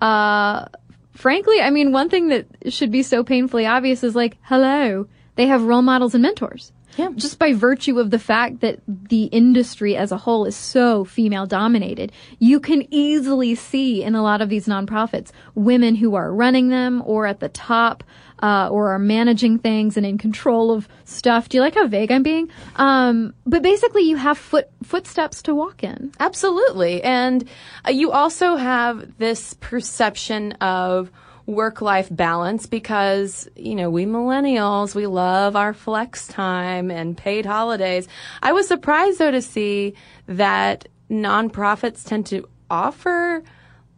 uh, 0.00 0.66
frankly, 1.12 1.60
I 1.60 1.70
mean, 1.70 1.92
one 1.92 2.08
thing 2.08 2.28
that 2.28 2.46
should 2.68 2.90
be 2.90 3.02
so 3.02 3.24
painfully 3.24 3.66
obvious 3.66 4.02
is 4.02 4.14
like, 4.14 4.36
hello, 4.42 5.06
they 5.36 5.46
have 5.46 5.62
role 5.62 5.82
models 5.82 6.14
and 6.14 6.22
mentors. 6.22 6.72
Yeah. 6.96 7.10
Just 7.14 7.38
by 7.38 7.52
virtue 7.52 7.98
of 7.98 8.10
the 8.10 8.18
fact 8.18 8.60
that 8.60 8.80
the 8.86 9.24
industry 9.24 9.96
as 9.96 10.12
a 10.12 10.16
whole 10.16 10.44
is 10.44 10.56
so 10.56 11.04
female 11.04 11.46
dominated, 11.46 12.12
you 12.38 12.60
can 12.60 12.86
easily 12.92 13.54
see 13.54 14.02
in 14.02 14.14
a 14.14 14.22
lot 14.22 14.42
of 14.42 14.48
these 14.48 14.66
nonprofits 14.66 15.30
women 15.54 15.94
who 15.94 16.14
are 16.14 16.32
running 16.32 16.68
them 16.68 17.02
or 17.06 17.26
at 17.26 17.40
the 17.40 17.48
top 17.48 18.04
uh, 18.42 18.68
or 18.70 18.92
are 18.92 18.98
managing 18.98 19.58
things 19.58 19.96
and 19.96 20.04
in 20.04 20.18
control 20.18 20.72
of 20.72 20.88
stuff. 21.04 21.48
Do 21.48 21.56
you 21.56 21.62
like 21.62 21.74
how 21.74 21.86
vague 21.86 22.10
I'm 22.10 22.24
being? 22.24 22.50
Um, 22.76 23.34
but 23.46 23.62
basically, 23.62 24.02
you 24.02 24.16
have 24.16 24.36
foot 24.36 24.68
footsteps 24.82 25.42
to 25.42 25.54
walk 25.54 25.84
in. 25.84 26.12
Absolutely, 26.18 27.02
and 27.02 27.48
uh, 27.86 27.92
you 27.92 28.10
also 28.10 28.56
have 28.56 29.16
this 29.18 29.54
perception 29.60 30.52
of 30.52 31.10
work 31.46 31.80
life 31.80 32.08
balance 32.10 32.66
because, 32.66 33.48
you 33.56 33.74
know, 33.74 33.90
we 33.90 34.06
millennials, 34.06 34.94
we 34.94 35.06
love 35.06 35.56
our 35.56 35.74
flex 35.74 36.26
time 36.28 36.90
and 36.90 37.16
paid 37.16 37.46
holidays. 37.46 38.08
I 38.42 38.52
was 38.52 38.68
surprised 38.68 39.18
though 39.18 39.30
to 39.30 39.42
see 39.42 39.94
that 40.26 40.88
nonprofits 41.10 42.06
tend 42.06 42.26
to 42.26 42.48
offer 42.70 43.42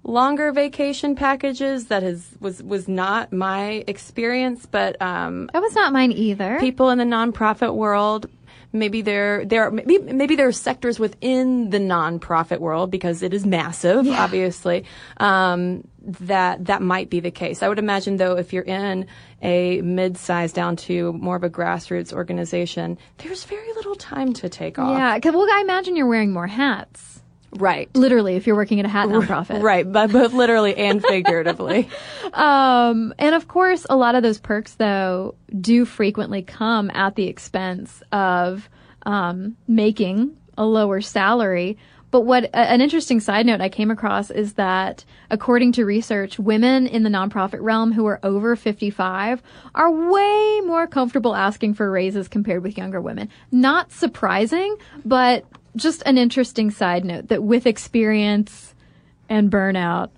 longer 0.03 0.53
vacation 0.53 1.15
packages 1.15 1.87
that 1.87 2.03
has 2.03 2.29
was 2.39 2.63
was 2.63 2.89
not 2.89 3.33
my 3.33 3.83
experience 3.87 4.67
but 4.67 5.01
um 5.01 5.49
that 5.55 5.63
was 5.63 5.75
not 5.75 5.95
mine 5.95 6.13
either 6.13 6.61
people 6.61 6.91
in 6.91 6.99
the 6.99 7.05
nonprofit 7.05 7.75
world 7.75 8.27
maybe 8.75 9.01
there 9.01 9.45
there 9.45 9.63
are 9.63 9.71
maybe, 9.71 9.99
maybe 9.99 10.37
there 10.37 10.49
are 10.49 10.53
sectors 10.53 10.99
within 10.99 11.71
the 11.71 11.79
nonprofit 11.79 12.59
world 12.59 12.91
because 12.91 13.23
it 13.23 13.33
is 13.33 13.47
massive 13.47 14.05
yeah. 14.05 14.23
obviously 14.23 14.85
um, 15.19 15.87
that 16.03 16.65
that 16.67 16.83
might 16.83 17.09
be 17.09 17.21
the 17.21 17.31
case. 17.31 17.63
I 17.63 17.69
would 17.69 17.79
imagine 17.79 18.17
though 18.17 18.37
if 18.37 18.53
you're 18.53 18.65
in 18.65 19.07
a 19.41 19.81
mid-sized 19.83 20.55
down 20.55 20.77
to 20.77 21.13
more 21.15 21.37
of 21.37 21.45
a 21.45 21.51
grassroots 21.51 22.13
organization 22.13 22.99
there's 23.19 23.45
very 23.45 23.73
little 23.75 23.95
time 23.95 24.33
to 24.35 24.49
take 24.49 24.79
off. 24.79 24.99
Yeah 24.99 25.15
because 25.15 25.35
well 25.35 25.47
i 25.51 25.61
imagine 25.61 25.97
you're 25.97 26.07
wearing 26.07 26.33
more 26.33 26.47
hats 26.47 27.14
Right. 27.57 27.89
Literally, 27.95 28.37
if 28.37 28.47
you're 28.47 28.57
working 28.57 28.81
at 28.81 28.87
a 28.87 28.89
hat 28.89 29.09
nonprofit. 29.09 29.61
Right, 29.65 29.91
but 29.91 30.13
both 30.13 30.33
literally 30.33 30.77
and 30.77 31.03
figuratively. 31.03 31.89
um, 32.35 33.15
and 33.19 33.35
of 33.35 33.49
course, 33.49 33.87
a 33.89 33.97
lot 33.97 34.15
of 34.15 34.23
those 34.23 34.39
perks, 34.39 34.75
though, 34.75 35.37
do 35.59 35.85
frequently 35.85 36.43
come 36.43 36.91
at 36.91 37.15
the 37.15 37.29
expense 37.29 38.03
of 38.13 38.69
um, 39.07 39.57
making 39.67 40.37
a 40.59 40.65
lower 40.65 41.01
salary. 41.01 41.79
But 42.11 42.21
what 42.21 42.49
an 42.55 42.81
interesting 42.81 43.19
side 43.19 43.45
note 43.45 43.61
I 43.61 43.69
came 43.69 43.91
across 43.91 44.31
is 44.31 44.53
that 44.53 45.05
according 45.31 45.73
to 45.73 45.85
research, 45.85 46.39
women 46.39 46.87
in 46.87 47.03
the 47.03 47.11
nonprofit 47.11 47.59
realm 47.61 47.91
who 47.91 48.07
are 48.07 48.21
over 48.23 48.55
55 48.55 49.43
are 49.75 49.91
way 49.91 50.61
more 50.65 50.87
comfortable 50.87 51.35
asking 51.35 51.75
for 51.75 51.91
raises 51.91 52.29
compared 52.29 52.63
with 52.63 52.79
younger 52.79 53.01
women. 53.01 53.31
Not 53.51 53.91
surprising, 53.91 54.77
but 55.05 55.45
just 55.77 56.03
an 56.07 56.19
interesting 56.19 56.71
side 56.71 57.05
note 57.05 57.29
that 57.29 57.43
with 57.43 57.67
experience 57.67 58.75
and 59.29 59.51
burnout 59.51 60.11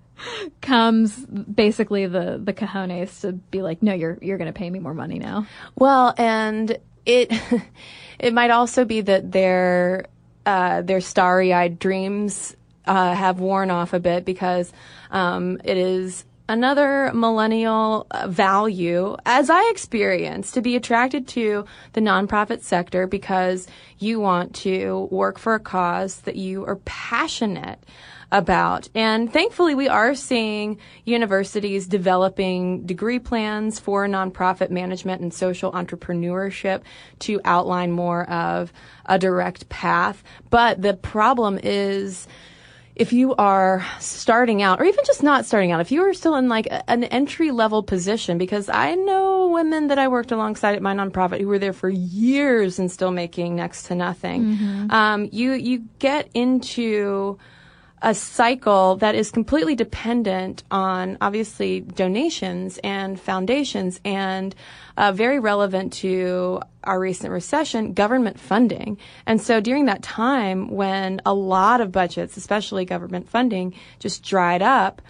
comes 0.60 1.16
basically 1.26 2.06
the 2.06 2.40
the 2.42 2.52
cojones 2.52 3.20
to 3.20 3.32
be 3.32 3.62
like, 3.62 3.82
no, 3.82 3.94
you're 3.94 4.18
you're 4.20 4.38
going 4.38 4.52
to 4.52 4.58
pay 4.58 4.68
me 4.68 4.78
more 4.78 4.94
money 4.94 5.18
now. 5.18 5.46
Well, 5.76 6.14
and 6.18 6.78
it 7.06 7.32
it 8.18 8.34
might 8.34 8.50
also 8.50 8.84
be 8.84 9.00
that 9.02 9.32
their 9.32 10.06
uh, 10.46 10.82
their 10.82 11.00
starry-eyed 11.00 11.78
dreams 11.78 12.56
uh, 12.86 13.14
have 13.14 13.38
worn 13.38 13.70
off 13.70 13.92
a 13.92 14.00
bit 14.00 14.24
because 14.24 14.72
um, 15.10 15.60
it 15.62 15.76
is 15.76 16.24
another 16.48 17.12
millennial 17.14 18.06
uh, 18.10 18.26
value, 18.28 19.16
as 19.26 19.50
I 19.50 19.68
experience, 19.70 20.52
to 20.52 20.62
be 20.62 20.76
attracted 20.76 21.28
to 21.28 21.66
the 21.92 22.00
nonprofit 22.00 22.62
sector 22.62 23.06
because 23.06 23.66
you 23.98 24.20
want 24.20 24.54
to 24.56 25.08
work 25.10 25.38
for 25.38 25.54
a 25.54 25.60
cause 25.60 26.20
that 26.22 26.36
you 26.36 26.64
are 26.64 26.76
passionate 26.84 27.84
about. 28.30 28.88
And 28.94 29.32
thankfully, 29.32 29.74
we 29.74 29.88
are 29.88 30.14
seeing 30.14 30.78
universities 31.04 31.86
developing 31.86 32.84
degree 32.84 33.18
plans 33.18 33.78
for 33.78 34.06
nonprofit 34.06 34.70
management 34.70 35.22
and 35.22 35.32
social 35.32 35.72
entrepreneurship 35.72 36.82
to 37.20 37.40
outline 37.44 37.90
more 37.90 38.28
of 38.28 38.72
a 39.06 39.18
direct 39.18 39.68
path. 39.68 40.22
But 40.50 40.82
the 40.82 40.94
problem 40.94 41.58
is, 41.62 42.26
if 42.98 43.12
you 43.12 43.34
are 43.36 43.86
starting 44.00 44.60
out, 44.60 44.80
or 44.80 44.84
even 44.84 45.04
just 45.06 45.22
not 45.22 45.46
starting 45.46 45.70
out, 45.70 45.80
if 45.80 45.92
you 45.92 46.02
are 46.02 46.12
still 46.12 46.34
in 46.34 46.48
like 46.48 46.66
an 46.88 47.04
entry 47.04 47.52
level 47.52 47.82
position, 47.82 48.38
because 48.38 48.68
I 48.68 48.96
know 48.96 49.48
women 49.48 49.86
that 49.86 49.98
I 49.98 50.08
worked 50.08 50.32
alongside 50.32 50.74
at 50.74 50.82
my 50.82 50.94
nonprofit 50.94 51.40
who 51.40 51.46
were 51.46 51.60
there 51.60 51.72
for 51.72 51.88
years 51.88 52.78
and 52.78 52.90
still 52.90 53.12
making 53.12 53.54
next 53.54 53.84
to 53.84 53.94
nothing. 53.94 54.44
Mm-hmm. 54.44 54.90
Um, 54.90 55.28
you 55.30 55.52
you 55.52 55.84
get 56.00 56.28
into 56.34 57.38
a 58.02 58.14
cycle 58.14 58.96
that 58.96 59.14
is 59.14 59.30
completely 59.30 59.74
dependent 59.74 60.62
on 60.70 61.18
obviously 61.20 61.80
donations 61.80 62.78
and 62.84 63.18
foundations 63.18 64.00
and 64.04 64.54
uh, 64.98 65.12
very 65.12 65.38
relevant 65.38 65.92
to 65.92 66.60
our 66.82 66.98
recent 66.98 67.32
recession, 67.32 67.92
government 67.92 68.38
funding. 68.38 68.98
And 69.26 69.40
so 69.40 69.60
during 69.60 69.86
that 69.86 70.02
time 70.02 70.68
when 70.68 71.22
a 71.24 71.32
lot 71.32 71.80
of 71.80 71.92
budgets, 71.92 72.36
especially 72.36 72.84
government 72.84 73.28
funding, 73.30 73.74
just 74.00 74.24
dried 74.24 74.60
up, 74.60 75.00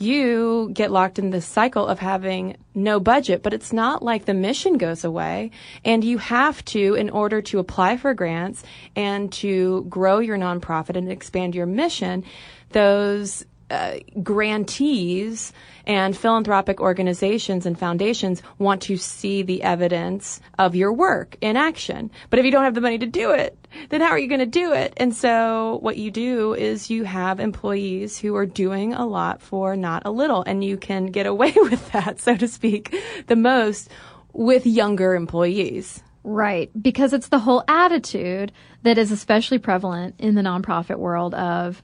you 0.00 0.70
get 0.72 0.90
locked 0.90 1.20
in 1.20 1.30
this 1.30 1.46
cycle 1.46 1.86
of 1.86 2.00
having 2.00 2.56
no 2.74 2.98
budget, 2.98 3.42
but 3.42 3.52
it's 3.52 3.72
not 3.72 4.02
like 4.02 4.24
the 4.24 4.34
mission 4.34 4.78
goes 4.78 5.04
away. 5.04 5.52
And 5.84 6.02
you 6.02 6.18
have 6.18 6.64
to, 6.66 6.94
in 6.94 7.08
order 7.10 7.40
to 7.42 7.60
apply 7.60 7.98
for 7.98 8.14
grants 8.14 8.64
and 8.96 9.30
to 9.34 9.84
grow 9.88 10.18
your 10.18 10.38
nonprofit 10.38 10.96
and 10.96 11.12
expand 11.12 11.54
your 11.54 11.66
mission, 11.66 12.24
those 12.70 13.44
uh, 13.70 13.98
grantees 14.22 15.52
and 15.86 16.16
philanthropic 16.16 16.80
organizations 16.80 17.66
and 17.66 17.78
foundations 17.78 18.42
want 18.58 18.82
to 18.82 18.96
see 18.96 19.42
the 19.42 19.62
evidence 19.62 20.40
of 20.58 20.74
your 20.74 20.92
work 20.92 21.36
in 21.40 21.56
action. 21.56 22.10
But 22.28 22.38
if 22.38 22.44
you 22.44 22.50
don't 22.50 22.64
have 22.64 22.74
the 22.74 22.80
money 22.80 22.98
to 22.98 23.06
do 23.06 23.30
it, 23.30 23.56
then 23.88 24.00
how 24.00 24.08
are 24.08 24.18
you 24.18 24.28
going 24.28 24.40
to 24.40 24.46
do 24.46 24.72
it? 24.72 24.92
And 24.96 25.14
so 25.14 25.78
what 25.82 25.96
you 25.96 26.10
do 26.10 26.54
is 26.54 26.90
you 26.90 27.04
have 27.04 27.40
employees 27.40 28.18
who 28.18 28.36
are 28.36 28.46
doing 28.46 28.92
a 28.92 29.06
lot 29.06 29.40
for 29.40 29.76
not 29.76 30.02
a 30.04 30.10
little, 30.10 30.42
and 30.42 30.64
you 30.64 30.76
can 30.76 31.06
get 31.06 31.26
away 31.26 31.52
with 31.56 31.90
that, 31.92 32.20
so 32.20 32.36
to 32.36 32.48
speak, 32.48 32.94
the 33.26 33.36
most 33.36 33.88
with 34.32 34.66
younger 34.66 35.14
employees. 35.14 36.02
Right, 36.22 36.70
because 36.80 37.12
it's 37.14 37.28
the 37.28 37.38
whole 37.38 37.64
attitude 37.66 38.52
that 38.82 38.98
is 38.98 39.10
especially 39.10 39.58
prevalent 39.58 40.16
in 40.18 40.34
the 40.34 40.42
nonprofit 40.42 40.98
world 40.98 41.34
of 41.34 41.82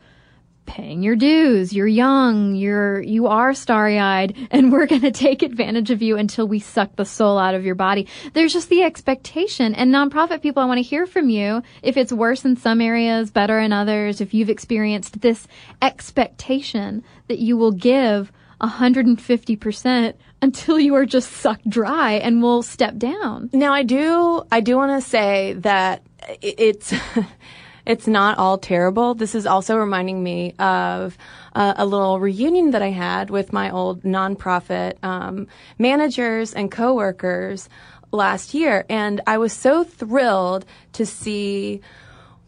paying 0.67 1.03
your 1.03 1.17
dues. 1.17 1.73
You're 1.73 1.87
young. 1.87 2.55
You're, 2.55 3.01
you 3.01 3.27
are 3.27 3.55
starry 3.55 3.99
eyed 3.99 4.37
and 4.51 4.71
we're 4.71 4.87
going 4.87 5.03
to 5.03 5.11
take 5.11 5.43
advantage 5.43 5.91
of 5.91 6.03
you 6.03 6.17
until 6.17 6.47
we 6.47 6.59
suck 6.59 6.97
the 6.97 7.05
soul 7.05 7.39
out 7.39 7.55
of 7.55 7.65
your 7.65 7.75
body. 7.75 8.07
There's 8.35 8.53
just 8.53 8.69
the 8.69 8.83
expectation 8.83 9.75
and 9.75 9.93
nonprofit 9.93 10.43
people, 10.43 10.63
I 10.63 10.67
want 10.67 10.79
to 10.79 10.83
hear 10.83 11.07
from 11.07 11.31
you 11.31 11.63
if 11.83 11.97
it's 11.97 12.13
worse 12.13 12.45
in 12.45 12.57
some 12.57 12.81
areas, 12.81 13.31
better 13.31 13.59
in 13.59 13.73
others, 13.73 14.21
if 14.21 14.35
you've 14.35 14.51
experienced 14.51 15.21
this 15.21 15.47
expectation 15.81 17.03
that 17.29 17.39
you 17.39 17.57
will 17.57 17.73
give 17.73 18.33
150% 18.61 20.15
until 20.43 20.79
you 20.79 20.95
are 20.95 21.07
just 21.07 21.31
sucked 21.31 21.69
dry 21.69 22.13
and 22.13 22.43
will 22.43 22.63
step 22.63 22.97
down. 22.97 23.51
Now 23.53 23.73
I 23.73 23.83
do, 23.83 24.43
I 24.51 24.61
do 24.61 24.77
want 24.77 25.03
to 25.03 25.09
say 25.09 25.55
that 25.55 26.03
it's, 26.41 26.95
it's 27.87 28.09
not 28.09 28.37
all 28.37 28.59
terrible. 28.59 29.15
This 29.15 29.35
is 29.35 29.47
also 29.47 29.77
reminding 29.77 30.23
me 30.23 30.55
of 30.59 31.17
uh, 31.55 31.75
a 31.77 31.87
little 31.87 32.19
reunion 32.19 32.73
that 32.73 32.83
I 32.83 32.91
had 32.91 33.31
with 33.31 33.53
my 33.53 33.71
old 33.71 34.03
nonprofit 34.03 35.03
um, 35.05 35.47
managers 35.79 36.53
and 36.53 36.71
coworkers 36.71 37.69
last 38.11 38.55
year, 38.55 38.85
and 38.89 39.21
I 39.27 39.39
was 39.39 39.53
so 39.53 39.85
thrilled 39.85 40.67
to 40.95 41.07
see 41.07 41.81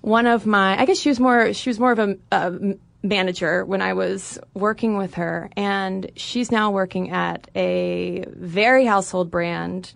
one 0.00 0.26
of 0.26 0.44
my. 0.44 0.78
I 0.78 0.84
guess 0.84 0.98
she 0.98 1.08
was 1.08 1.20
more. 1.20 1.52
She 1.52 1.70
was 1.70 1.78
more 1.78 1.92
of 1.92 1.98
a, 2.00 2.16
a 2.32 2.74
manager 3.02 3.64
when 3.64 3.80
I 3.80 3.92
was 3.92 4.38
working 4.54 4.96
with 4.96 5.14
her, 5.14 5.50
and 5.56 6.10
she's 6.16 6.50
now 6.50 6.72
working 6.72 7.10
at 7.10 7.48
a 7.54 8.24
very 8.28 8.86
household 8.86 9.30
brand 9.30 9.92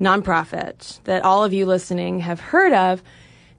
nonprofit 0.00 1.02
that 1.04 1.24
all 1.24 1.44
of 1.44 1.52
you 1.52 1.66
listening 1.66 2.20
have 2.20 2.40
heard 2.40 2.72
of 2.72 3.02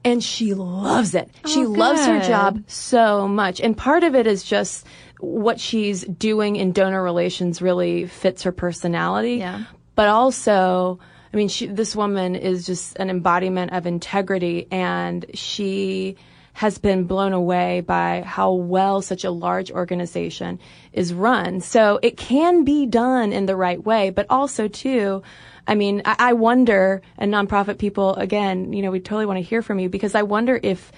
and 0.06 0.24
she 0.24 0.53
loves 0.53 1.16
it. 1.16 1.30
Oh, 1.43 1.49
she 1.49 1.62
good. 1.62 1.78
loves 1.78 2.06
her 2.06 2.22
job 2.22 2.64
so 2.68 3.28
much. 3.28 3.60
And 3.60 3.76
part 3.76 4.03
of 4.03 4.16
it 4.16 4.28
is 4.28 4.43
just 4.43 4.86
what 5.20 5.60
she's 5.60 6.03
doing 6.03 6.56
in 6.56 6.72
donor 6.72 7.03
relations 7.03 7.62
really 7.62 8.06
fits 8.06 8.43
her 8.43 8.51
personality. 8.51 9.38
Yeah. 9.38 9.64
But 9.95 10.10
also, 10.10 10.99
I 11.34 11.38
mean, 11.38 11.47
she, 11.47 11.68
this 11.68 11.95
woman 11.95 12.36
is 12.36 12.66
just 12.66 12.97
an 12.97 13.10
embodiment 13.10 13.74
of 13.74 13.88
integrity 13.88 14.68
and 14.72 15.26
she 15.34 16.18
has 16.53 16.78
been 16.78 17.03
blown 17.03 17.34
away 17.34 17.82
by 17.82 18.22
how 18.22 18.53
well 18.53 19.01
such 19.01 19.26
a 19.26 19.32
large 19.32 19.72
organization 19.72 20.58
is 20.93 21.14
run. 21.14 21.60
So 21.60 21.99
it 22.01 22.16
can 22.16 22.64
be 22.64 22.86
done 22.86 23.34
in 23.34 23.45
the 23.45 23.58
right 23.58 23.84
way, 23.84 24.10
but 24.10 24.26
also 24.30 24.70
too, 24.70 25.22
I 25.68 25.76
mean, 25.76 26.01
I, 26.05 26.16
I 26.20 26.34
wonder, 26.34 27.01
and 27.18 27.34
nonprofit 27.34 27.78
people, 27.78 28.16
again, 28.16 28.74
you 28.74 28.82
know, 28.82 28.91
we 28.91 28.99
totally 28.99 29.26
want 29.26 29.38
to 29.38 29.43
hear 29.43 29.61
from 29.61 29.80
you 29.80 29.89
because 29.89 30.16
I 30.16 30.24
wonder 30.24 30.59
if 30.61 30.91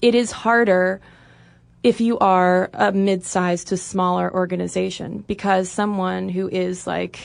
it 0.00 0.14
is 0.14 0.30
harder 0.30 1.00
if 1.82 2.00
you 2.00 2.18
are 2.18 2.70
a 2.74 2.92
mid-sized 2.92 3.68
to 3.68 3.76
smaller 3.76 4.32
organization 4.32 5.24
because 5.26 5.68
someone 5.68 6.28
who 6.28 6.48
is 6.48 6.86
like 6.86 7.18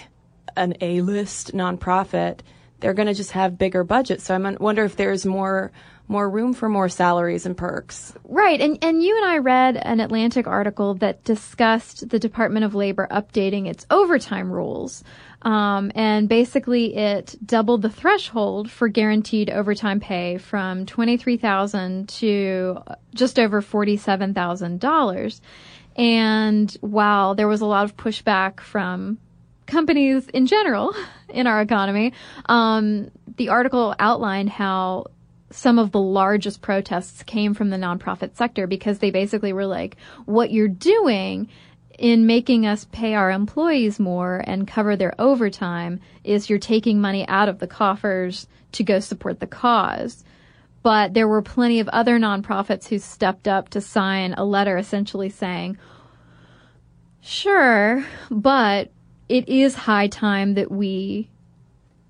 an 0.56 0.76
A-list 0.82 1.54
nonprofit, 1.54 2.40
they're 2.80 2.94
going 2.94 3.08
to 3.08 3.14
just 3.14 3.32
have 3.32 3.58
bigger 3.58 3.84
budgets. 3.84 4.24
So 4.24 4.36
I 4.36 4.56
wonder 4.60 4.84
if 4.84 4.96
there's 4.96 5.26
more 5.26 5.72
more 6.10 6.30
room 6.30 6.54
for 6.54 6.70
more 6.70 6.88
salaries 6.88 7.46
and 7.46 7.58
perks. 7.58 8.14
Right. 8.24 8.62
And 8.62 8.78
and 8.82 9.04
you 9.04 9.16
and 9.18 9.26
I 9.26 9.38
read 9.40 9.78
an 9.78 10.00
Atlantic 10.00 10.48
article 10.48 10.94
that 10.96 11.24
discussed 11.24 12.10
the 12.10 12.20
Department 12.20 12.66
of 12.66 12.76
Labor 12.76 13.08
updating 13.12 13.68
its 13.68 13.86
overtime 13.92 14.50
rules. 14.52 15.04
Um, 15.44 15.92
and 15.94 16.28
basically 16.28 16.96
it 16.96 17.36
doubled 17.46 17.84
the 17.84 17.90
threshold 17.90 18.72
for 18.72 18.88
guaranteed 18.88 19.50
overtime 19.50 20.00
pay 20.00 20.38
from 20.38 20.86
23,000 20.86 22.10
to 22.10 22.80
just 23.14 23.40
over 23.40 23.62
$47,000. 23.62 25.42
And 25.96 26.78
while 26.82 27.36
there 27.36 27.48
was 27.48 27.62
a 27.62 27.66
lot 27.66 27.86
of 27.86 27.96
pushback 27.98 28.60
from 28.62 29.20
companies 29.68 30.28
in 30.30 30.48
general 30.48 30.96
in 31.30 31.46
our 31.46 31.62
economy, 31.62 32.14
um, 32.48 33.12
the 33.38 33.50
article 33.50 33.96
outlined 34.00 34.50
how 34.50 35.06
some 35.50 35.80
of 35.80 35.92
the 35.92 36.00
largest 36.00 36.62
protests 36.62 37.24
came 37.24 37.54
from 37.54 37.70
the 37.70 37.78
nonprofit 37.78 38.36
sector 38.36 38.68
because 38.68 39.00
they 39.00 39.12
basically 39.12 39.54
were 39.54 39.66
like, 39.66 39.96
what 40.26 40.52
you're 40.52 40.68
doing 40.68 41.48
in 41.98 42.28
making 42.28 42.66
us 42.66 42.86
pay 42.86 43.16
our 43.16 43.32
employees 43.32 44.00
more 44.00 44.44
and 44.46 44.68
cover 44.68 44.96
their 44.96 45.14
overtime 45.20 46.00
is 46.24 46.50
you're 46.50 46.60
taking 46.60 47.02
money 47.02 47.28
out 47.28 47.50
of 47.50 47.60
the 47.60 47.68
coffers 47.68 48.48
to 48.74 48.84
go 48.84 49.00
support 49.00 49.40
the 49.40 49.48
cause. 49.48 50.24
But 50.84 51.14
there 51.14 51.28
were 51.28 51.42
plenty 51.42 51.80
of 51.80 51.90
other 51.90 52.20
nonprofits 52.20 52.88
who 52.88 53.00
stepped 53.00 53.48
up 53.48 53.70
to 53.70 53.82
sign 53.82 54.34
a 54.34 54.46
letter 54.46 54.78
essentially 54.78 55.30
saying, 55.30 55.78
sure, 57.20 58.06
but 58.30 58.92
it 59.28 59.50
is 59.50 59.76
high 59.76 60.08
time 60.08 60.54
that 60.54 60.72
we 60.72 61.30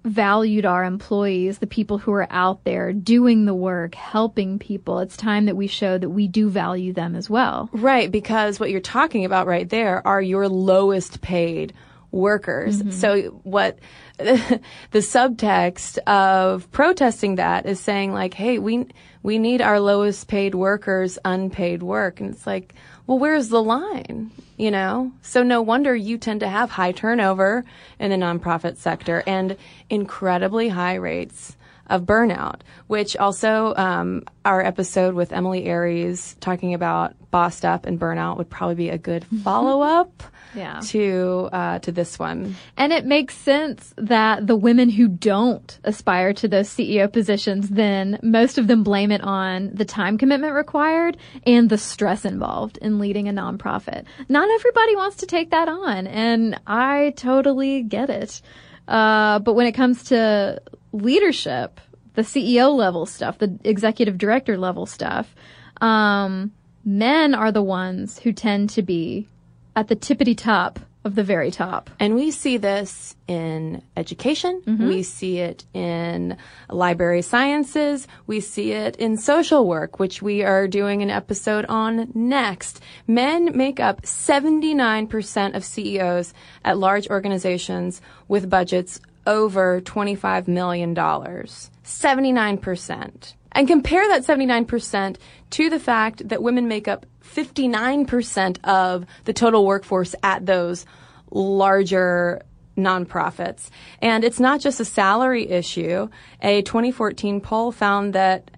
valued 0.08 0.66
our 0.66 0.84
employees, 0.84 1.60
the 1.60 1.68
people 1.68 1.98
who 1.98 2.12
are 2.12 2.28
out 2.30 2.64
there 2.64 2.94
doing 2.94 3.46
the 3.46 3.54
work, 3.54 3.96
helping 3.96 4.60
people. 4.60 5.00
It's 5.00 5.18
time 5.18 5.46
that 5.46 5.56
we 5.56 5.68
show 5.68 5.98
that 5.98 6.10
we 6.10 6.28
do 6.28 6.50
value 6.50 6.94
them 6.94 7.16
as 7.16 7.30
well. 7.30 7.70
Right, 7.72 8.12
because 8.12 8.60
what 8.60 8.72
you're 8.72 8.82
talking 8.82 9.26
about 9.26 9.48
right 9.48 9.70
there 9.70 10.06
are 10.06 10.22
your 10.22 10.48
lowest 10.48 11.22
paid 11.22 11.74
workers. 12.12 12.82
Mm-hmm. 12.82 12.92
So 12.92 13.22
what 13.44 13.80
the 14.18 14.62
subtext 14.94 15.98
of 16.00 16.72
protesting 16.72 17.36
that 17.36 17.66
is 17.66 17.80
saying 17.80 18.14
like, 18.14 18.34
hey, 18.34 18.60
we 18.60 18.88
we 19.24 19.40
need 19.40 19.62
our 19.62 19.80
lowest 19.80 20.28
paid 20.28 20.56
workers 20.56 21.20
unpaid 21.26 21.84
work. 21.84 22.20
And 22.20 22.34
it's 22.34 22.48
like, 22.48 22.74
well, 23.06 23.20
where's 23.20 23.50
the 23.50 23.62
line? 23.62 24.32
You 24.58 24.72
know? 24.72 25.12
So 25.22 25.44
no 25.44 25.62
wonder 25.62 25.96
you 25.96 26.18
tend 26.18 26.40
to 26.40 26.48
have 26.50 26.72
high 26.72 26.92
turnover 26.92 27.64
in 28.00 28.10
the 28.10 28.18
nonprofit 28.18 28.78
sector 28.78 29.24
and 29.28 29.56
incredibly 29.90 30.70
high 30.70 30.96
rates 30.96 31.57
of 31.90 32.04
burnout, 32.04 32.62
which 32.88 33.16
also 33.18 33.74
um, 33.76 34.24
our 34.46 34.62
episode 34.62 35.16
with 35.16 35.32
Emilie 35.32 35.66
Aries 35.66 36.36
talking 36.40 36.74
about 36.74 37.16
bossed 37.32 37.66
up 37.66 37.86
and 37.86 38.00
burnout 38.00 38.38
would 38.38 38.50
probably 38.50 38.76
be 38.76 38.90
a 38.90 38.98
good 38.98 39.26
follow 39.44 39.82
up. 39.82 40.24
Yeah. 40.56 40.80
To 40.80 41.50
uh, 41.52 41.80
to 41.80 41.92
this 41.92 42.18
one, 42.18 42.56
And 42.78 42.92
it 42.92 43.06
makes 43.06 43.36
sense 43.36 43.94
that 43.98 44.48
the 44.48 44.56
women 44.56 44.90
who 44.90 45.08
don't 45.08 45.78
aspire 45.84 46.34
to 46.34 46.48
those 46.48 46.70
CEO 46.70 47.12
positions, 47.12 47.70
then 47.70 48.18
most 48.24 48.58
of 48.58 48.68
them 48.68 48.82
blame 48.82 49.12
it 49.12 49.22
on 49.22 49.72
the 49.74 49.86
time 49.86 50.18
commitment 50.18 50.54
required 50.54 51.18
and 51.46 51.70
the 51.70 51.78
stress 51.78 52.26
involved 52.26 52.78
in 52.78 52.98
leading 52.98 53.28
a 53.28 53.34
nonprofit. 53.34 54.06
Not 54.30 54.50
everybody 54.50 54.96
wants 54.96 55.18
to 55.18 55.26
take 55.28 55.52
that 55.52 55.68
on, 55.68 56.08
and 56.08 56.60
I 56.66 57.14
totally 57.18 57.84
get 57.84 58.10
it. 58.10 58.42
Uh, 58.88 59.40
but 59.40 59.54
when 59.54 59.68
it 59.68 59.74
comes 59.74 60.06
to 60.06 60.62
leadership, 61.02 61.80
the 62.16 62.22
CEO 62.22 62.76
level 62.76 63.06
stuff, 63.06 63.38
the 63.38 63.58
executive 63.64 64.18
director 64.18 64.58
level 64.58 64.86
stuff, 64.86 65.36
um, 65.82 66.52
men 66.84 67.36
are 67.36 67.52
the 67.52 67.62
ones 67.62 68.20
who 68.20 68.32
tend 68.34 68.70
to 68.72 68.82
be 68.82 69.28
at 69.76 69.88
the 69.88 69.96
tippity 69.96 70.36
top 70.36 70.80
of 71.08 71.16
the 71.16 71.24
very 71.24 71.50
top. 71.50 71.90
And 72.00 72.16
we 72.16 72.32
see 72.32 72.58
this 72.58 73.16
in 73.28 73.82
education. 73.96 74.62
We 74.88 75.04
see 75.04 75.40
it 75.40 75.64
in 75.74 76.38
library 76.70 77.22
sciences. 77.22 78.08
We 78.28 78.42
see 78.42 78.74
it 78.74 78.98
in 78.98 79.16
social 79.18 79.66
work, 79.66 80.00
which 80.00 80.22
we 80.22 80.44
are 80.44 80.68
doing 80.68 81.02
an 81.02 81.10
episode 81.10 81.66
on 81.66 82.12
next. 82.14 82.82
Men 83.08 83.56
make 83.56 83.80
up 83.80 84.02
79% 84.02 85.56
of 85.56 85.64
CEOs 85.64 86.34
at 86.66 86.78
large 86.78 87.08
organizations 87.10 88.02
with 88.28 88.50
budgets 88.50 89.00
over 89.28 89.82
$25 89.82 90.48
million. 90.48 90.96
79%. 90.96 93.34
And 93.52 93.68
compare 93.68 94.08
that 94.08 94.24
79% 94.24 95.18
to 95.52 95.70
the 95.70 95.80
fact 95.80 96.28
that 96.30 96.42
women 96.42 96.68
make 96.68 96.88
up 96.88 97.06
59% 97.24 98.64
of 98.64 99.06
the 99.26 99.34
total 99.34 99.64
workforce 99.66 100.16
at 100.24 100.44
those 100.46 100.86
larger 101.32 102.42
nonprofits. 102.78 103.70
And 104.02 104.24
it's 104.24 104.40
not 104.40 104.62
just 104.62 104.80
a 104.80 104.86
salary 104.86 105.50
issue. 105.50 106.10
A 106.42 106.62
2014 106.62 107.42
poll 107.42 107.72
found 107.72 108.14
that 108.14 108.52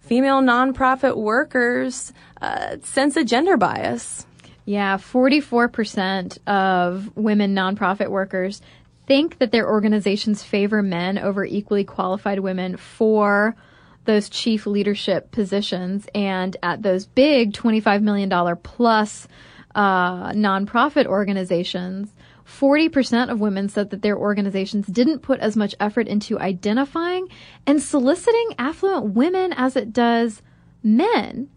female 0.00 0.42
nonprofit 0.42 1.16
workers 1.16 2.12
uh, 2.40 2.76
sense 2.82 3.16
a 3.16 3.24
gender 3.24 3.56
bias. 3.56 4.26
Yeah, 4.64 4.98
44% 4.98 6.38
of 6.46 7.16
women 7.16 7.54
nonprofit 7.54 8.08
workers 8.08 8.62
think 9.06 9.38
that 9.38 9.52
their 9.52 9.68
organizations 9.68 10.42
favor 10.42 10.82
men 10.82 11.18
over 11.18 11.44
equally 11.44 11.84
qualified 11.84 12.38
women 12.40 12.76
for 12.76 13.56
those 14.04 14.28
chief 14.28 14.66
leadership 14.66 15.30
positions. 15.30 16.06
And 16.14 16.56
at 16.62 16.82
those 16.82 17.06
big 17.06 17.52
$25 17.52 18.02
million 18.02 18.56
plus 18.62 19.28
uh, 19.74 20.32
nonprofit 20.32 21.06
organizations, 21.06 22.12
40% 22.46 23.30
of 23.30 23.40
women 23.40 23.68
said 23.68 23.90
that 23.90 24.02
their 24.02 24.18
organizations 24.18 24.86
didn't 24.86 25.20
put 25.20 25.40
as 25.40 25.56
much 25.56 25.74
effort 25.80 26.08
into 26.08 26.38
identifying 26.38 27.28
and 27.66 27.80
soliciting 27.80 28.50
affluent 28.58 29.14
women 29.14 29.52
as 29.52 29.76
it 29.76 29.92
does 29.92 30.42
men, 30.82 31.48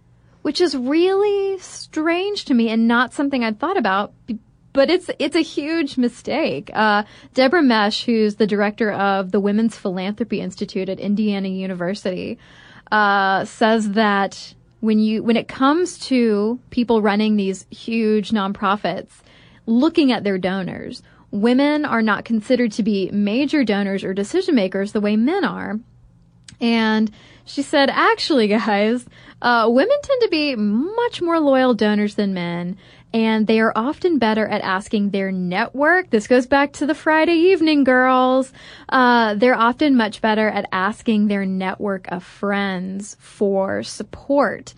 which 0.42 0.62
is 0.62 0.78
really 0.78 1.58
strange 1.60 2.46
to 2.46 2.54
me 2.54 2.70
and 2.70 2.88
not 2.88 3.14
something 3.14 3.44
I'd 3.44 3.60
thought 3.60 3.78
about. 3.78 4.14
But 4.76 4.90
it's 4.90 5.10
it's 5.18 5.36
a 5.36 5.42
huge 5.42 5.98
mistake. 5.98 6.70
Uh, 6.74 7.04
Deborah 7.34 7.64
Mesch, 7.64 8.04
who's 8.04 8.36
the 8.36 8.46
director 8.46 8.92
of 8.92 9.32
the 9.32 9.40
Women's 9.40 9.78
Philanthropy 9.78 10.42
Institute 10.42 10.90
at 10.90 11.00
Indiana 11.00 11.48
University, 11.48 12.38
uh, 12.92 13.46
says 13.46 13.92
that 13.92 14.54
when 14.82 15.00
you 15.00 15.24
when 15.24 15.38
it 15.38 15.48
comes 15.48 15.98
to 16.08 16.60
people 16.70 17.02
running 17.02 17.38
these 17.38 17.66
huge 17.72 18.32
nonprofits, 18.32 19.22
looking 19.66 20.12
at 20.12 20.24
their 20.24 20.38
donors, 20.38 21.02
women 21.32 21.86
are 21.86 22.02
not 22.02 22.26
considered 22.26 22.72
to 22.74 22.84
be 22.84 23.10
major 23.12 23.64
donors 23.64 24.04
or 24.04 24.14
decision 24.14 24.56
makers 24.56 24.92
the 24.92 25.02
way 25.02 25.16
men 25.16 25.44
are. 25.44 25.80
And 26.62 27.12
she 27.46 27.62
said, 27.62 27.90
actually, 27.90 28.48
guys, 28.48 29.06
uh, 29.42 29.68
women 29.70 29.98
tend 30.02 30.22
to 30.22 30.30
be 30.30 30.56
much 30.56 31.22
more 31.22 31.40
loyal 31.40 31.74
donors 31.74 32.16
than 32.16 32.34
men, 32.34 32.78
and 33.16 33.48
they 33.48 33.62
are 33.62 33.72
often 33.78 34.18
better 34.20 34.46
at 34.46 34.60
asking 34.60 35.12
their 35.12 35.32
network. 35.32 36.10
This 36.10 36.28
goes 36.28 36.48
back 36.48 36.74
to 36.74 36.86
the 36.86 36.94
Friday 36.94 37.54
evening 37.54 37.86
girls. 37.86 38.52
Uh, 38.90 39.36
they're 39.36 39.58
often 39.58 39.96
much 39.96 40.20
better 40.20 40.50
at 40.50 40.68
asking 40.74 41.28
their 41.28 41.46
network 41.46 42.12
of 42.12 42.26
friends 42.26 43.16
for 43.22 43.84
support. 43.84 44.74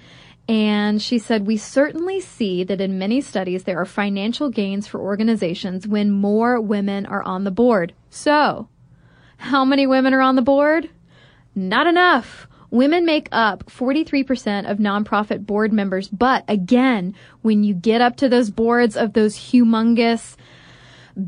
And 0.48 1.02
she 1.02 1.18
said, 1.18 1.48
we 1.48 1.58
certainly 1.58 2.22
see 2.22 2.64
that 2.64 2.80
in 2.80 3.00
many 3.00 3.22
studies 3.22 3.64
there 3.64 3.80
are 3.80 3.86
financial 3.86 4.52
gains 4.52 4.86
for 4.86 5.02
organizations 5.02 5.88
when 5.88 6.12
more 6.12 6.62
women 6.62 7.08
are 7.08 7.24
on 7.24 7.44
the 7.44 7.50
board. 7.50 7.96
So, 8.12 8.70
how 9.38 9.66
many 9.66 9.88
women 9.88 10.14
are 10.14 10.22
on 10.22 10.36
the 10.36 10.44
board? 10.44 10.92
Not 11.56 11.88
enough. 11.88 12.48
Women 12.70 13.06
make 13.06 13.30
up 13.32 13.66
43% 13.66 14.70
of 14.70 14.78
nonprofit 14.78 15.46
board 15.46 15.72
members, 15.72 16.10
but 16.10 16.44
again, 16.48 17.16
when 17.42 17.64
you 17.64 17.74
get 17.74 18.02
up 18.02 18.18
to 18.18 18.30
those 18.30 18.50
boards 18.50 18.98
of 18.98 19.14
those 19.14 19.38
humongous 19.38 20.36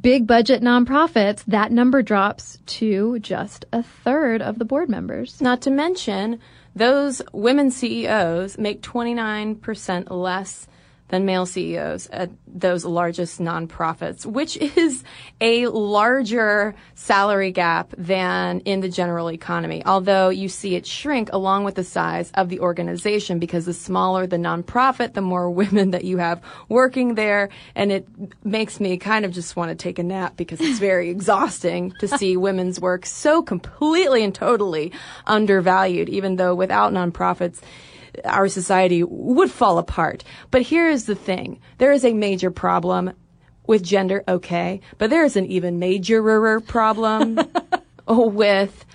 big 0.02 0.28
budget 0.28 0.62
nonprofits, 0.62 1.44
that 1.46 1.72
number 1.72 2.02
drops 2.02 2.60
to 2.66 3.20
just 3.20 3.66
a 3.72 3.82
third 3.82 4.42
of 4.42 4.60
the 4.60 4.66
board 4.66 4.90
members. 4.90 5.40
Not 5.42 5.62
to 5.62 5.72
mention, 5.72 6.40
those 6.76 7.22
women 7.34 7.72
CEOs 7.72 8.58
make 8.58 8.82
29% 8.82 10.12
less 10.12 10.68
than 11.10 11.26
male 11.26 11.46
CEOs 11.46 12.08
at 12.08 12.30
those 12.48 12.86
largest 12.86 13.40
nonprofits, 13.40 14.26
which 14.26 14.58
is 14.58 15.04
a 15.42 15.68
larger 15.68 16.76
salary 16.96 17.52
gap 17.52 17.94
than 17.98 18.62
in 18.62 18.80
the 18.80 18.90
general 18.90 19.32
economy. 19.32 19.84
Although 19.86 20.30
you 20.30 20.50
see 20.50 20.76
it 20.76 20.86
shrink 20.86 21.32
along 21.34 21.64
with 21.64 21.76
the 21.76 21.84
size 21.84 22.32
of 22.36 22.50
the 22.50 22.60
organization 22.60 23.40
because 23.40 23.66
the 23.66 23.74
smaller 23.74 24.26
the 24.28 24.38
nonprofit, 24.38 25.14
the 25.14 25.22
more 25.22 25.50
women 25.60 25.92
that 25.92 26.04
you 26.04 26.18
have 26.18 26.42
working 26.70 27.16
there. 27.16 27.50
And 27.76 27.92
it 27.92 28.08
makes 28.44 28.80
me 28.80 28.98
kind 28.98 29.26
of 29.26 29.32
just 29.32 29.56
want 29.56 29.70
to 29.70 29.76
take 29.76 30.00
a 30.00 30.04
nap 30.04 30.38
because 30.38 30.62
it's 30.62 30.80
very 30.80 31.10
exhausting 31.20 31.92
to 32.00 32.08
see 32.08 32.38
women's 32.38 32.80
work 32.80 33.06
so 33.06 33.42
completely 33.42 34.24
and 34.24 34.34
totally 34.34 34.92
undervalued, 35.26 36.10
even 36.10 36.36
though 36.36 36.56
without 36.56 36.94
nonprofits, 36.94 37.62
our 38.26 38.48
society 38.48 39.04
would 39.04 39.52
fall 39.52 39.78
apart. 39.78 40.24
But 40.52 40.64
here 40.64 40.90
is 40.90 41.06
the 41.06 41.16
thing. 41.16 41.60
There 41.78 41.92
is 41.92 42.06
a 42.06 42.14
major 42.14 42.52
problem 42.52 43.14
with 43.68 43.84
gender, 43.84 44.24
okay, 44.28 44.82
but 44.98 45.10
there 45.10 45.24
is 45.24 45.36
an 45.36 45.46
even 45.46 45.80
majorer 45.80 46.60
problem 46.60 47.40
with 48.08 48.86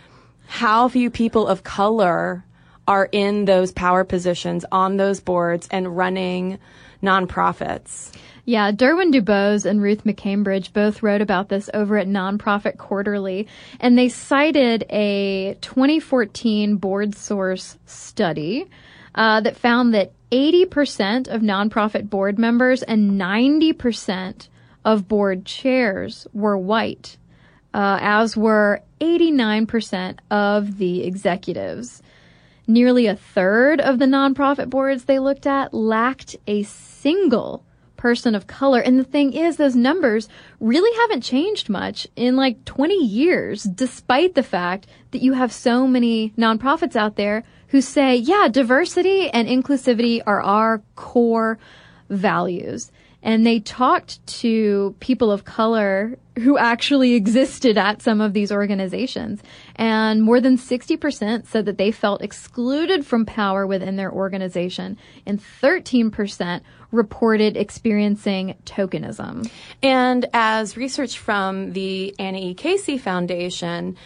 how 0.47 0.89
few 0.89 1.11
people 1.11 1.47
of 1.47 1.62
color 1.62 2.45
are 2.87 3.09
in 3.12 3.45
those 3.45 3.72
power 3.72 4.05
positions 4.05 4.64
on 4.70 4.97
those 4.97 5.20
boards 5.20 5.68
and 5.70 5.97
running 5.97 6.59
nonprofits. 7.03 8.12
Yeah, 8.47 8.72
Derwin 8.72 9.11
Dubose 9.11 9.64
and 9.64 9.81
Ruth 9.81 10.05
McCambridge 10.05 10.72
both 10.75 11.03
wrote 11.03 11.22
about 11.22 11.49
this 11.49 11.70
over 11.72 11.97
at 11.97 12.07
Nonprofit 12.07 12.77
Quarterly, 12.77 13.49
and 13.81 13.97
they 13.97 14.11
cited 14.11 14.85
a 14.91 15.57
2014 15.62 16.79
BoardSource 16.79 17.79
study 17.87 18.68
uh, 19.15 19.41
that 19.41 19.57
found 19.57 19.95
that 19.95 20.12
80% 20.31 21.29
of 21.29 21.43
nonprofit 21.43 22.11
board 22.11 22.39
members 22.39 22.83
and 22.83 23.12
90% 23.12 24.49
of 24.85 25.09
board 25.09 25.45
chairs 25.45 26.27
were 26.33 26.59
white, 26.59 27.17
uh, 27.73 27.99
as 28.01 28.37
were 28.37 28.83
89% 29.01 30.19
of 30.31 30.79
the 30.79 31.05
executives. 31.05 32.03
Nearly 32.67 33.07
a 33.07 33.17
third 33.17 33.81
of 33.81 33.99
the 33.99 34.07
nonprofit 34.07 34.71
boards 34.71 35.05
they 35.05 35.19
looked 35.19 35.47
at 35.47 35.75
lacked 35.75 36.37
a 36.47 36.62
single 36.65 37.65
person 37.97 38.35
of 38.35 38.47
color. 38.47 38.81
And 38.81 38.99
the 38.99 39.05
thing 39.05 39.33
is, 39.33 39.57
those 39.57 39.77
numbers 39.77 40.29
really 40.61 40.95
haven't 41.01 41.23
changed 41.23 41.69
much 41.69 42.07
in 42.17 42.37
like 42.37 42.65
20 42.65 42.95
years, 42.95 43.62
despite 43.62 44.35
the 44.35 44.43
fact 44.43 44.87
that 45.12 45.23
you 45.23 45.33
have 45.33 45.53
so 45.53 45.87
many 45.87 46.31
nonprofits 46.37 46.97
out 46.97 47.17
there 47.17 47.45
who 47.75 47.81
say, 47.81 48.14
yeah, 48.14 48.47
diversity 48.47 49.29
and 49.31 49.49
inclusivity 49.49 50.22
are 50.25 50.41
our 50.41 50.81
core 50.95 51.59
values. 52.09 52.93
And 53.20 53.45
they 53.45 53.59
talked 53.59 54.25
to 54.43 54.95
people 55.01 55.33
of 55.33 55.45
color 55.45 56.16
who 56.39 56.57
actually 56.57 57.14
existed 57.14 57.77
at 57.77 58.01
some 58.01 58.20
of 58.20 58.33
these 58.33 58.53
organizations. 58.53 59.43
And 59.75 60.22
more 60.22 60.41
than 60.41 60.57
60% 60.57 61.47
said 61.49 61.66
that 61.66 61.77
they 61.77 61.91
felt 61.91 62.22
excluded 62.22 63.05
from 63.05 63.27
power 63.27 63.66
within 63.66 63.97
their 63.97 64.12
organization. 64.12 64.97
And 65.27 65.43
13% 65.43 66.61
reported 66.93 67.57
experiencing 67.57 68.55
tokenism. 68.66 69.51
And 69.83 70.27
as 70.33 70.77
research 70.77 71.18
from 71.18 71.72
the 71.72 72.14
Annie 72.20 72.51
E. 72.51 72.55
Casey 72.55 72.99
Foundation 72.99 73.97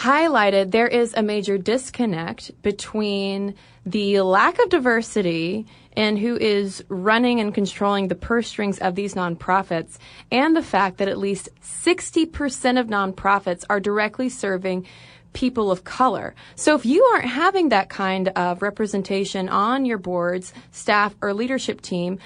highlighted 0.00 0.70
there 0.70 0.88
is 0.88 1.12
a 1.14 1.22
major 1.22 1.58
disconnect 1.58 2.50
between 2.62 3.54
the 3.84 4.22
lack 4.22 4.58
of 4.58 4.70
diversity 4.70 5.66
in 5.94 6.16
who 6.16 6.38
is 6.38 6.82
running 6.88 7.38
and 7.38 7.52
controlling 7.52 8.08
the 8.08 8.14
purse 8.14 8.48
strings 8.48 8.78
of 8.78 8.94
these 8.94 9.14
nonprofits 9.14 9.98
and 10.32 10.56
the 10.56 10.62
fact 10.62 10.96
that 10.96 11.08
at 11.08 11.18
least 11.18 11.50
60% 11.62 12.80
of 12.80 12.86
nonprofits 12.86 13.64
are 13.68 13.78
directly 13.78 14.30
serving 14.30 14.86
people 15.34 15.70
of 15.70 15.84
color. 15.84 16.34
So 16.54 16.74
if 16.74 16.86
you 16.86 17.04
aren't 17.12 17.26
having 17.28 17.68
that 17.68 17.90
kind 17.90 18.28
of 18.28 18.62
representation 18.62 19.50
on 19.50 19.84
your 19.84 19.98
boards, 19.98 20.54
staff, 20.72 21.14
or 21.20 21.34
leadership 21.34 21.82
team, 21.82 22.18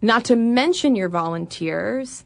not 0.00 0.24
to 0.24 0.34
mention 0.34 0.96
your 0.96 1.08
volunteers, 1.08 2.24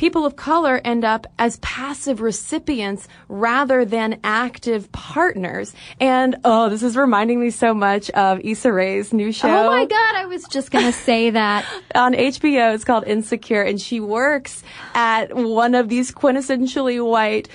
people 0.00 0.24
of 0.24 0.34
color 0.34 0.80
end 0.82 1.04
up 1.04 1.26
as 1.38 1.58
passive 1.58 2.22
recipients 2.22 3.06
rather 3.28 3.84
than 3.84 4.18
active 4.24 4.90
partners. 4.92 5.74
And 6.00 6.36
oh, 6.42 6.70
this 6.70 6.82
is 6.82 6.96
reminding 6.96 7.38
me 7.38 7.50
so 7.50 7.74
much 7.74 8.08
of 8.12 8.40
Issa 8.42 8.72
Rae's 8.72 9.12
new 9.12 9.30
show. 9.30 9.48
Oh 9.48 9.70
my 9.70 9.84
God, 9.84 10.14
I 10.14 10.24
was 10.24 10.42
just 10.44 10.70
going 10.70 10.86
to 10.86 10.92
say 10.92 11.28
that. 11.28 11.66
on 11.94 12.14
HBO. 12.14 12.74
It's 12.74 12.84
called 12.84 13.04
Insecure, 13.06 13.62
and 13.62 13.78
she 13.78 14.00
works 14.00 14.62
at 14.94 15.36
one 15.36 15.74
of 15.74 15.90
these 15.90 16.12
quintessentially 16.12 17.04
white 17.06 17.50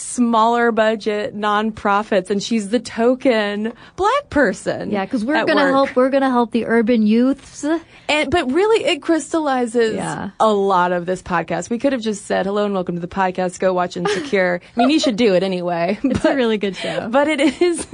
smaller 0.00 0.72
budget 0.72 1.36
nonprofits 1.36 2.30
and 2.30 2.42
she's 2.42 2.68
the 2.70 2.80
token 2.80 3.72
black 3.96 4.30
person. 4.30 4.90
Yeah, 4.90 5.04
because 5.04 5.24
we're 5.24 5.44
gonna 5.44 5.62
work. 5.64 5.70
help. 5.72 5.96
We're 5.96 6.10
gonna 6.10 6.30
help 6.30 6.50
the 6.52 6.66
urban 6.66 7.06
youths. 7.06 7.64
And, 8.08 8.30
but 8.30 8.50
really, 8.52 8.84
it 8.84 9.02
crystallizes 9.02 9.94
Yeah. 9.94 10.30
a 10.40 10.52
lot 10.52 10.92
of 10.92 11.06
this 11.06 11.22
podcast. 11.22 11.70
We 11.70 11.78
could 11.78 11.92
have 11.92 12.02
just 12.02 12.26
said, 12.26 12.46
hello 12.46 12.64
and 12.64 12.74
welcome 12.74 12.94
to 12.96 13.00
the 13.00 13.06
podcast. 13.08 13.60
Go 13.60 13.72
watch 13.72 13.96
Insecure. 13.96 14.60
I 14.76 14.78
mean, 14.78 14.90
you 14.90 14.98
should 15.00 15.16
do 15.16 15.34
it 15.34 15.42
anyway. 15.42 15.98
It's 16.10 16.24
a 16.24 16.34
really 16.34 16.58
good 16.58 16.76
show. 16.76 17.08
But 17.08 17.28
it 17.28 17.40
is, 17.40 17.86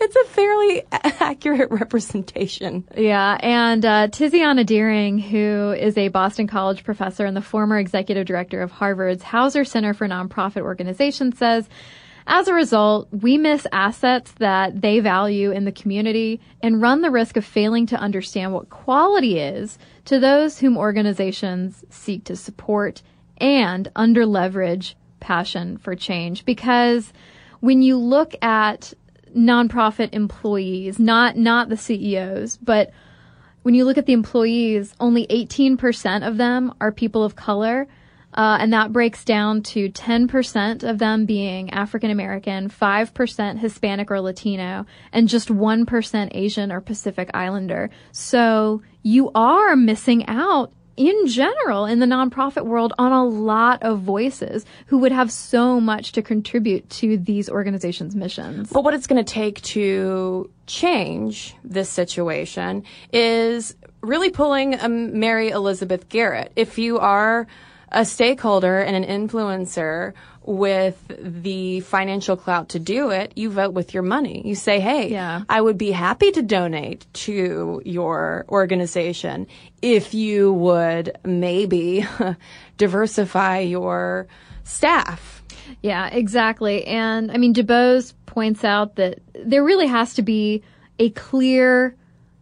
it's 0.00 0.16
a 0.16 0.24
fairly 0.26 0.82
accurate 0.92 1.70
representation. 1.70 2.84
Yeah, 2.96 3.36
and 3.40 3.84
uh, 3.84 4.08
Tiziana 4.08 4.64
Dearing, 4.64 5.18
who 5.18 5.72
is 5.78 5.96
a 5.98 6.08
Boston 6.08 6.46
College 6.46 6.84
professor 6.84 7.24
and 7.26 7.36
the 7.36 7.42
former 7.42 7.78
executive 7.78 8.26
director 8.26 8.60
of 8.62 8.70
Harvard's 8.70 9.22
Hauser 9.22 9.64
Center 9.64 9.92
for 9.94 10.06
Nonprofit 10.08 10.62
Organizations, 10.62 11.36
says, 11.38 11.53
as 12.26 12.48
a 12.48 12.54
result, 12.54 13.08
we 13.12 13.36
miss 13.36 13.66
assets 13.70 14.32
that 14.38 14.80
they 14.80 15.00
value 15.00 15.50
in 15.50 15.66
the 15.66 15.72
community 15.72 16.40
and 16.62 16.80
run 16.80 17.02
the 17.02 17.10
risk 17.10 17.36
of 17.36 17.44
failing 17.44 17.86
to 17.86 17.96
understand 17.96 18.52
what 18.52 18.70
quality 18.70 19.38
is 19.38 19.78
to 20.06 20.18
those 20.18 20.58
whom 20.58 20.78
organizations 20.78 21.84
seek 21.90 22.24
to 22.24 22.36
support 22.36 23.02
and 23.38 23.90
underleverage 23.94 24.94
passion 25.20 25.76
for 25.76 25.94
change. 25.94 26.44
Because 26.46 27.12
when 27.60 27.82
you 27.82 27.98
look 27.98 28.34
at 28.42 28.94
nonprofit 29.36 30.10
employees, 30.12 30.98
not 30.98 31.36
not 31.36 31.68
the 31.68 31.76
CEOs, 31.76 32.56
but 32.56 32.90
when 33.62 33.74
you 33.74 33.84
look 33.84 33.98
at 33.98 34.06
the 34.06 34.12
employees, 34.12 34.94
only 35.00 35.26
18% 35.26 36.26
of 36.26 36.36
them 36.36 36.72
are 36.80 36.92
people 36.92 37.24
of 37.24 37.34
color. 37.34 37.88
Uh, 38.34 38.58
and 38.60 38.72
that 38.72 38.92
breaks 38.92 39.24
down 39.24 39.62
to 39.62 39.88
10% 39.90 40.82
of 40.82 40.98
them 40.98 41.24
being 41.24 41.70
African 41.70 42.10
American, 42.10 42.68
5% 42.68 43.58
Hispanic 43.58 44.10
or 44.10 44.20
Latino, 44.20 44.86
and 45.12 45.28
just 45.28 45.48
1% 45.48 46.28
Asian 46.32 46.72
or 46.72 46.80
Pacific 46.80 47.30
Islander. 47.32 47.90
So 48.12 48.82
you 49.02 49.30
are 49.34 49.76
missing 49.76 50.26
out 50.26 50.72
in 50.96 51.26
general 51.26 51.86
in 51.86 51.98
the 51.98 52.06
nonprofit 52.06 52.64
world 52.64 52.92
on 52.98 53.12
a 53.12 53.24
lot 53.24 53.82
of 53.82 54.00
voices 54.00 54.64
who 54.86 54.98
would 54.98 55.12
have 55.12 55.30
so 55.30 55.80
much 55.80 56.12
to 56.12 56.22
contribute 56.22 56.88
to 56.88 57.18
these 57.18 57.48
organizations' 57.48 58.14
missions. 58.14 58.70
But 58.70 58.84
what 58.84 58.94
it's 58.94 59.06
going 59.06 59.24
to 59.24 59.32
take 59.32 59.60
to 59.62 60.50
change 60.66 61.54
this 61.64 61.88
situation 61.88 62.84
is 63.12 63.76
really 64.02 64.30
pulling 64.30 64.74
a 64.74 64.88
Mary 64.88 65.50
Elizabeth 65.50 66.08
Garrett. 66.08 66.52
If 66.56 66.78
you 66.78 66.98
are 66.98 67.46
a 67.94 68.04
stakeholder 68.04 68.80
and 68.80 69.02
an 69.02 69.28
influencer 69.28 70.12
with 70.42 70.98
the 71.08 71.80
financial 71.80 72.36
clout 72.36 72.70
to 72.70 72.78
do 72.78 73.10
it, 73.10 73.32
you 73.36 73.48
vote 73.48 73.72
with 73.72 73.94
your 73.94 74.02
money. 74.02 74.42
You 74.44 74.54
say, 74.54 74.78
hey, 74.80 75.08
Yeah. 75.10 75.42
I 75.48 75.60
would 75.60 75.78
be 75.78 75.90
happy 75.90 76.32
to 76.32 76.42
donate 76.42 77.06
to 77.24 77.80
your 77.84 78.44
organization 78.50 79.46
if 79.80 80.12
you 80.12 80.52
would 80.52 81.16
maybe 81.24 82.06
diversify 82.76 83.60
your 83.60 84.26
staff. 84.64 85.42
Yeah, 85.80 86.08
exactly. 86.08 86.84
And 86.86 87.30
I 87.30 87.38
mean, 87.38 87.54
DuBose 87.54 88.12
points 88.26 88.64
out 88.64 88.96
that 88.96 89.20
there 89.34 89.64
really 89.64 89.86
has 89.86 90.14
to 90.14 90.22
be 90.22 90.62
a 90.98 91.10
clear 91.10 91.96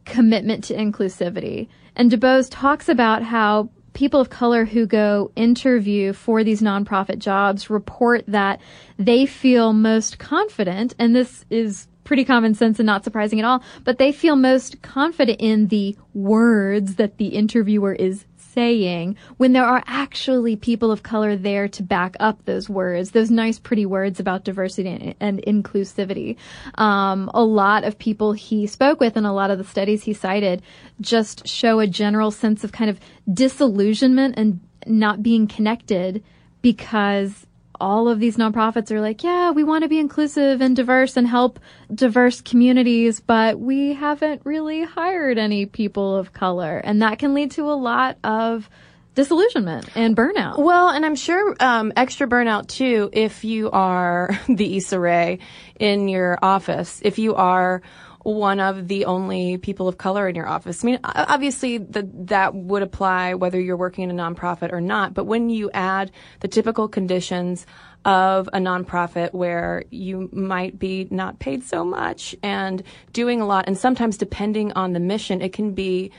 commitment 0.06 0.64
to 0.64 0.74
inclusivity. 0.74 1.68
And 1.94 2.10
DuBose 2.10 2.48
talks 2.50 2.88
about 2.88 3.22
how 3.22 3.70
people 3.92 4.20
of 4.20 4.30
color 4.30 4.64
who 4.64 4.86
go 4.86 5.30
interview 5.36 6.12
for 6.12 6.44
these 6.44 6.62
nonprofit 6.62 7.18
jobs 7.18 7.70
report 7.70 8.24
that 8.26 8.60
they 8.98 9.26
feel 9.26 9.72
most 9.72 10.18
confident, 10.18 10.94
and 10.98 11.14
this 11.14 11.44
is 11.50 11.88
pretty 12.04 12.24
common 12.24 12.54
sense 12.54 12.78
and 12.78 12.86
not 12.86 13.04
surprising 13.04 13.38
at 13.38 13.44
all, 13.44 13.62
but 13.84 13.98
they 13.98 14.12
feel 14.12 14.36
most 14.36 14.82
confident 14.82 15.40
in 15.40 15.68
the 15.68 15.96
words 16.14 16.96
that 16.96 17.18
the 17.18 17.28
interviewer 17.28 17.92
is 17.92 18.24
saying 18.52 19.16
when 19.36 19.52
there 19.52 19.64
are 19.64 19.82
actually 19.86 20.56
people 20.56 20.90
of 20.90 21.02
color 21.02 21.36
there 21.36 21.68
to 21.68 21.82
back 21.82 22.16
up 22.20 22.44
those 22.44 22.68
words, 22.68 23.10
those 23.10 23.30
nice, 23.30 23.58
pretty 23.58 23.86
words 23.86 24.20
about 24.20 24.44
diversity 24.44 25.16
and, 25.20 25.42
inclusivity. 25.42 26.36
Um, 26.76 27.30
a 27.34 27.42
lot 27.42 27.84
of 27.84 27.98
people 27.98 28.32
he 28.32 28.66
spoke 28.66 29.00
with 29.00 29.16
and 29.16 29.26
a 29.26 29.32
lot 29.32 29.50
of 29.50 29.58
the 29.58 29.64
studies 29.64 30.04
he 30.04 30.12
cited 30.12 30.62
just 31.00 31.46
show 31.46 31.80
a 31.80 31.86
general 31.86 32.30
sense 32.30 32.64
of 32.64 32.72
kind 32.72 32.90
of 32.90 33.00
disillusionment 33.32 34.34
and 34.36 34.60
not 34.86 35.22
being 35.22 35.46
connected 35.46 36.22
because 36.60 37.46
all 37.82 38.08
of 38.08 38.20
these 38.20 38.36
nonprofits 38.36 38.92
are 38.92 39.00
like, 39.00 39.24
yeah, 39.24 39.50
we 39.50 39.64
want 39.64 39.82
to 39.82 39.88
be 39.88 39.98
inclusive 39.98 40.60
and 40.60 40.76
diverse 40.76 41.16
and 41.16 41.26
help 41.26 41.58
diverse 41.92 42.40
communities, 42.40 43.18
but 43.18 43.58
we 43.58 43.92
haven't 43.92 44.40
really 44.44 44.84
hired 44.84 45.36
any 45.36 45.66
people 45.66 46.16
of 46.16 46.32
color. 46.32 46.78
And 46.78 47.02
that 47.02 47.18
can 47.18 47.34
lead 47.34 47.50
to 47.52 47.62
a 47.68 47.74
lot 47.74 48.18
of 48.22 48.70
disillusionment 49.16 49.88
and 49.96 50.16
burnout. 50.16 50.58
Well, 50.58 50.90
and 50.90 51.04
I'm 51.04 51.16
sure 51.16 51.56
um, 51.58 51.92
extra 51.96 52.28
burnout 52.28 52.68
too 52.68 53.10
if 53.12 53.44
you 53.44 53.68
are 53.72 54.30
the 54.48 54.76
Issa 54.76 54.98
Rae 54.98 55.40
in 55.78 56.08
your 56.08 56.38
office. 56.40 57.00
If 57.04 57.18
you 57.18 57.34
are 57.34 57.82
one 58.22 58.60
of 58.60 58.88
the 58.88 59.04
only 59.04 59.58
people 59.58 59.88
of 59.88 59.98
color 59.98 60.28
in 60.28 60.34
your 60.34 60.46
office. 60.46 60.84
I 60.84 60.86
mean, 60.86 60.98
obviously 61.04 61.78
that 61.78 62.28
that 62.28 62.54
would 62.54 62.82
apply 62.82 63.34
whether 63.34 63.60
you're 63.60 63.76
working 63.76 64.08
in 64.08 64.18
a 64.18 64.22
nonprofit 64.22 64.72
or 64.72 64.80
not. 64.80 65.14
But 65.14 65.24
when 65.24 65.50
you 65.50 65.70
add 65.72 66.10
the 66.40 66.48
typical 66.48 66.88
conditions 66.88 67.66
of 68.04 68.48
a 68.48 68.58
nonprofit 68.58 69.32
where 69.32 69.84
you 69.90 70.28
might 70.32 70.78
be 70.78 71.06
not 71.10 71.38
paid 71.38 71.62
so 71.62 71.84
much 71.84 72.34
and 72.42 72.82
doing 73.12 73.40
a 73.40 73.46
lot, 73.46 73.64
and 73.66 73.76
sometimes 73.76 74.16
depending 74.16 74.72
on 74.72 74.92
the 74.92 75.00
mission, 75.00 75.40
it 75.40 75.52
can 75.52 75.72
be 75.72 76.10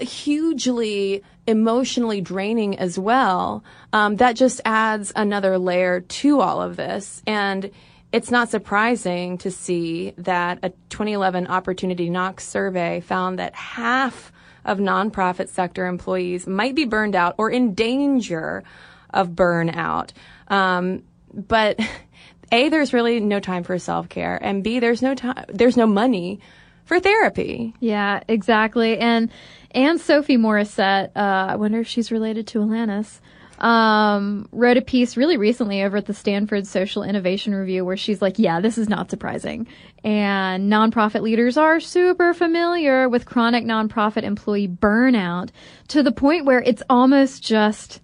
hugely 0.00 1.22
emotionally 1.46 2.20
draining 2.20 2.78
as 2.78 2.98
well. 2.98 3.64
Um, 3.92 4.16
that 4.16 4.36
just 4.36 4.60
adds 4.64 5.12
another 5.14 5.58
layer 5.58 6.00
to 6.00 6.40
all 6.40 6.60
of 6.60 6.76
this. 6.76 7.22
And 7.26 7.70
it's 8.12 8.30
not 8.30 8.48
surprising 8.48 9.38
to 9.38 9.50
see 9.50 10.14
that 10.18 10.58
a 10.62 10.70
2011 10.90 11.46
Opportunity 11.46 12.08
Knocks 12.08 12.46
survey 12.46 13.00
found 13.00 13.38
that 13.38 13.54
half 13.54 14.32
of 14.64 14.78
nonprofit 14.78 15.48
sector 15.48 15.86
employees 15.86 16.46
might 16.46 16.74
be 16.74 16.84
burned 16.84 17.14
out 17.14 17.34
or 17.38 17.50
in 17.50 17.74
danger 17.74 18.64
of 19.10 19.30
burnout. 19.30 20.10
Um, 20.48 21.02
but 21.32 21.78
A, 22.52 22.70
there's 22.70 22.94
really 22.94 23.20
no 23.20 23.40
time 23.40 23.62
for 23.62 23.78
self 23.78 24.08
care, 24.08 24.38
and 24.42 24.64
B, 24.64 24.78
there's 24.78 25.02
no 25.02 25.14
time, 25.14 25.44
there's 25.48 25.76
no 25.76 25.86
money 25.86 26.40
for 26.86 26.98
therapy. 26.98 27.74
Yeah, 27.78 28.20
exactly. 28.26 28.96
And 28.96 29.30
and 29.72 30.00
Sophie 30.00 30.38
Morissette, 30.38 31.10
uh, 31.14 31.52
I 31.52 31.56
wonder 31.56 31.80
if 31.80 31.86
she's 31.86 32.10
related 32.10 32.46
to 32.48 32.60
Alanis, 32.60 33.20
um, 33.58 34.48
wrote 34.52 34.76
a 34.76 34.82
piece 34.82 35.16
really 35.16 35.36
recently 35.36 35.82
over 35.82 35.96
at 35.96 36.06
the 36.06 36.14
Stanford 36.14 36.66
Social 36.66 37.02
Innovation 37.02 37.54
Review 37.54 37.84
where 37.84 37.96
she's 37.96 38.22
like, 38.22 38.38
yeah, 38.38 38.60
this 38.60 38.78
is 38.78 38.88
not 38.88 39.10
surprising. 39.10 39.66
And 40.04 40.72
nonprofit 40.72 41.22
leaders 41.22 41.56
are 41.56 41.80
super 41.80 42.32
familiar 42.34 43.08
with 43.08 43.26
chronic 43.26 43.64
nonprofit 43.64 44.22
employee 44.22 44.68
burnout 44.68 45.50
to 45.88 46.02
the 46.02 46.12
point 46.12 46.44
where 46.44 46.60
it's 46.60 46.82
almost 46.88 47.42
just 47.42 48.00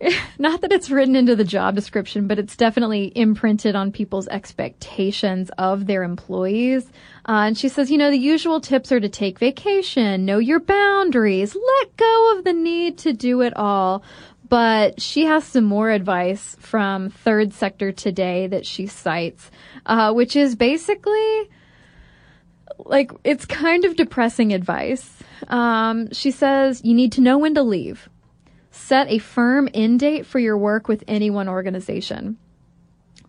not 0.38 0.60
that 0.60 0.72
it's 0.72 0.90
written 0.90 1.16
into 1.16 1.36
the 1.36 1.44
job 1.44 1.74
description, 1.74 2.26
but 2.26 2.38
it's 2.38 2.56
definitely 2.56 3.12
imprinted 3.14 3.76
on 3.76 3.92
people's 3.92 4.28
expectations 4.28 5.50
of 5.58 5.86
their 5.86 6.02
employees. 6.02 6.86
Uh, 7.26 7.46
and 7.46 7.58
she 7.58 7.68
says, 7.68 7.90
you 7.90 7.98
know, 7.98 8.10
the 8.10 8.18
usual 8.18 8.60
tips 8.60 8.92
are 8.92 9.00
to 9.00 9.08
take 9.08 9.38
vacation, 9.38 10.24
know 10.24 10.38
your 10.38 10.60
boundaries, 10.60 11.54
let 11.54 11.96
go 11.96 12.36
of 12.36 12.44
the 12.44 12.52
need 12.52 12.98
to 12.98 13.12
do 13.12 13.40
it 13.40 13.56
all. 13.56 14.02
But 14.48 15.00
she 15.00 15.24
has 15.24 15.44
some 15.44 15.64
more 15.64 15.90
advice 15.90 16.56
from 16.60 17.10
Third 17.10 17.54
Sector 17.54 17.92
Today 17.92 18.46
that 18.46 18.66
she 18.66 18.86
cites, 18.86 19.50
uh, 19.86 20.12
which 20.12 20.36
is 20.36 20.54
basically 20.54 21.50
like 22.78 23.10
it's 23.22 23.46
kind 23.46 23.84
of 23.84 23.96
depressing 23.96 24.52
advice. 24.52 25.18
Um, 25.48 26.12
she 26.12 26.30
says 26.30 26.82
you 26.84 26.94
need 26.94 27.12
to 27.12 27.20
know 27.20 27.38
when 27.38 27.54
to 27.54 27.62
leave. 27.62 28.08
Set 28.70 29.08
a 29.08 29.18
firm 29.18 29.68
end 29.72 30.00
date 30.00 30.26
for 30.26 30.38
your 30.38 30.58
work 30.58 30.88
with 30.88 31.04
any 31.06 31.30
one 31.30 31.48
organization. 31.48 32.36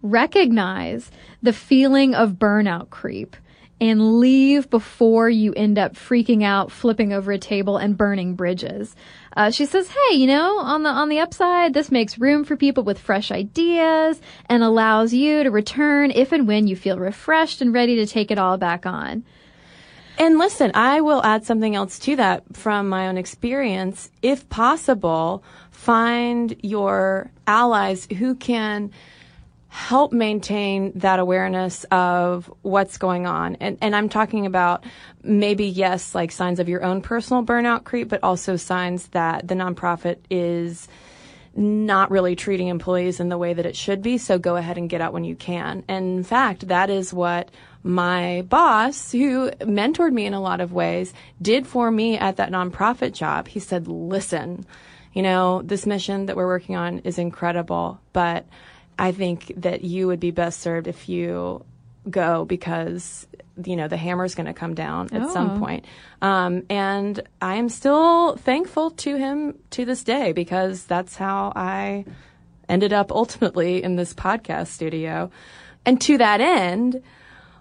Recognize 0.01 1.11
the 1.41 1.53
feeling 1.53 2.13
of 2.13 2.34
burnout 2.34 2.89
creep 2.89 3.36
and 3.82 4.19
leave 4.19 4.69
before 4.69 5.30
you 5.30 5.53
end 5.53 5.78
up 5.78 5.93
freaking 5.93 6.43
out, 6.43 6.71
flipping 6.71 7.11
over 7.11 7.32
a 7.32 7.38
table, 7.38 7.78
and 7.78 7.97
burning 7.97 8.36
bridges. 8.36 8.95
Uh, 9.36 9.51
she 9.51 9.65
says, 9.65 9.89
"Hey, 9.89 10.15
you 10.15 10.28
know, 10.28 10.59
on 10.59 10.84
the 10.84 10.89
on 10.89 11.09
the 11.09 11.19
upside, 11.19 11.73
this 11.73 11.91
makes 11.91 12.17
room 12.17 12.45
for 12.45 12.55
people 12.55 12.84
with 12.84 12.99
fresh 12.99 13.32
ideas 13.32 14.21
and 14.47 14.63
allows 14.63 15.13
you 15.13 15.43
to 15.43 15.51
return 15.51 16.11
if 16.11 16.32
and 16.32 16.47
when 16.47 16.67
you 16.67 16.76
feel 16.76 16.97
refreshed 16.97 17.61
and 17.61 17.73
ready 17.73 17.95
to 17.97 18.05
take 18.05 18.32
it 18.32 18.38
all 18.38 18.57
back 18.57 18.86
on." 18.86 19.23
And 20.17 20.38
listen, 20.38 20.71
I 20.73 21.01
will 21.01 21.21
add 21.26 21.43
something 21.43 21.76
else 21.76 21.99
to 21.99 22.15
that 22.15 22.43
from 22.53 22.88
my 22.88 23.09
own 23.09 23.17
experience. 23.17 24.09
If 24.21 24.47
possible, 24.47 25.43
find 25.71 26.55
your 26.63 27.32
allies 27.45 28.07
who 28.17 28.36
can 28.36 28.91
help 29.76 30.13
maintain 30.13 30.93
that 30.95 31.19
awareness 31.19 31.84
of 31.91 32.49
what's 32.61 32.97
going 32.97 33.28
on. 33.28 33.55
And, 33.55 33.78
and 33.82 33.93
I'm 33.93 34.07
talking 34.07 34.45
about 34.45 34.86
maybe, 35.21 35.65
yes, 35.65 36.15
like 36.15 36.32
signs 36.32 36.61
of 36.61 36.69
your 36.69 36.82
own 36.82 37.01
personal 37.01 37.43
burnout 37.43 37.84
creep, 37.84 38.07
but 38.07 38.23
also 38.23 38.55
signs 38.55 39.07
that 39.07 39.45
the 39.45 39.53
nonprofit 39.53 40.19
is 40.30 40.88
not 41.57 42.09
really 42.09 42.38
treating 42.38 42.69
employees 42.69 43.19
in 43.19 43.28
the 43.28 43.38
way 43.38 43.53
that 43.53 43.65
it 43.65 43.76
should 43.76 44.01
be. 44.01 44.17
So 44.17 44.39
go 44.39 44.55
ahead 44.55 44.78
and 44.78 44.89
get 44.89 45.01
out 45.01 45.11
when 45.11 45.26
you 45.26 45.36
can. 45.36 45.84
And 45.89 46.19
in 46.19 46.23
fact, 46.23 46.69
that 46.69 46.89
is 46.89 47.13
what 47.13 47.51
my 47.84 48.43
boss, 48.47 49.11
who 49.11 49.51
mentored 49.59 50.13
me 50.13 50.26
in 50.26 50.34
a 50.34 50.41
lot 50.41 50.61
of 50.61 50.71
ways, 50.71 51.13
did 51.41 51.67
for 51.67 51.91
me 51.91 52.17
at 52.17 52.38
that 52.38 52.49
nonprofit 52.49 53.11
job. 53.11 53.49
He 53.49 53.59
said, 53.59 53.89
listen, 53.89 54.65
you 55.11 55.21
know, 55.21 55.61
this 55.63 55.86
mission 55.86 56.28
that 56.28 56.38
we're 56.38 56.47
working 56.47 56.78
on 56.78 56.99
is 56.99 57.17
incredible, 57.17 57.99
but 58.13 58.45
I 58.98 59.12
think 59.12 59.54
that 59.58 59.84
you 59.84 60.08
would 60.08 60.20
be 60.20 60.32
best 60.32 60.62
served 60.62 60.88
if 60.88 61.10
you 61.10 61.64
go 62.10 62.46
because 62.46 63.28
you 63.64 63.76
know 63.76 63.88
the 63.88 63.98
hammer's 63.98 64.36
going 64.36 64.46
to 64.48 64.54
come 64.54 64.74
down 64.76 65.10
at 65.12 65.22
Oh. 65.24 65.30
some 65.34 65.60
point. 65.60 65.86
Um, 66.22 66.64
and 66.70 67.22
I 67.41 67.56
am 67.56 67.70
still 67.70 68.36
thankful 68.36 68.91
to 68.91 69.16
him 69.16 69.58
to 69.72 69.86
this 69.86 70.04
day 70.04 70.32
because 70.34 70.86
that's 70.86 71.16
how 71.16 71.52
I 71.56 72.06
ended 72.70 72.93
up 72.93 73.12
ultimately 73.12 73.84
in 73.84 73.96
this 73.96 74.14
podcast 74.14 74.68
studio. 74.68 75.32
And 75.86 76.02
to 76.02 76.18
that 76.18 76.41
end, 76.41 77.02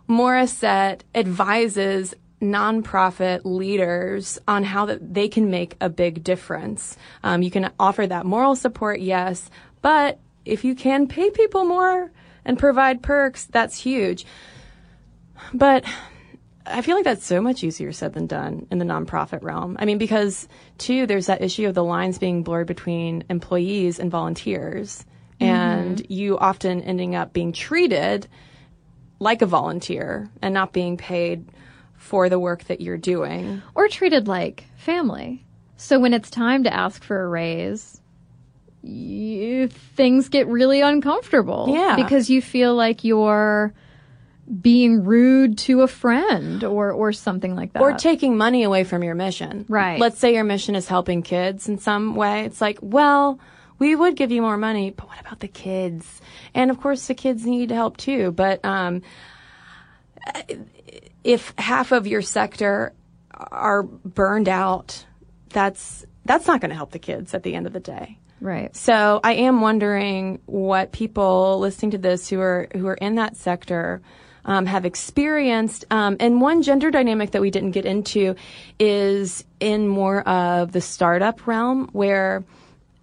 Morissette 0.09 1.01
advises 1.15 2.15
nonprofit 2.43 3.41
leaders 3.45 4.39
on 4.47 4.65
how 4.65 4.87
that 4.87 5.15
they 5.15 5.29
can 5.29 5.51
make 5.51 5.77
a 5.81 5.89
big 5.89 6.23
difference. 6.23 6.97
Um, 7.23 7.43
you 7.43 7.51
can 7.51 7.71
offer 7.79 8.07
that 8.07 8.27
moral 8.27 8.55
support, 8.57 9.01
yes, 9.01 9.49
but 9.81 10.19
if 10.45 10.65
you 10.65 10.75
can 10.75 11.07
pay 11.07 11.31
people 11.31 11.65
more 11.65 12.11
and 12.45 12.59
provide 12.59 13.03
perks, 13.03 13.47
that's 13.47 13.79
huge. 13.79 14.27
But 15.53 15.85
I 16.67 16.83
feel 16.83 16.97
like 16.97 17.05
that's 17.05 17.25
so 17.25 17.41
much 17.41 17.63
easier 17.63 17.93
said 17.93 18.15
than 18.15 18.27
done 18.27 18.67
in 18.71 18.79
the 18.79 18.85
nonprofit 18.85 19.43
realm. 19.43 19.77
I 19.79 19.85
mean, 19.85 19.99
because 19.99 20.49
too, 20.79 21.07
there's 21.07 21.27
that 21.27 21.43
issue 21.43 21.67
of 21.67 21.75
the 21.75 21.85
lines 21.85 22.19
being 22.19 22.43
blurred 22.43 22.67
between 22.67 23.25
employees 23.29 23.99
and 23.99 24.11
volunteers, 24.11 25.05
mm-hmm. 25.41 25.45
and 25.45 26.07
you 26.11 26.39
often 26.39 26.81
ending 26.81 27.15
up 27.15 27.33
being 27.33 27.53
treated 27.53 28.29
like 29.19 29.43
a 29.43 29.47
volunteer 29.47 30.31
and 30.43 30.55
not 30.55 30.73
being 30.73 30.97
paid 30.97 31.47
for 31.97 32.29
the 32.29 32.39
work 32.39 32.65
that 32.65 32.81
you're 32.81 32.99
doing. 32.99 33.63
or 33.75 33.89
treated 33.89 34.29
like 34.29 34.65
family. 34.77 35.45
So 35.77 35.99
when 35.99 36.15
it's 36.15 36.31
time 36.31 36.65
to 36.65 36.73
ask 36.73 37.03
for 37.03 37.23
a 37.23 37.29
raise, 37.29 38.01
you, 38.85 39.69
things 39.69 40.29
get 40.29 40.47
really 40.47 40.81
uncomfortable. 40.81 41.67
Yeah. 41.69 41.97
Because 41.97 42.31
you 42.31 42.43
feel 42.43 42.75
like 42.75 43.05
you're 43.05 43.73
being 44.61 45.05
rude 45.05 45.57
to 45.57 45.81
a 45.83 45.89
friend 45.89 46.65
or, 46.65 46.93
or 46.93 47.13
something 47.13 47.57
like 47.57 47.73
that. 47.73 47.83
or 47.83 47.95
taking 47.95 48.37
money 48.37 48.63
away 48.63 48.85
from 48.85 49.03
your 49.03 49.15
mission. 49.15 49.65
Right. 49.69 49.99
Let's 49.99 50.19
say 50.19 50.35
your 50.35 50.45
mission 50.45 50.75
is 50.75 50.87
helping 50.87 51.23
kids 51.23 51.69
in 51.69 51.79
some 51.79 52.15
way. 52.15 52.45
It's 52.45 52.61
like, 52.61 52.79
well, 52.83 53.41
we 53.79 53.97
would 53.97 54.17
give 54.17 54.31
you 54.31 54.43
more 54.43 54.57
money, 54.57 54.91
but 54.91 55.09
what 55.09 55.21
about 55.21 55.41
the 55.41 55.49
kids? 55.49 56.21
And 56.53 56.71
of 56.71 56.81
course, 56.81 57.07
the 57.07 57.15
kids 57.15 57.45
need 57.47 57.71
help 57.71 57.97
too. 57.97 58.33
But 58.33 58.65
um, 58.65 59.03
if 61.25 61.55
half 61.59 61.93
of 61.93 62.07
your 62.07 62.23
sector 62.23 62.93
are 63.33 63.83
burned 63.83 64.49
out, 64.49 65.05
that's 65.49 66.05
that's 66.25 66.47
not 66.47 66.61
going 66.61 66.71
to 66.71 66.77
help 66.77 66.93
the 66.93 66.99
kids 66.99 67.35
at 67.35 67.43
the 67.43 67.55
end 67.55 67.67
of 67.67 67.73
the 67.73 67.81
day. 67.81 68.19
Right. 68.41 68.75
So 68.77 69.21
I 69.23 69.35
am 69.35 69.61
wondering 69.61 70.41
what 70.47 70.93
people 70.93 71.59
listening 71.61 71.93
to 71.93 71.99
this 71.99 72.29
who 72.29 72.41
are 72.41 72.69
who 72.73 72.87
are 72.87 72.95
in 72.95 73.17
that 73.17 73.37
sector 73.37 74.03
um, 74.45 74.67
have 74.67 74.85
experienced. 74.85 75.85
Um, 75.91 76.17
and 76.21 76.41
one 76.41 76.63
gender 76.63 76.91
dynamic 76.91 77.33
that 77.33 77.41
we 77.41 77.51
didn't 77.51 77.73
get 77.73 77.87
into 77.87 78.35
is 78.79 79.45
in 79.61 79.89
more 79.89 80.27
of 80.29 80.73
the 80.73 80.81
startup 80.81 81.47
realm, 81.47 81.89
where 81.93 82.45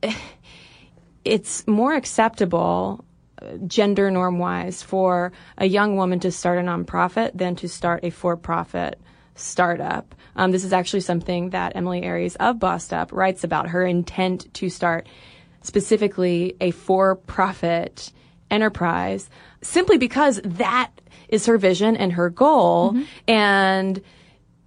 it's 1.25 1.67
more 1.67 1.93
acceptable 1.93 3.03
uh, 3.41 3.57
gender 3.67 4.11
norm 4.11 4.39
wise 4.39 4.83
for 4.83 5.31
a 5.57 5.65
young 5.65 5.95
woman 5.95 6.19
to 6.19 6.31
start 6.31 6.59
a 6.59 6.61
nonprofit 6.61 7.31
than 7.33 7.55
to 7.55 7.67
start 7.67 8.03
a 8.03 8.09
for 8.09 8.37
profit 8.37 8.99
startup. 9.35 10.15
Um, 10.35 10.51
this 10.51 10.63
is 10.63 10.73
actually 10.73 11.01
something 11.01 11.49
that 11.51 11.75
Emilie 11.75 12.03
Aries 12.03 12.35
of 12.37 12.59
Bossed 12.59 12.93
Up 12.93 13.11
writes 13.11 13.43
about 13.43 13.69
her 13.69 13.85
intent 13.85 14.53
to 14.55 14.69
start 14.69 15.07
specifically 15.61 16.55
a 16.59 16.71
for 16.71 17.15
profit 17.15 18.11
enterprise 18.49 19.29
simply 19.61 19.97
because 19.97 20.41
that 20.43 20.91
is 21.29 21.45
her 21.45 21.57
vision 21.57 21.95
and 21.95 22.13
her 22.13 22.29
goal. 22.29 22.95
And 23.27 24.01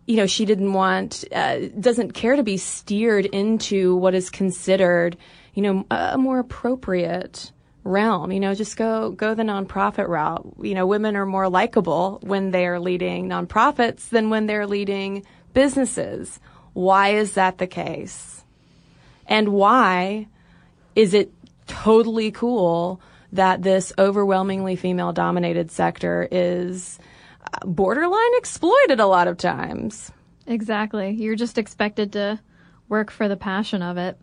you 0.07 0.17
know, 0.17 0.27
she 0.27 0.45
didn't 0.45 0.73
want, 0.73 1.25
uh, 1.33 1.61
doesn't 1.81 2.13
care 2.13 2.37
to 2.37 2.43
be 2.43 2.57
steered 2.57 3.25
into 3.27 3.97
what 3.97 4.15
is 4.15 4.29
considered, 4.29 5.17
you 5.55 5.63
know, 5.63 5.87
a 5.91 6.19
more 6.19 6.39
appropriate 6.39 7.53
realm. 7.85 8.33
You 8.33 8.41
know, 8.41 8.55
just 8.55 8.77
go 8.77 9.11
go 9.11 9.35
the 9.35 9.43
nonprofit 9.43 10.09
route. 10.09 10.55
You 10.61 10.75
know, 10.75 10.87
women 10.87 11.17
are 11.17 11.27
more 11.27 11.49
likable 11.49 12.19
when 12.23 12.51
they 12.51 12.67
are 12.67 12.81
leading 12.81 13.29
nonprofits 13.29 14.09
than 14.09 14.31
when 14.31 14.47
they're 14.47 14.67
leading 14.67 15.25
businesses. 15.53 16.41
Why 16.73 17.11
is 17.11 17.35
that 17.35 17.59
the 17.59 17.67
case? 17.67 18.43
And 19.27 19.51
why 19.51 20.27
is 20.97 21.15
it 21.15 21.33
totally 21.67 22.31
cool 22.31 23.01
that 23.33 23.63
this 23.63 23.93
overwhelmingly 23.99 24.77
female 24.77 25.13
dominated 25.13 25.71
sector 25.71 26.29
is 26.31 26.99
uh, 27.53 27.67
borderline 27.67 28.37
exploited 28.37 29.01
a 29.01 29.07
lot 29.07 29.29
of 29.29 29.37
times? 29.37 30.11
Exactly. 30.47 31.11
You're 31.11 31.37
just 31.37 31.59
expected 31.59 32.13
to 32.13 32.41
work 32.89 33.11
for 33.11 33.29
the 33.29 33.37
passion 33.37 33.83
of 33.83 33.97
it. 33.97 34.19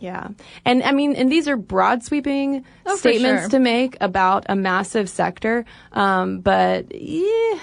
Yeah. 0.00 0.28
And 0.64 0.82
I 0.82 0.92
mean, 0.92 1.16
and 1.16 1.30
these 1.30 1.48
are 1.48 1.56
broad 1.56 2.02
sweeping 2.04 2.64
Oh, 2.86 2.96
statements 2.96 3.42
sure. 3.42 3.50
to 3.50 3.58
make 3.58 3.96
about 4.00 4.46
a 4.48 4.56
massive 4.56 5.08
sector. 5.08 5.64
Um, 5.92 6.40
but 6.40 6.94
yeah, 6.94 7.58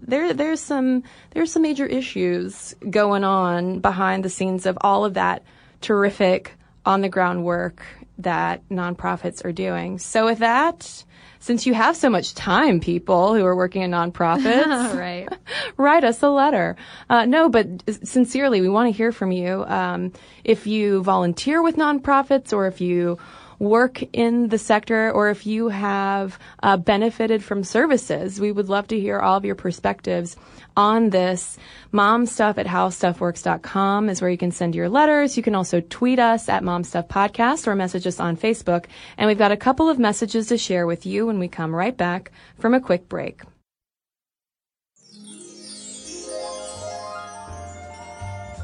there, 0.00 0.32
there's 0.32 0.60
some, 0.60 1.02
there's 1.30 1.52
some 1.52 1.62
major 1.62 1.86
issues 1.86 2.74
going 2.88 3.24
on 3.24 3.80
behind 3.80 4.24
the 4.24 4.28
scenes 4.30 4.66
of 4.66 4.76
all 4.82 5.04
of 5.04 5.14
that 5.14 5.42
terrific 5.80 6.54
on 6.84 7.00
the 7.00 7.08
ground 7.08 7.44
work 7.44 7.84
that 8.18 8.68
nonprofits 8.68 9.44
are 9.44 9.52
doing. 9.52 9.98
So 9.98 10.24
with 10.26 10.38
that, 10.38 11.04
since 11.40 11.66
you 11.66 11.74
have 11.74 11.96
so 11.96 12.10
much 12.10 12.34
time, 12.34 12.80
people 12.80 13.34
who 13.34 13.44
are 13.44 13.56
working 13.56 13.82
in 13.82 13.90
nonprofits, 13.90 14.94
right. 14.98 15.28
write 15.76 16.04
us 16.04 16.22
a 16.22 16.28
letter. 16.28 16.76
Uh, 17.08 17.24
no, 17.24 17.48
but 17.48 17.66
sincerely, 18.04 18.60
we 18.60 18.68
want 18.68 18.92
to 18.92 18.96
hear 18.96 19.12
from 19.12 19.32
you. 19.32 19.64
Um, 19.64 20.12
if 20.44 20.66
you 20.66 21.02
volunteer 21.02 21.62
with 21.62 21.76
nonprofits 21.76 22.52
or 22.52 22.66
if 22.66 22.80
you 22.80 23.18
work 23.58 24.02
in 24.12 24.48
the 24.48 24.58
sector 24.58 25.10
or 25.10 25.30
if 25.30 25.46
you 25.46 25.68
have 25.68 26.38
uh, 26.62 26.76
benefited 26.76 27.42
from 27.42 27.64
services, 27.64 28.40
we 28.40 28.52
would 28.52 28.68
love 28.68 28.88
to 28.88 29.00
hear 29.00 29.18
all 29.18 29.36
of 29.36 29.44
your 29.44 29.54
perspectives 29.54 30.36
on 30.76 31.10
this. 31.10 31.58
Momstuff 31.92 32.58
at 32.58 32.66
howstuffworks.com 32.66 34.08
is 34.08 34.20
where 34.20 34.30
you 34.30 34.38
can 34.38 34.52
send 34.52 34.74
your 34.74 34.88
letters. 34.88 35.36
You 35.36 35.42
can 35.42 35.54
also 35.54 35.80
tweet 35.80 36.18
us 36.18 36.48
at 36.48 36.62
momstuffpodcast 36.62 37.66
or 37.66 37.74
message 37.74 38.06
us 38.06 38.20
on 38.20 38.36
Facebook. 38.36 38.86
And 39.16 39.26
we've 39.26 39.38
got 39.38 39.52
a 39.52 39.56
couple 39.56 39.88
of 39.88 39.98
messages 39.98 40.48
to 40.48 40.58
share 40.58 40.86
with 40.86 41.04
you 41.04 41.26
when 41.26 41.38
we 41.38 41.48
come 41.48 41.74
right 41.74 41.96
back 41.96 42.30
from 42.58 42.74
a 42.74 42.80
quick 42.80 43.08
break. 43.08 43.42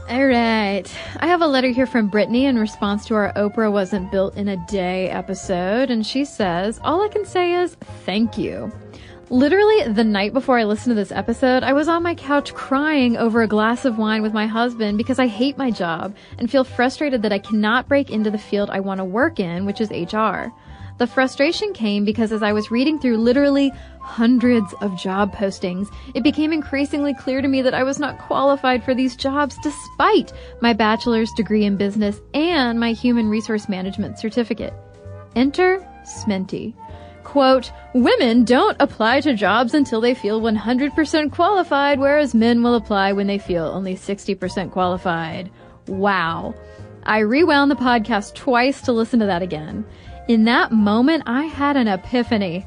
All 0.07 0.27
right. 0.27 0.85
I 1.21 1.27
have 1.27 1.41
a 1.41 1.47
letter 1.47 1.69
here 1.69 1.87
from 1.87 2.09
Brittany 2.09 2.45
in 2.45 2.59
response 2.59 3.07
to 3.07 3.15
our 3.15 3.33
Oprah 3.33 3.73
Wasn't 3.73 4.11
Built 4.13 4.37
in 4.37 4.49
a 4.49 4.67
Day 4.67 5.09
episode, 5.09 5.91
and 5.91 6.07
she 6.07 6.27
says, 6.27 6.79
All 6.85 7.03
I 7.03 7.09
can 7.09 7.25
say 7.25 7.55
is 7.55 7.75
thank 8.05 8.37
you. 8.37 8.71
Literally, 9.31 9.91
the 9.91 10.05
night 10.05 10.35
before 10.35 10.59
I 10.59 10.65
listened 10.65 10.91
to 10.91 10.95
this 10.95 11.11
episode, 11.11 11.63
I 11.63 11.73
was 11.73 11.89
on 11.89 12.03
my 12.03 12.15
couch 12.15 12.53
crying 12.53 13.17
over 13.17 13.41
a 13.41 13.49
glass 13.49 13.87
of 13.87 13.97
wine 13.97 14.21
with 14.21 14.35
my 14.35 14.47
husband 14.47 14.99
because 14.99 15.19
I 15.19 15.27
hate 15.27 15.57
my 15.57 15.71
job 15.71 16.15
and 16.39 16.51
feel 16.51 16.65
frustrated 16.65 17.23
that 17.23 17.33
I 17.33 17.39
cannot 17.39 17.89
break 17.89 18.11
into 18.11 18.31
the 18.31 18.37
field 18.37 18.69
I 18.69 18.81
want 18.81 18.99
to 18.99 19.05
work 19.05 19.41
in, 19.41 19.65
which 19.65 19.81
is 19.81 19.91
HR. 19.91 20.53
The 20.99 21.07
frustration 21.09 21.73
came 21.73 22.05
because 22.05 22.31
as 22.31 22.43
I 22.43 22.53
was 22.53 22.71
reading 22.71 23.01
through 23.01 23.17
literally 23.17 23.73
hundreds 24.01 24.73
of 24.81 24.97
job 24.97 25.35
postings, 25.35 25.93
it 26.15 26.23
became 26.23 26.53
increasingly 26.53 27.15
clear 27.15 27.43
to 27.43 27.49
me 27.49 27.63
that 27.63 27.75
I 27.75 27.83
was 27.83 27.99
not 27.99 28.19
qualified 28.19 28.85
for 28.85 28.95
these 28.95 29.17
jobs 29.17 29.57
despite 29.63 30.33
my 30.61 30.73
bachelor's 30.73 31.33
degree 31.33 31.65
in 31.65 31.77
business 31.77 32.21
and 32.33 32.79
my 32.79 32.93
human 32.93 33.29
resource 33.29 33.69
management 33.69 34.19
certificate. 34.19 34.73
Enter 35.35 35.85
Sminty. 36.05 36.75
Quote, 37.25 37.73
women 37.95 38.45
don't 38.45 38.77
apply 38.79 39.21
to 39.23 39.35
jobs 39.35 39.75
until 39.75 40.01
they 40.01 40.15
feel 40.15 40.41
100% 40.41 41.33
qualified, 41.33 41.99
whereas 41.99 42.35
men 42.35 42.63
will 42.63 42.75
apply 42.75 43.13
when 43.13 43.27
they 43.27 43.39
feel 43.39 43.65
only 43.65 43.97
60% 43.97 44.71
qualified. 44.71 45.51
Wow. 45.89 46.55
I 47.03 47.19
rewound 47.19 47.71
the 47.71 47.77
podcast 47.77 48.35
twice 48.35 48.83
to 48.83 48.93
listen 48.93 49.21
to 49.21 49.27
that 49.27 49.43
again. 49.43 49.85
In 50.27 50.45
that 50.45 50.73
moment, 50.73 51.25
I 51.27 51.45
had 51.45 51.77
an 51.77 51.87
epiphany. 51.87 52.67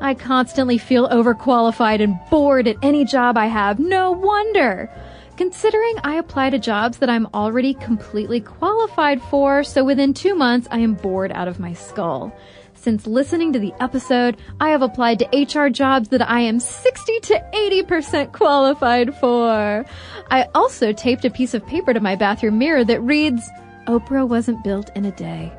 I 0.00 0.12
constantly 0.12 0.76
feel 0.76 1.08
overqualified 1.08 2.02
and 2.02 2.18
bored 2.30 2.68
at 2.68 2.76
any 2.82 3.04
job 3.04 3.38
I 3.38 3.46
have. 3.46 3.78
No 3.78 4.12
wonder. 4.12 4.90
Considering 5.38 5.94
I 6.04 6.16
apply 6.16 6.50
to 6.50 6.58
jobs 6.58 6.98
that 6.98 7.08
I'm 7.08 7.28
already 7.32 7.72
completely 7.74 8.40
qualified 8.40 9.22
for, 9.22 9.64
so 9.64 9.84
within 9.84 10.12
two 10.12 10.34
months 10.34 10.68
I 10.70 10.80
am 10.80 10.94
bored 10.94 11.32
out 11.32 11.48
of 11.48 11.58
my 11.58 11.72
skull. 11.72 12.36
Since 12.74 13.06
listening 13.06 13.54
to 13.54 13.58
the 13.58 13.72
episode, 13.80 14.36
I 14.60 14.68
have 14.68 14.82
applied 14.82 15.18
to 15.20 15.60
HR 15.62 15.70
jobs 15.70 16.10
that 16.10 16.28
I 16.28 16.40
am 16.40 16.60
60 16.60 17.20
to 17.20 17.44
80% 17.54 18.32
qualified 18.32 19.14
for. 19.16 19.84
I 20.30 20.46
also 20.54 20.92
taped 20.92 21.24
a 21.24 21.30
piece 21.30 21.54
of 21.54 21.66
paper 21.66 21.94
to 21.94 22.00
my 22.00 22.16
bathroom 22.16 22.58
mirror 22.58 22.84
that 22.84 23.00
reads, 23.00 23.48
Oprah 23.86 24.28
wasn't 24.28 24.62
built 24.62 24.90
in 24.94 25.06
a 25.06 25.12
day. 25.12 25.57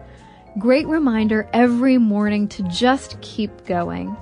Great 0.59 0.87
reminder 0.87 1.49
every 1.53 1.97
morning 1.97 2.49
to 2.49 2.63
just 2.63 3.21
keep 3.21 3.65
going. 3.65 4.15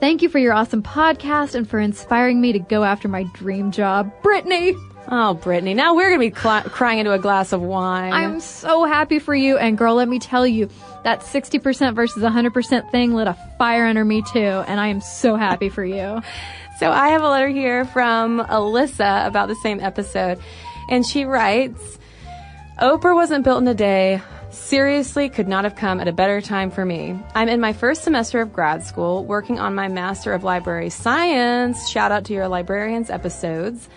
Thank 0.00 0.22
you 0.22 0.30
for 0.30 0.38
your 0.38 0.54
awesome 0.54 0.82
podcast 0.82 1.54
and 1.54 1.68
for 1.68 1.78
inspiring 1.78 2.40
me 2.40 2.52
to 2.52 2.58
go 2.58 2.82
after 2.82 3.08
my 3.08 3.24
dream 3.34 3.70
job. 3.70 4.10
Brittany! 4.22 4.74
Oh, 5.08 5.34
Brittany. 5.34 5.74
Now 5.74 5.94
we're 5.94 6.08
going 6.16 6.30
to 6.30 6.34
be 6.34 6.40
cl- 6.40 6.62
crying 6.62 7.00
into 7.00 7.12
a 7.12 7.18
glass 7.18 7.52
of 7.52 7.60
wine. 7.60 8.12
I'm 8.12 8.40
so 8.40 8.84
happy 8.84 9.18
for 9.18 9.34
you. 9.34 9.58
And 9.58 9.76
girl, 9.76 9.94
let 9.96 10.08
me 10.08 10.18
tell 10.18 10.46
you, 10.46 10.70
that 11.04 11.20
60% 11.20 11.94
versus 11.94 12.22
100% 12.22 12.90
thing 12.90 13.12
lit 13.12 13.26
a 13.26 13.36
fire 13.58 13.84
under 13.84 14.04
me 14.04 14.22
too. 14.22 14.38
And 14.38 14.80
I 14.80 14.86
am 14.86 15.02
so 15.02 15.36
happy 15.36 15.68
for 15.68 15.84
you. 15.84 16.22
so 16.78 16.90
I 16.90 17.08
have 17.08 17.22
a 17.22 17.28
letter 17.28 17.48
here 17.48 17.84
from 17.84 18.40
Alyssa 18.40 19.26
about 19.26 19.48
the 19.48 19.56
same 19.56 19.80
episode. 19.80 20.38
And 20.88 21.04
she 21.04 21.26
writes, 21.26 21.98
Oprah 22.80 23.14
wasn't 23.14 23.44
built 23.44 23.60
in 23.60 23.68
a 23.68 23.74
day. 23.74 24.22
Seriously, 24.52 25.30
could 25.30 25.48
not 25.48 25.64
have 25.64 25.76
come 25.76 25.98
at 25.98 26.08
a 26.08 26.12
better 26.12 26.42
time 26.42 26.70
for 26.70 26.84
me. 26.84 27.18
I'm 27.34 27.48
in 27.48 27.58
my 27.58 27.72
first 27.72 28.04
semester 28.04 28.42
of 28.42 28.52
grad 28.52 28.82
school, 28.82 29.24
working 29.24 29.58
on 29.58 29.74
my 29.74 29.88
Master 29.88 30.34
of 30.34 30.44
Library 30.44 30.90
Science. 30.90 31.88
Shout 31.88 32.12
out 32.12 32.26
to 32.26 32.34
your 32.34 32.48
librarians 32.48 33.08
episodes. 33.08 33.88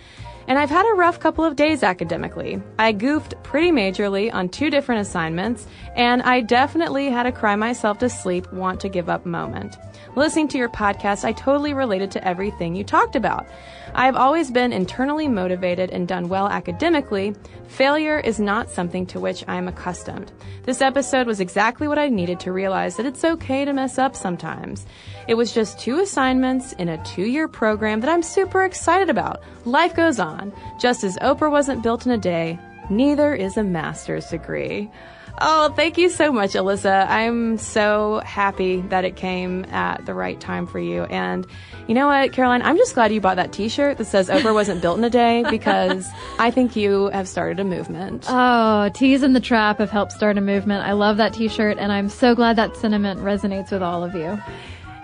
And 0.48 0.58
I've 0.58 0.70
had 0.70 0.90
a 0.90 0.94
rough 0.94 1.20
couple 1.20 1.44
of 1.44 1.56
days 1.56 1.82
academically. 1.82 2.62
I 2.78 2.92
goofed 2.92 3.34
pretty 3.42 3.70
majorly 3.70 4.32
on 4.32 4.48
two 4.48 4.70
different 4.70 5.02
assignments, 5.02 5.66
and 5.94 6.22
I 6.22 6.40
definitely 6.40 7.10
had 7.10 7.26
a 7.26 7.32
cry 7.32 7.56
myself 7.56 7.98
to 7.98 8.08
sleep, 8.08 8.50
want 8.50 8.80
to 8.80 8.88
give 8.88 9.10
up 9.10 9.26
moment. 9.26 9.76
Listening 10.16 10.48
to 10.48 10.56
your 10.56 10.70
podcast, 10.70 11.26
I 11.26 11.32
totally 11.32 11.74
related 11.74 12.10
to 12.12 12.26
everything 12.26 12.74
you 12.74 12.84
talked 12.84 13.16
about. 13.16 13.46
I 13.94 14.06
have 14.06 14.16
always 14.16 14.50
been 14.50 14.72
internally 14.72 15.28
motivated 15.28 15.90
and 15.90 16.08
done 16.08 16.30
well 16.30 16.48
academically. 16.48 17.34
Failure 17.68 18.18
is 18.18 18.40
not 18.40 18.70
something 18.70 19.04
to 19.08 19.20
which 19.20 19.44
I 19.46 19.56
am 19.56 19.68
accustomed. 19.68 20.32
This 20.62 20.80
episode 20.80 21.26
was 21.26 21.40
exactly 21.40 21.86
what 21.86 21.98
I 21.98 22.08
needed 22.08 22.40
to 22.40 22.52
realize 22.52 22.96
that 22.96 23.04
it's 23.04 23.26
okay 23.26 23.66
to 23.66 23.74
mess 23.74 23.98
up 23.98 24.16
sometimes. 24.16 24.86
It 25.28 25.34
was 25.34 25.52
just 25.52 25.78
two 25.78 26.00
assignments 26.00 26.72
in 26.72 26.88
a 26.88 27.04
two 27.04 27.26
year 27.26 27.46
program 27.46 28.00
that 28.00 28.08
I'm 28.08 28.22
super 28.22 28.64
excited 28.64 29.10
about. 29.10 29.42
Life 29.66 29.94
goes 29.94 30.18
on. 30.18 30.50
Just 30.80 31.04
as 31.04 31.18
Oprah 31.18 31.50
wasn't 31.50 31.82
built 31.82 32.06
in 32.06 32.12
a 32.12 32.18
day, 32.18 32.58
neither 32.88 33.34
is 33.34 33.58
a 33.58 33.62
master's 33.62 34.30
degree. 34.30 34.90
Oh, 35.38 35.70
thank 35.76 35.98
you 35.98 36.08
so 36.08 36.32
much, 36.32 36.52
Alyssa. 36.52 37.06
I'm 37.08 37.58
so 37.58 38.22
happy 38.24 38.80
that 38.82 39.04
it 39.04 39.16
came 39.16 39.66
at 39.66 40.06
the 40.06 40.14
right 40.14 40.40
time 40.40 40.66
for 40.66 40.78
you. 40.78 41.04
And 41.04 41.46
you 41.86 41.94
know 41.94 42.06
what, 42.06 42.32
Caroline? 42.32 42.62
I'm 42.62 42.78
just 42.78 42.94
glad 42.94 43.12
you 43.12 43.20
bought 43.20 43.36
that 43.36 43.52
T-shirt 43.52 43.98
that 43.98 44.06
says 44.06 44.30
Oprah 44.30 44.54
wasn't 44.54 44.80
built 44.80 44.96
in 44.96 45.04
a 45.04 45.10
day 45.10 45.44
because 45.50 46.08
I 46.38 46.50
think 46.50 46.74
you 46.74 47.08
have 47.08 47.28
started 47.28 47.60
a 47.60 47.64
movement. 47.64 48.24
Oh, 48.28 48.88
Tease 48.94 49.22
in 49.22 49.34
the 49.34 49.40
Trap 49.40 49.78
have 49.78 49.90
helped 49.90 50.12
start 50.12 50.38
a 50.38 50.40
movement. 50.40 50.86
I 50.86 50.92
love 50.92 51.18
that 51.18 51.34
T-shirt, 51.34 51.76
and 51.78 51.92
I'm 51.92 52.08
so 52.08 52.34
glad 52.34 52.56
that 52.56 52.74
sentiment 52.76 53.20
resonates 53.20 53.70
with 53.70 53.82
all 53.82 54.02
of 54.02 54.14
you. 54.14 54.38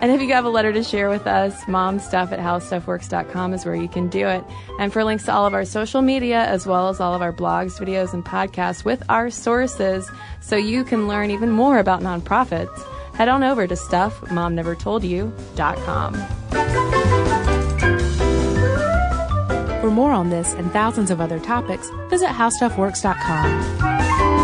And 0.03 0.11
if 0.11 0.21
you 0.21 0.27
have 0.33 0.43
a 0.43 0.49
letter 0.49 0.73
to 0.73 0.83
share 0.83 1.09
with 1.09 1.25
us, 1.27 1.63
momstuff 1.63 2.33
at 2.33 2.39
howstuffworks.com 2.39 3.53
is 3.53 3.63
where 3.63 3.73
you 3.73 3.87
can 3.87 4.09
do 4.09 4.27
it. 4.27 4.43
And 4.77 4.91
for 4.91 5.05
links 5.05 5.23
to 5.23 5.33
all 5.33 5.45
of 5.45 5.53
our 5.53 5.63
social 5.63 6.01
media, 6.01 6.43
as 6.43 6.67
well 6.67 6.89
as 6.89 6.99
all 6.99 7.13
of 7.13 7.21
our 7.21 7.31
blogs, 7.31 7.79
videos, 7.79 8.13
and 8.13 8.25
podcasts 8.25 8.83
with 8.83 9.01
our 9.07 9.29
sources, 9.29 10.11
so 10.41 10.57
you 10.57 10.83
can 10.83 11.07
learn 11.07 11.31
even 11.31 11.51
more 11.51 11.79
about 11.79 12.01
nonprofits, 12.01 12.85
head 13.15 13.29
on 13.29 13.43
over 13.43 13.65
to 13.65 13.75
stuffmomnevertoldyou.com. 13.75 16.13
For 19.79 19.89
more 19.89 20.11
on 20.11 20.31
this 20.31 20.53
and 20.53 20.69
thousands 20.73 21.11
of 21.11 21.21
other 21.21 21.39
topics, 21.39 21.89
visit 22.09 22.27
howstuffworks.com. 22.27 24.42